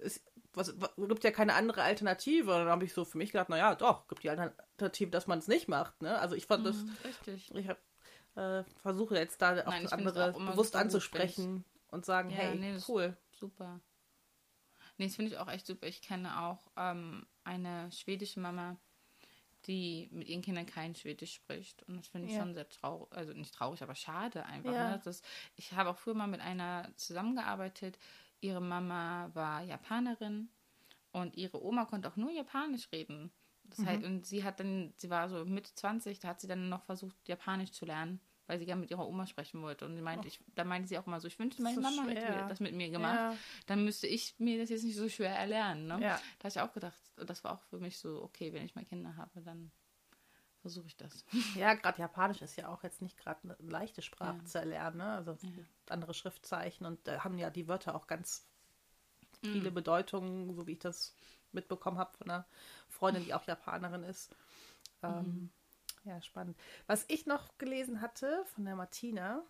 es 0.00 0.22
was, 0.52 0.80
was, 0.80 0.90
gibt 0.96 1.24
ja 1.24 1.30
keine 1.30 1.54
andere 1.54 1.82
Alternative. 1.82 2.52
Und 2.52 2.60
dann 2.60 2.68
habe 2.68 2.84
ich 2.84 2.92
so 2.92 3.04
für 3.04 3.18
mich 3.18 3.32
gedacht, 3.32 3.48
naja, 3.48 3.74
doch, 3.74 4.08
gibt 4.08 4.22
die 4.22 4.30
Alternative, 4.30 5.10
dass 5.10 5.26
man 5.26 5.38
es 5.38 5.48
nicht 5.48 5.68
macht. 5.68 6.02
Ne? 6.02 6.18
Also 6.18 6.34
ich 6.34 6.46
fand 6.46 6.66
das, 6.66 6.76
hm, 6.76 6.96
richtig. 7.04 7.54
ich 7.54 7.68
hab, 7.68 7.78
äh, 8.36 8.64
versuche 8.82 9.16
jetzt 9.16 9.40
da 9.42 9.60
auch 9.60 9.66
Nein, 9.66 9.86
andere 9.88 10.34
auch 10.34 10.38
bewusst 10.38 10.76
anzusprechen 10.76 11.64
und 11.88 12.04
sagen, 12.04 12.30
Ja, 12.30 12.36
hey, 12.36 12.56
nee, 12.56 12.72
das- 12.74 12.88
cool. 12.88 13.16
Super. 13.32 13.80
Nee, 14.98 15.06
das 15.06 15.16
finde 15.16 15.32
ich 15.32 15.38
auch 15.38 15.48
echt 15.48 15.66
super. 15.66 15.86
Ich 15.86 16.02
kenne 16.02 16.42
auch 16.42 16.70
ähm, 16.76 17.26
eine 17.44 17.90
schwedische 17.90 18.40
Mama, 18.40 18.76
die 19.66 20.08
mit 20.12 20.28
ihren 20.28 20.42
Kindern 20.42 20.66
kein 20.66 20.94
Schwedisch 20.94 21.34
spricht. 21.34 21.82
Und 21.84 21.96
das 21.98 22.08
finde 22.08 22.26
ich 22.28 22.34
Ja. 22.34 22.42
schon 22.42 22.54
sehr 22.54 22.68
traurig, 22.68 23.12
also 23.12 23.32
nicht 23.32 23.54
traurig, 23.54 23.82
aber 23.82 23.94
schade 23.94 24.44
einfach. 24.46 24.72
Ja. 24.72 24.96
Ne? 24.96 25.00
Das, 25.04 25.22
ich 25.56 25.72
habe 25.72 25.90
auch 25.90 25.98
früher 25.98 26.14
mal 26.14 26.26
mit 26.26 26.40
einer 26.40 26.90
zusammengearbeitet. 26.96 27.98
Ihre 28.40 28.60
Mama 28.60 29.30
war 29.34 29.62
Japanerin 29.62 30.48
und 31.12 31.36
ihre 31.36 31.62
Oma 31.62 31.84
konnte 31.84 32.08
auch 32.08 32.16
nur 32.16 32.30
Japanisch 32.30 32.90
reden. 32.92 33.30
Das 33.64 33.80
Mhm. 33.80 33.86
heißt, 33.86 34.04
und 34.04 34.26
sie 34.26 34.44
hat 34.44 34.60
dann, 34.60 34.92
sie 34.96 35.10
war 35.10 35.28
so 35.28 35.44
Mitte 35.44 35.74
20, 35.74 36.18
da 36.18 36.28
hat 36.28 36.40
sie 36.40 36.48
dann 36.48 36.68
noch 36.68 36.84
versucht, 36.84 37.16
Japanisch 37.28 37.72
zu 37.72 37.84
lernen, 37.84 38.20
weil 38.50 38.58
sie 38.58 38.66
gerne 38.66 38.80
mit 38.80 38.90
ihrer 38.90 39.06
Oma 39.06 39.28
sprechen 39.28 39.62
wollte. 39.62 39.86
Und 39.86 40.00
meinte, 40.02 40.26
ich, 40.26 40.40
da 40.56 40.64
meinte 40.64 40.88
sie 40.88 40.98
auch 40.98 41.06
immer 41.06 41.20
so, 41.20 41.28
ich 41.28 41.38
wünschte, 41.38 41.62
meine 41.62 41.76
so 41.76 41.80
Mama 41.82 42.02
hätte 42.08 42.20
schwer. 42.20 42.46
das 42.48 42.58
mit 42.58 42.74
mir 42.74 42.90
gemacht 42.90 43.14
Ja. 43.14 43.36
dann 43.66 43.84
müsste 43.84 44.08
ich 44.08 44.34
mir 44.38 44.58
das 44.58 44.70
jetzt 44.70 44.82
nicht 44.82 44.96
so 44.96 45.08
schwer 45.08 45.36
erlernen. 45.36 45.86
Ne? 45.86 46.00
Ja. 46.02 46.20
Da 46.40 46.44
habe 46.44 46.48
ich 46.48 46.60
auch 46.60 46.72
gedacht, 46.72 47.00
das 47.16 47.44
war 47.44 47.52
auch 47.52 47.62
für 47.62 47.78
mich 47.78 47.98
so, 47.98 48.20
okay, 48.24 48.52
wenn 48.52 48.64
ich 48.64 48.74
mal 48.74 48.84
Kinder 48.84 49.16
habe, 49.16 49.40
dann 49.42 49.70
versuche 50.62 50.88
ich 50.88 50.96
das. 50.96 51.24
Ja, 51.54 51.74
gerade 51.74 52.00
Japanisch 52.00 52.42
ist 52.42 52.56
ja 52.56 52.66
auch 52.68 52.82
jetzt 52.82 53.00
nicht 53.02 53.16
gerade 53.16 53.40
eine 53.44 53.56
leichte 53.60 54.02
Sprache 54.02 54.38
Ja. 54.38 54.44
zu 54.44 54.58
erlernen. 54.58 54.98
Ne? 54.98 55.04
Also 55.14 55.38
andere 55.88 56.12
Schriftzeichen 56.12 56.86
und 56.86 57.06
da 57.06 57.22
haben 57.22 57.38
ja 57.38 57.50
die 57.50 57.68
Wörter 57.68 57.94
auch 57.94 58.08
ganz 58.08 58.46
Mhm. 59.42 59.52
viele 59.52 59.70
Bedeutungen, 59.70 60.52
so 60.54 60.66
wie 60.66 60.72
ich 60.72 60.80
das 60.80 61.14
mitbekommen 61.52 61.98
habe 61.98 62.14
von 62.18 62.28
einer 62.28 62.46
Freundin, 62.88 63.24
die 63.24 63.32
auch 63.32 63.46
Japanerin 63.46 64.02
ist. 64.02 64.34
Ähm, 65.02 65.22
Mhm. 65.22 65.50
Ja, 66.04 66.20
spannend. 66.22 66.56
Was 66.86 67.04
ich 67.08 67.26
noch 67.26 67.56
gelesen 67.58 68.00
hatte 68.00 68.44
von 68.54 68.64
der 68.64 68.76
Martina, 68.76 69.42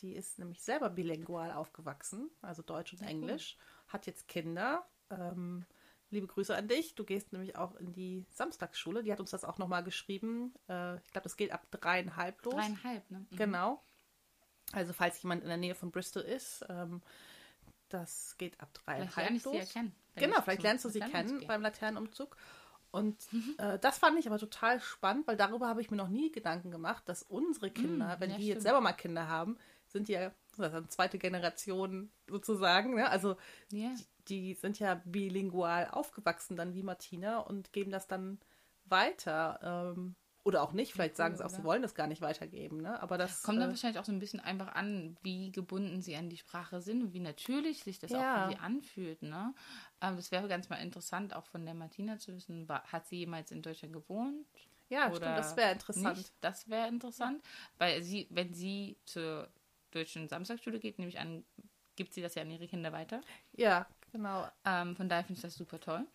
die 0.00 0.12
ist 0.14 0.38
nämlich 0.38 0.62
selber 0.62 0.90
bilingual 0.90 1.52
aufgewachsen, 1.52 2.30
also 2.42 2.62
Deutsch 2.62 2.92
und. 2.92 3.02
Englisch, 3.02 3.56
hat 3.88 4.06
jetzt 4.06 4.28
Kinder. 4.28 4.86
Ähm, 5.10 5.64
liebe 6.10 6.26
Grüße 6.26 6.54
an 6.54 6.68
dich. 6.68 6.94
Du 6.94 7.04
gehst 7.04 7.32
nämlich 7.32 7.56
auch 7.56 7.74
in 7.76 7.92
die 7.92 8.26
Samstagsschule. 8.30 9.02
Die 9.02 9.12
hat 9.12 9.20
uns 9.20 9.30
das 9.30 9.44
auch 9.44 9.58
nochmal 9.58 9.82
geschrieben. 9.82 10.54
Äh, 10.68 10.96
ich 10.96 11.10
glaube, 11.10 11.24
das 11.24 11.36
geht 11.36 11.52
ab 11.52 11.66
dreieinhalb 11.70 12.44
los. 12.44 12.54
Dreieinhalb, 12.54 13.10
ne? 13.10 13.26
Mhm. 13.30 13.36
Genau. 13.36 13.82
Also 14.72 14.92
falls 14.92 15.22
jemand 15.22 15.42
in 15.42 15.48
der 15.48 15.56
Nähe 15.56 15.74
von 15.74 15.90
Bristol 15.90 16.22
ist, 16.22 16.64
ähm, 16.68 17.02
das 17.88 18.36
geht 18.36 18.60
ab 18.60 18.68
Vielleicht 18.84 19.16
dreieinhalb 19.16 19.16
lerne 19.16 19.36
ich 19.36 19.42
sie 19.42 19.54
ja 19.54 19.60
los. 19.60 19.72
kennen. 19.72 19.94
Genau, 20.16 20.38
ich 20.38 20.44
vielleicht 20.44 20.62
lernst 20.62 20.84
du 20.84 20.88
sie 20.90 21.00
kennen 21.00 21.46
beim 21.46 21.62
Laternenumzug. 21.62 22.36
Und 22.90 23.28
äh, 23.58 23.78
das 23.78 23.98
fand 23.98 24.18
ich 24.18 24.26
aber 24.26 24.38
total 24.38 24.80
spannend, 24.80 25.26
weil 25.26 25.36
darüber 25.36 25.68
habe 25.68 25.80
ich 25.80 25.90
mir 25.90 25.96
noch 25.96 26.08
nie 26.08 26.32
Gedanken 26.32 26.70
gemacht, 26.70 27.08
dass 27.08 27.22
unsere 27.22 27.70
Kinder, 27.70 28.16
Mm, 28.16 28.20
wenn 28.20 28.30
ja, 28.30 28.36
die 28.36 28.46
jetzt 28.46 28.62
stimmt. 28.62 28.62
selber 28.62 28.80
mal 28.80 28.92
Kinder 28.92 29.28
haben, 29.28 29.58
sind 29.88 30.08
die 30.08 30.12
ja 30.12 30.32
eine 30.58 30.88
zweite 30.88 31.18
Generation 31.18 32.10
sozusagen. 32.28 32.94
Ne? 32.94 33.08
Also 33.08 33.36
Ja, 33.70 33.94
die 34.28 34.54
sind 34.54 34.78
ja 34.78 35.00
bilingual 35.04 35.88
aufgewachsen 35.90 36.56
dann 36.56 36.74
wie 36.74 36.82
Martina 36.82 37.38
und 37.38 37.72
geben 37.72 37.90
das 37.90 38.06
dann 38.06 38.38
weiter. 38.84 39.94
Ähm, 39.96 40.16
oder 40.48 40.62
auch 40.62 40.72
nicht, 40.72 40.92
vielleicht 40.94 41.16
sagen 41.16 41.36
sie 41.36 41.44
auch, 41.44 41.50
sie 41.50 41.62
wollen 41.62 41.82
das 41.82 41.94
gar 41.94 42.06
nicht 42.06 42.22
weitergeben. 42.22 42.78
Ne? 42.80 43.00
Aber 43.02 43.18
das 43.18 43.42
kommt 43.42 43.58
dann 43.60 43.68
äh, 43.68 43.72
wahrscheinlich 43.72 44.00
auch 44.00 44.06
so 44.06 44.12
ein 44.12 44.18
bisschen 44.18 44.40
einfach 44.40 44.68
an, 44.68 45.16
wie 45.22 45.52
gebunden 45.52 46.00
sie 46.00 46.16
an 46.16 46.30
die 46.30 46.38
Sprache 46.38 46.80
sind 46.80 47.02
und 47.02 47.12
wie 47.12 47.20
natürlich 47.20 47.84
sich 47.84 47.98
das 47.98 48.12
Ja. 48.12 48.20
auch 48.20 48.40
für 48.40 48.50
sie 48.52 48.56
anfühlt. 48.56 49.22
Ne? 49.22 49.54
Ähm, 50.00 50.16
das 50.16 50.30
wäre 50.32 50.48
ganz 50.48 50.70
mal 50.70 50.76
interessant, 50.76 51.36
auch 51.36 51.44
von 51.44 51.66
der 51.66 51.74
Martina 51.74 52.18
zu 52.18 52.34
wissen, 52.34 52.66
war, 52.66 52.82
hat 52.84 53.06
sie 53.06 53.18
jemals 53.18 53.50
in 53.50 53.60
Deutschland 53.60 53.92
gewohnt? 53.92 54.46
ja, 54.88 55.12
stimmt, 55.14 55.36
das 55.36 55.54
wäre 55.56 55.72
interessant. 55.72 56.16
Nicht? 56.16 56.32
Das 56.40 56.68
wäre 56.70 56.88
interessant, 56.88 57.44
weil 57.76 58.02
sie, 58.02 58.26
wenn 58.30 58.54
sie 58.54 58.96
zur 59.04 59.48
deutschen 59.90 60.28
Samstagsschule 60.28 60.80
geht, 60.80 60.98
nehme 60.98 61.10
ich 61.10 61.18
an, 61.18 61.44
gibt 61.94 62.14
sie 62.14 62.22
das 62.22 62.34
ja 62.34 62.42
an 62.42 62.50
ihre 62.50 62.66
Kinder 62.68 62.90
weiter. 62.92 63.20
Ja, 63.52 63.86
genau. 64.12 64.48
Ähm, 64.64 64.96
von 64.96 65.10
daher 65.10 65.24
finde 65.24 65.38
ich 65.38 65.42
das 65.42 65.56
super 65.56 65.78
toll. 65.78 66.06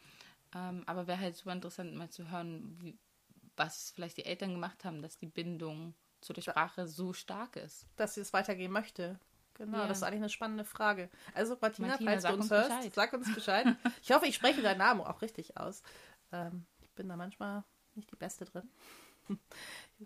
Ähm, 0.55 0.83
aber 0.85 1.07
wäre 1.07 1.19
halt 1.19 1.35
super 1.35 1.53
interessant, 1.53 1.95
mal 1.95 2.09
zu 2.09 2.29
hören, 2.31 2.77
wie, 2.81 2.97
was 3.55 3.91
vielleicht 3.91 4.17
die 4.17 4.25
Eltern 4.25 4.51
gemacht 4.53 4.83
haben, 4.85 5.01
dass 5.01 5.17
die 5.17 5.25
Bindung 5.27 5.93
zu 6.21 6.33
der 6.33 6.41
Sprache 6.41 6.87
so 6.87 7.13
stark 7.13 7.55
ist. 7.57 7.85
Dass 7.97 8.15
sie 8.15 8.21
es 8.21 8.33
weitergehen 8.33 8.71
möchte. 8.71 9.19
Genau, 9.55 9.79
Ja. 9.79 9.87
das 9.87 9.97
ist 9.97 10.03
eigentlich 10.03 10.21
eine 10.21 10.29
spannende 10.29 10.65
Frage. 10.65 11.09
Also, 11.35 11.55
Martina, 11.61 11.89
Martina, 11.89 12.11
falls 12.11 12.23
du 12.23 12.29
uns 12.33 12.41
uns 12.43 12.51
hörst, 12.51 12.69
Bescheid. 12.69 12.93
sag 12.93 13.13
uns 13.13 13.33
Bescheid. 13.35 13.67
Ich 14.01 14.11
hoffe, 14.11 14.25
ich 14.25 14.35
spreche 14.35 14.61
deinen 14.61 14.79
Namen 14.79 15.01
auch 15.01 15.21
richtig 15.21 15.57
aus. 15.57 15.83
Ähm, 16.31 16.65
ich 16.81 16.89
bin 16.91 17.07
da 17.09 17.15
manchmal 17.15 17.63
nicht 17.95 18.09
die 18.11 18.15
Beste 18.15 18.45
drin. 18.45 18.69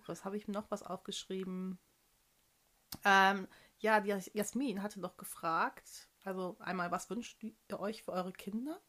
Was 0.06 0.26
habe 0.26 0.36
ich 0.38 0.48
noch 0.48 0.70
was 0.70 0.84
aufgeschrieben? 0.84 1.80
Ähm, 3.04 3.48
ja, 3.80 4.00
die 4.02 4.10
Jas- 4.10 4.32
Jasmin 4.34 4.82
hatte 4.84 5.00
noch 5.00 5.18
gefragt, 5.18 6.08
also 6.24 6.56
einmal, 6.60 6.92
was 6.92 7.10
wünscht 7.10 7.42
ihr 7.44 7.80
euch 7.80 8.04
für 8.04 8.12
eure 8.12 8.34
Kinder? 8.34 8.80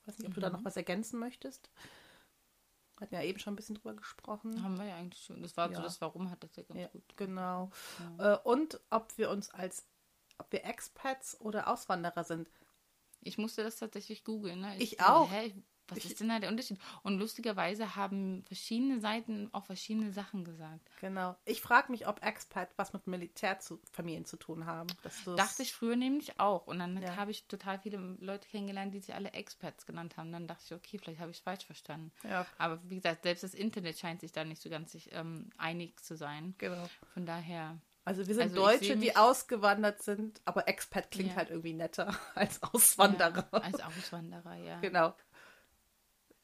Ich 0.00 0.08
weiß 0.08 0.18
nicht, 0.18 0.28
ob 0.28 0.34
du 0.34 0.40
da 0.40 0.50
noch 0.50 0.64
was 0.64 0.76
ergänzen 0.76 1.18
möchtest. 1.18 1.68
Wir 2.98 3.06
hatten 3.06 3.14
ja 3.14 3.22
eben 3.22 3.38
schon 3.38 3.52
ein 3.52 3.56
bisschen 3.56 3.74
drüber 3.76 3.94
gesprochen. 3.94 4.62
Haben 4.62 4.78
wir 4.78 4.86
ja 4.86 4.96
eigentlich 4.96 5.22
schon. 5.24 5.42
Das 5.42 5.56
war 5.56 5.70
Ja. 5.70 5.76
so 5.76 5.82
das 5.82 6.00
Warum 6.00 6.30
hat 6.30 6.42
das 6.42 6.56
ja 6.56 6.62
ganz 6.62 6.80
Ja, 6.80 6.88
gut. 6.88 7.16
genau. 7.16 7.70
Äh, 8.18 8.36
und 8.44 8.80
ob 8.90 9.16
wir 9.18 9.30
uns 9.30 9.50
als, 9.50 9.86
ob 10.38 10.50
wir 10.52 10.64
Expats 10.64 11.38
oder 11.40 11.68
Auswanderer 11.68 12.24
sind. 12.24 12.50
Ich 13.20 13.38
musste 13.38 13.62
das 13.64 13.76
tatsächlich 13.76 14.24
googeln. 14.24 14.60
Ne? 14.60 14.76
Ich 14.78 14.96
dachte, 14.96 15.12
auch. 15.14 15.30
Hä, 15.30 15.54
was 15.88 15.98
Ich- 15.98 16.06
ist 16.06 16.20
denn 16.20 16.28
da 16.28 16.38
der 16.38 16.48
Unterschied? 16.50 16.78
Und 17.02 17.18
lustigerweise 17.18 17.96
haben 17.96 18.44
verschiedene 18.46 19.00
Seiten 19.00 19.48
auch 19.52 19.64
verschiedene 19.64 20.12
Sachen 20.12 20.44
gesagt. 20.44 20.80
Genau. 21.00 21.36
Ich 21.44 21.60
frage 21.60 21.90
mich, 21.92 22.06
ob 22.08 22.24
Expat 22.24 22.70
was 22.76 22.92
mit 22.92 23.06
Militärfamilien 23.06 24.24
zu 24.24 24.36
tun 24.36 24.66
haben. 24.66 24.88
Dachte 25.36 25.62
ich 25.62 25.72
früher 25.72 25.96
nämlich 25.96 26.38
auch. 26.40 26.66
Und 26.66 26.78
dann 26.78 27.00
Ja. 27.00 27.16
habe 27.16 27.30
ich 27.30 27.46
total 27.46 27.78
viele 27.78 27.98
Leute 28.20 28.48
kennengelernt, 28.48 28.94
die 28.94 29.00
sich 29.00 29.14
alle 29.14 29.32
Expats 29.32 29.86
genannt 29.86 30.16
haben. 30.16 30.32
Dann 30.32 30.46
dachte 30.46 30.62
ich, 30.66 30.74
okay, 30.74 30.98
vielleicht 30.98 31.20
habe 31.20 31.30
ich 31.30 31.38
es 31.38 31.42
falsch 31.42 31.64
verstanden. 31.64 32.12
Ja, 32.24 32.46
Aber 32.58 32.80
wie 32.88 32.96
gesagt, 32.96 33.22
selbst 33.22 33.44
das 33.44 33.54
Internet 33.54 33.98
scheint 33.98 34.20
sich 34.20 34.32
da 34.32 34.44
nicht 34.44 34.62
so 34.62 34.70
ganz 34.70 34.92
sich, 34.92 35.10
ähm, 35.12 35.50
einig 35.58 36.02
zu 36.02 36.16
sein. 36.16 36.54
genau. 36.58 36.88
Von 37.14 37.26
daher, 37.26 37.78
Also 38.04 38.24
wir 38.28 38.34
sind 38.36 38.44
Also 38.44 38.56
Deutsche, 38.56 38.96
die 38.96 39.16
ausgewandert 39.16 40.00
sind, 40.00 40.40
aber 40.44 40.68
Expat 40.68 41.10
klingt 41.10 41.30
Ja. 41.30 41.36
halt 41.36 41.50
irgendwie 41.50 41.72
netter 41.72 42.14
als 42.36 42.62
Auswanderer. 42.62 43.48
Ja, 43.52 43.58
als 43.58 43.80
Auswanderer, 43.80 44.54
ja. 44.56 44.78
Genau. 44.80 45.12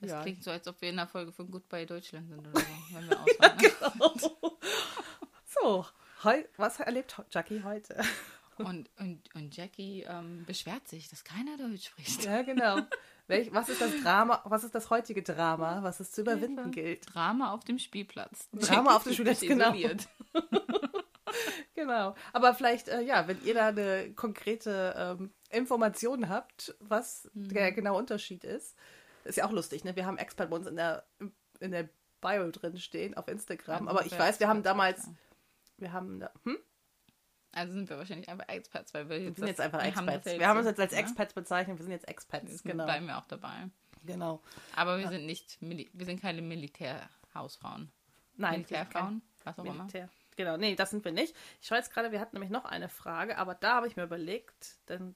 Das 0.03 0.11
ja. 0.11 0.23
klingt 0.23 0.43
so, 0.43 0.51
als 0.51 0.67
ob 0.67 0.81
wir 0.81 0.91
in 0.91 0.97
der 0.97 1.07
Folge 1.07 1.33
von 1.33 1.51
Goodbye 1.51 1.87
Deutschland 1.87 2.29
sind 2.29 2.41
oder 2.41 2.51
so, 2.61 2.67
wenn 2.91 3.09
wir 3.09 3.19
auswandern. 4.01 4.53
So, 5.47 5.87
heu, 6.25 6.43
was 6.57 6.81
erlebt 6.81 7.23
Jackie 7.31 7.63
heute? 7.63 8.01
Und, 8.59 8.91
und, 8.99 9.23
und 9.35 9.57
Jackie 9.57 10.03
ähm, 10.03 10.45
beschwert 10.45 10.87
sich, 10.89 11.09
dass 11.09 11.23
keiner 11.25 11.57
Deutsch 11.57 11.87
spricht. 11.87 12.25
Ja, 12.25 12.43
genau. 12.43 12.81
Welch, 13.29 13.53
was 13.55 13.69
ist 13.69 13.81
das 13.81 13.93
Drama, 14.03 14.43
was 14.45 14.65
ist 14.65 14.75
das 14.75 14.91
heutige 14.91 15.23
Drama, 15.23 15.83
was 15.83 16.01
es 16.01 16.11
zu 16.13 16.23
überwinden 16.23 16.71
gilt? 16.73 17.15
Drama 17.15 17.53
auf 17.53 17.65
dem 17.65 17.79
Spielplatz. 17.79 18.49
Drama 18.53 18.97
auf 18.97 19.05
dem 19.05 19.13
Spielplatz, 19.13 19.41
genau. 19.41 19.73
Genau. 21.75 22.15
Aber 22.33 22.55
vielleicht, 22.55 22.89
äh, 22.89 23.01
ja, 23.01 23.27
wenn 23.27 23.43
ihr 23.45 23.55
da 23.55 23.69
eine 23.69 24.13
konkrete 24.15 24.95
ähm, 24.97 25.31
Information 25.51 26.29
habt, 26.29 26.75
was 26.81 27.29
Mhm. 27.33 27.49
der 27.49 27.73
genaue 27.73 27.99
Unterschied 27.99 28.45
ist, 28.45 28.77
ist 29.25 29.37
ja 29.37 29.47
auch 29.47 29.53
lustig, 29.53 29.85
ne? 29.85 29.97
Wir 29.97 30.07
haben 30.07 30.19
Expert 30.19 30.51
bei 30.51 30.57
uns 30.57 30.67
in 30.67 30.77
der, 30.77 31.05
in 31.61 31.71
der 31.71 31.89
Bio 32.21 32.51
drin 32.51 32.79
stehen 32.79 33.17
auf 33.17 33.29
Instagram. 33.29 33.89
Also 33.89 33.99
aber 33.99 34.07
ich 34.07 34.13
wir 34.13 34.19
weiß, 34.19 34.41
wir 34.41 34.49
haben 34.49 34.63
damals, 34.63 35.09
wir 35.77 35.93
haben, 35.93 36.21
da, 36.21 36.31
hm? 36.45 36.59
Also 37.53 37.75
sind 37.75 37.91
wir 37.91 37.99
wahrscheinlich 37.99 38.29
einfach 38.29 38.49
Experts, 38.49 38.95
weil 38.95 39.09
wir 39.09 39.19
wir 39.19 39.27
jetzt, 39.27 39.37
sind 39.37 39.47
jetzt 39.47 39.61
einfach 39.61 39.83
wir 39.83 39.95
haben 39.95 40.09
Experts. 40.09 40.33
ja 40.33 40.39
Wir 40.39 40.49
haben 40.49 40.59
uns 40.59 40.67
jetzt 40.67 40.81
als 40.81 40.93
ne? 40.93 40.99
Experts 40.99 41.35
bezeichnet, 41.35 41.79
wir 41.79 41.85
sind 41.85 41.93
jetzt 41.93 42.09
Experts, 42.09 42.51
Jetzt 42.51 42.65
genau. 42.65 42.85
bleiben 42.85 43.07
wir 43.07 43.19
auch 43.19 43.27
dabei. 43.27 43.69
Genau. 44.05 44.43
Aber 44.75 44.99
wir 44.99 45.09
sind 45.09 45.27
nicht, 45.27 45.59
wir 45.61 46.07
sind 46.07 46.21
keine 46.21 46.43
Militärhausfrauen. 46.43 47.93
Nein, 48.37 48.53
Militärfrauen, 48.53 49.23
was 49.45 49.59
auch 49.59 49.65
immer. 49.65 49.75
Militär. 49.75 50.09
Genau, 50.37 50.57
nee, 50.57 50.75
das 50.75 50.91
sind 50.91 51.05
wir 51.05 51.13
nicht. 51.13 51.37
Ich 51.61 51.69
schaue 51.69 51.79
jetzt 51.79 51.93
gerade, 51.93 52.11
wir 52.11 52.21
hatten 52.21 52.37
nämlich 52.37 52.51
noch 52.51 52.65
eine 52.65 52.89
Frage, 52.89 53.37
aber 53.37 53.55
da 53.55 53.77
habe 53.77 53.87
ich 53.87 53.97
mir 53.97 54.05
überlegt, 54.05 54.79
denn 54.89 55.15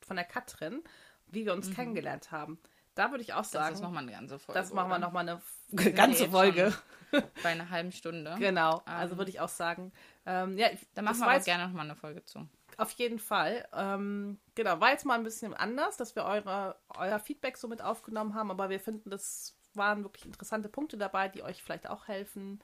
von 0.00 0.16
der 0.16 0.26
Katrin, 0.26 0.82
wie 1.26 1.46
wir 1.46 1.54
uns 1.54 1.74
kennengelernt 1.74 2.30
haben. 2.30 2.58
Da 2.98 3.10
würde 3.12 3.22
ich 3.22 3.32
auch 3.32 3.38
Mhm. 3.38 3.42
Das 3.42 3.50
sagen, 3.52 3.74
ist 3.76 3.80
nochmal 3.82 4.02
eine 4.02 4.12
ganze 4.12 4.38
Folge. 4.38 4.60
das 4.60 4.72
machen 4.72 4.90
wir 4.90 4.98
nochmal 4.98 5.28
eine 5.72 5.92
ganze 5.92 6.28
Folge. 6.28 6.74
Bei 7.42 7.50
einer 7.50 7.70
halben 7.70 7.92
Stunde. 7.92 8.34
Genau, 8.38 8.82
also 8.84 9.12
Ähm, 9.12 9.18
würde 9.18 9.30
ich 9.30 9.40
auch 9.40 9.48
sagen, 9.48 9.92
ähm, 10.26 10.58
ja, 10.58 10.68
Da 10.94 11.02
machen 11.02 11.20
wir 11.20 11.28
aber 11.28 11.38
gerne 11.40 11.66
nochmal 11.66 11.84
eine 11.86 11.96
Folge 11.96 12.22
zu. 12.24 12.46
auf 12.76 12.90
jeden 12.92 13.18
Fall. 13.18 13.66
Ähm, 13.72 14.38
genau, 14.54 14.78
war 14.80 14.90
jetzt 14.90 15.06
mal 15.06 15.14
ein 15.14 15.24
bisschen 15.24 15.54
anders, 15.54 15.96
dass 15.96 16.16
wir 16.16 16.24
eure, 16.24 16.76
euer 16.88 17.18
Feedback 17.18 17.56
so 17.56 17.66
mit 17.68 17.80
aufgenommen 17.80 18.34
haben, 18.34 18.50
aber 18.50 18.68
wir 18.68 18.78
finden, 18.80 19.08
das 19.10 19.56
waren 19.74 20.02
wirklich 20.02 20.26
interessante 20.26 20.68
Punkte 20.68 20.98
dabei, 20.98 21.28
die 21.28 21.42
euch 21.42 21.62
vielleicht 21.62 21.88
auch 21.88 22.08
helfen, 22.08 22.58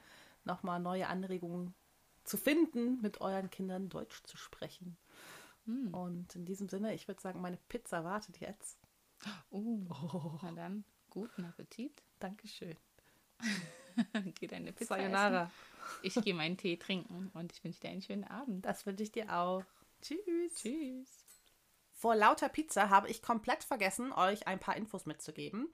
nochmal 0.44 0.81
neue 0.81 1.07
Anregungen 1.07 1.75
zu 2.25 2.37
finden, 2.37 3.01
mit 3.01 3.20
euren 3.20 3.51
Kindern 3.51 3.88
Deutsch 3.88 4.23
zu 4.25 4.37
sprechen. 4.37 4.97
Hm. 5.66 5.94
Und 5.94 6.35
in 6.35 6.44
diesem 6.44 6.68
Sinne, 6.68 6.92
ich 6.92 7.09
würde 7.09 7.20
sagen, 7.23 7.40
meine 7.40 7.57
Pizza 7.68 8.05
wartet 8.05 8.40
jetzt. 8.40 8.79
Uh, 9.51 9.87
Na 10.43 10.53
dann, 10.53 10.85
guten 11.11 11.45
Appetit. 11.45 12.03
Dankeschön. 12.19 12.77
Geh 14.35 14.47
deine 14.47 14.73
Pizza 14.73 14.97
Sayonara. 14.97 15.45
essen. 15.45 15.53
Ich 16.03 16.15
gehe 16.15 16.35
meinen 16.35 16.57
Tee 16.57 16.77
trinken 16.77 17.31
und 17.35 17.53
ich 17.53 17.63
wünsche 17.63 17.81
dir 17.81 17.91
einen 17.91 18.03
schönen 18.03 18.25
Abend. 18.25 18.65
Das 18.65 18.87
wünsche 18.87 19.03
ich 19.03 19.13
dir 19.13 19.33
auch. 19.37 19.63
Tschüss. 20.03 20.55
Tschüss. 20.55 21.25
Vor 21.93 22.17
lauter 22.17 22.49
Pizza 22.49 22.91
habe 22.91 23.09
ich 23.09 23.23
komplett 23.23 23.65
vergessen, 23.65 24.13
euch 24.13 24.47
ein 24.47 24.59
paar 24.59 24.77
Infos 24.77 25.07
mitzugeben. 25.07 25.69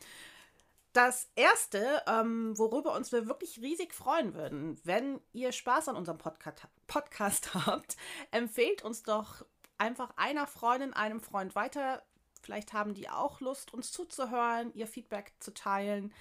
Das 0.93 1.31
erste, 1.37 2.03
ähm, 2.09 2.59
worüber 2.59 2.95
uns 2.95 3.13
wir 3.13 3.27
wirklich 3.27 3.61
riesig 3.61 3.95
freuen 3.95 4.35
würden, 4.35 4.79
wenn 4.85 5.21
ihr 5.33 5.53
Spaß 5.53 5.89
an 5.89 5.97
unserem 5.97 6.19
Podcast, 6.19 6.67
Podcast 6.89 7.55
habt, 7.67 7.97
empfehlt 8.33 8.83
uns 8.83 9.03
doch 9.03 9.45
einfach 9.79 10.13
einer 10.17 10.47
Freundin, 10.47 10.93
einem 10.93 11.21
Freund 11.21 11.55
weiter. 11.55 12.03
Vielleicht 12.41 12.73
haben 12.73 12.95
die 12.95 13.09
auch 13.09 13.41
Lust, 13.41 13.75
uns 13.75 13.93
zuzuhören, 13.93 14.73
ihr 14.75 14.87
Feedback 14.87 15.35
zu 15.41 15.53
teilen. 15.53 16.13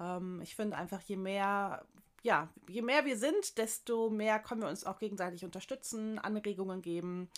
Ähm, 0.00 0.40
ich 0.42 0.54
finde 0.54 0.76
einfach, 0.76 1.00
je 1.02 1.16
mehr, 1.16 1.84
ja, 2.22 2.48
je 2.68 2.82
mehr 2.82 3.04
wir 3.04 3.16
sind, 3.16 3.58
desto 3.58 4.10
mehr 4.10 4.38
können 4.38 4.62
wir 4.62 4.68
uns 4.68 4.84
auch 4.84 4.98
gegenseitig 4.98 5.44
unterstützen, 5.44 6.18
Anregungen 6.18 6.82
geben. 6.82 7.30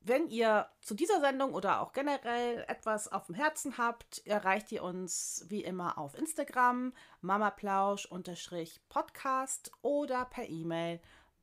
Wenn 0.00 0.28
ihr 0.28 0.68
zu 0.82 0.94
dieser 0.94 1.18
Sendung 1.18 1.52
oder 1.52 1.80
auch 1.80 1.92
generell 1.92 2.64
etwas 2.68 3.10
auf 3.10 3.26
dem 3.26 3.34
Herzen 3.34 3.76
habt, 3.76 4.24
erreicht 4.24 4.70
ihr 4.70 4.84
uns 4.84 5.44
wie 5.48 5.64
immer 5.64 5.98
auf 5.98 6.16
Instagram 6.16 6.92
mamaplausch-podcast 7.22 9.72
oder 9.82 10.26
per 10.26 10.48
E-Mail 10.48 11.00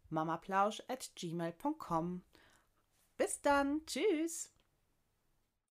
mamaplausch 0.09 0.81
at 0.87 1.11
gmail.com. 1.15 2.23
Bis 3.17 3.41
dann, 3.41 3.85
tschüss! 3.85 4.52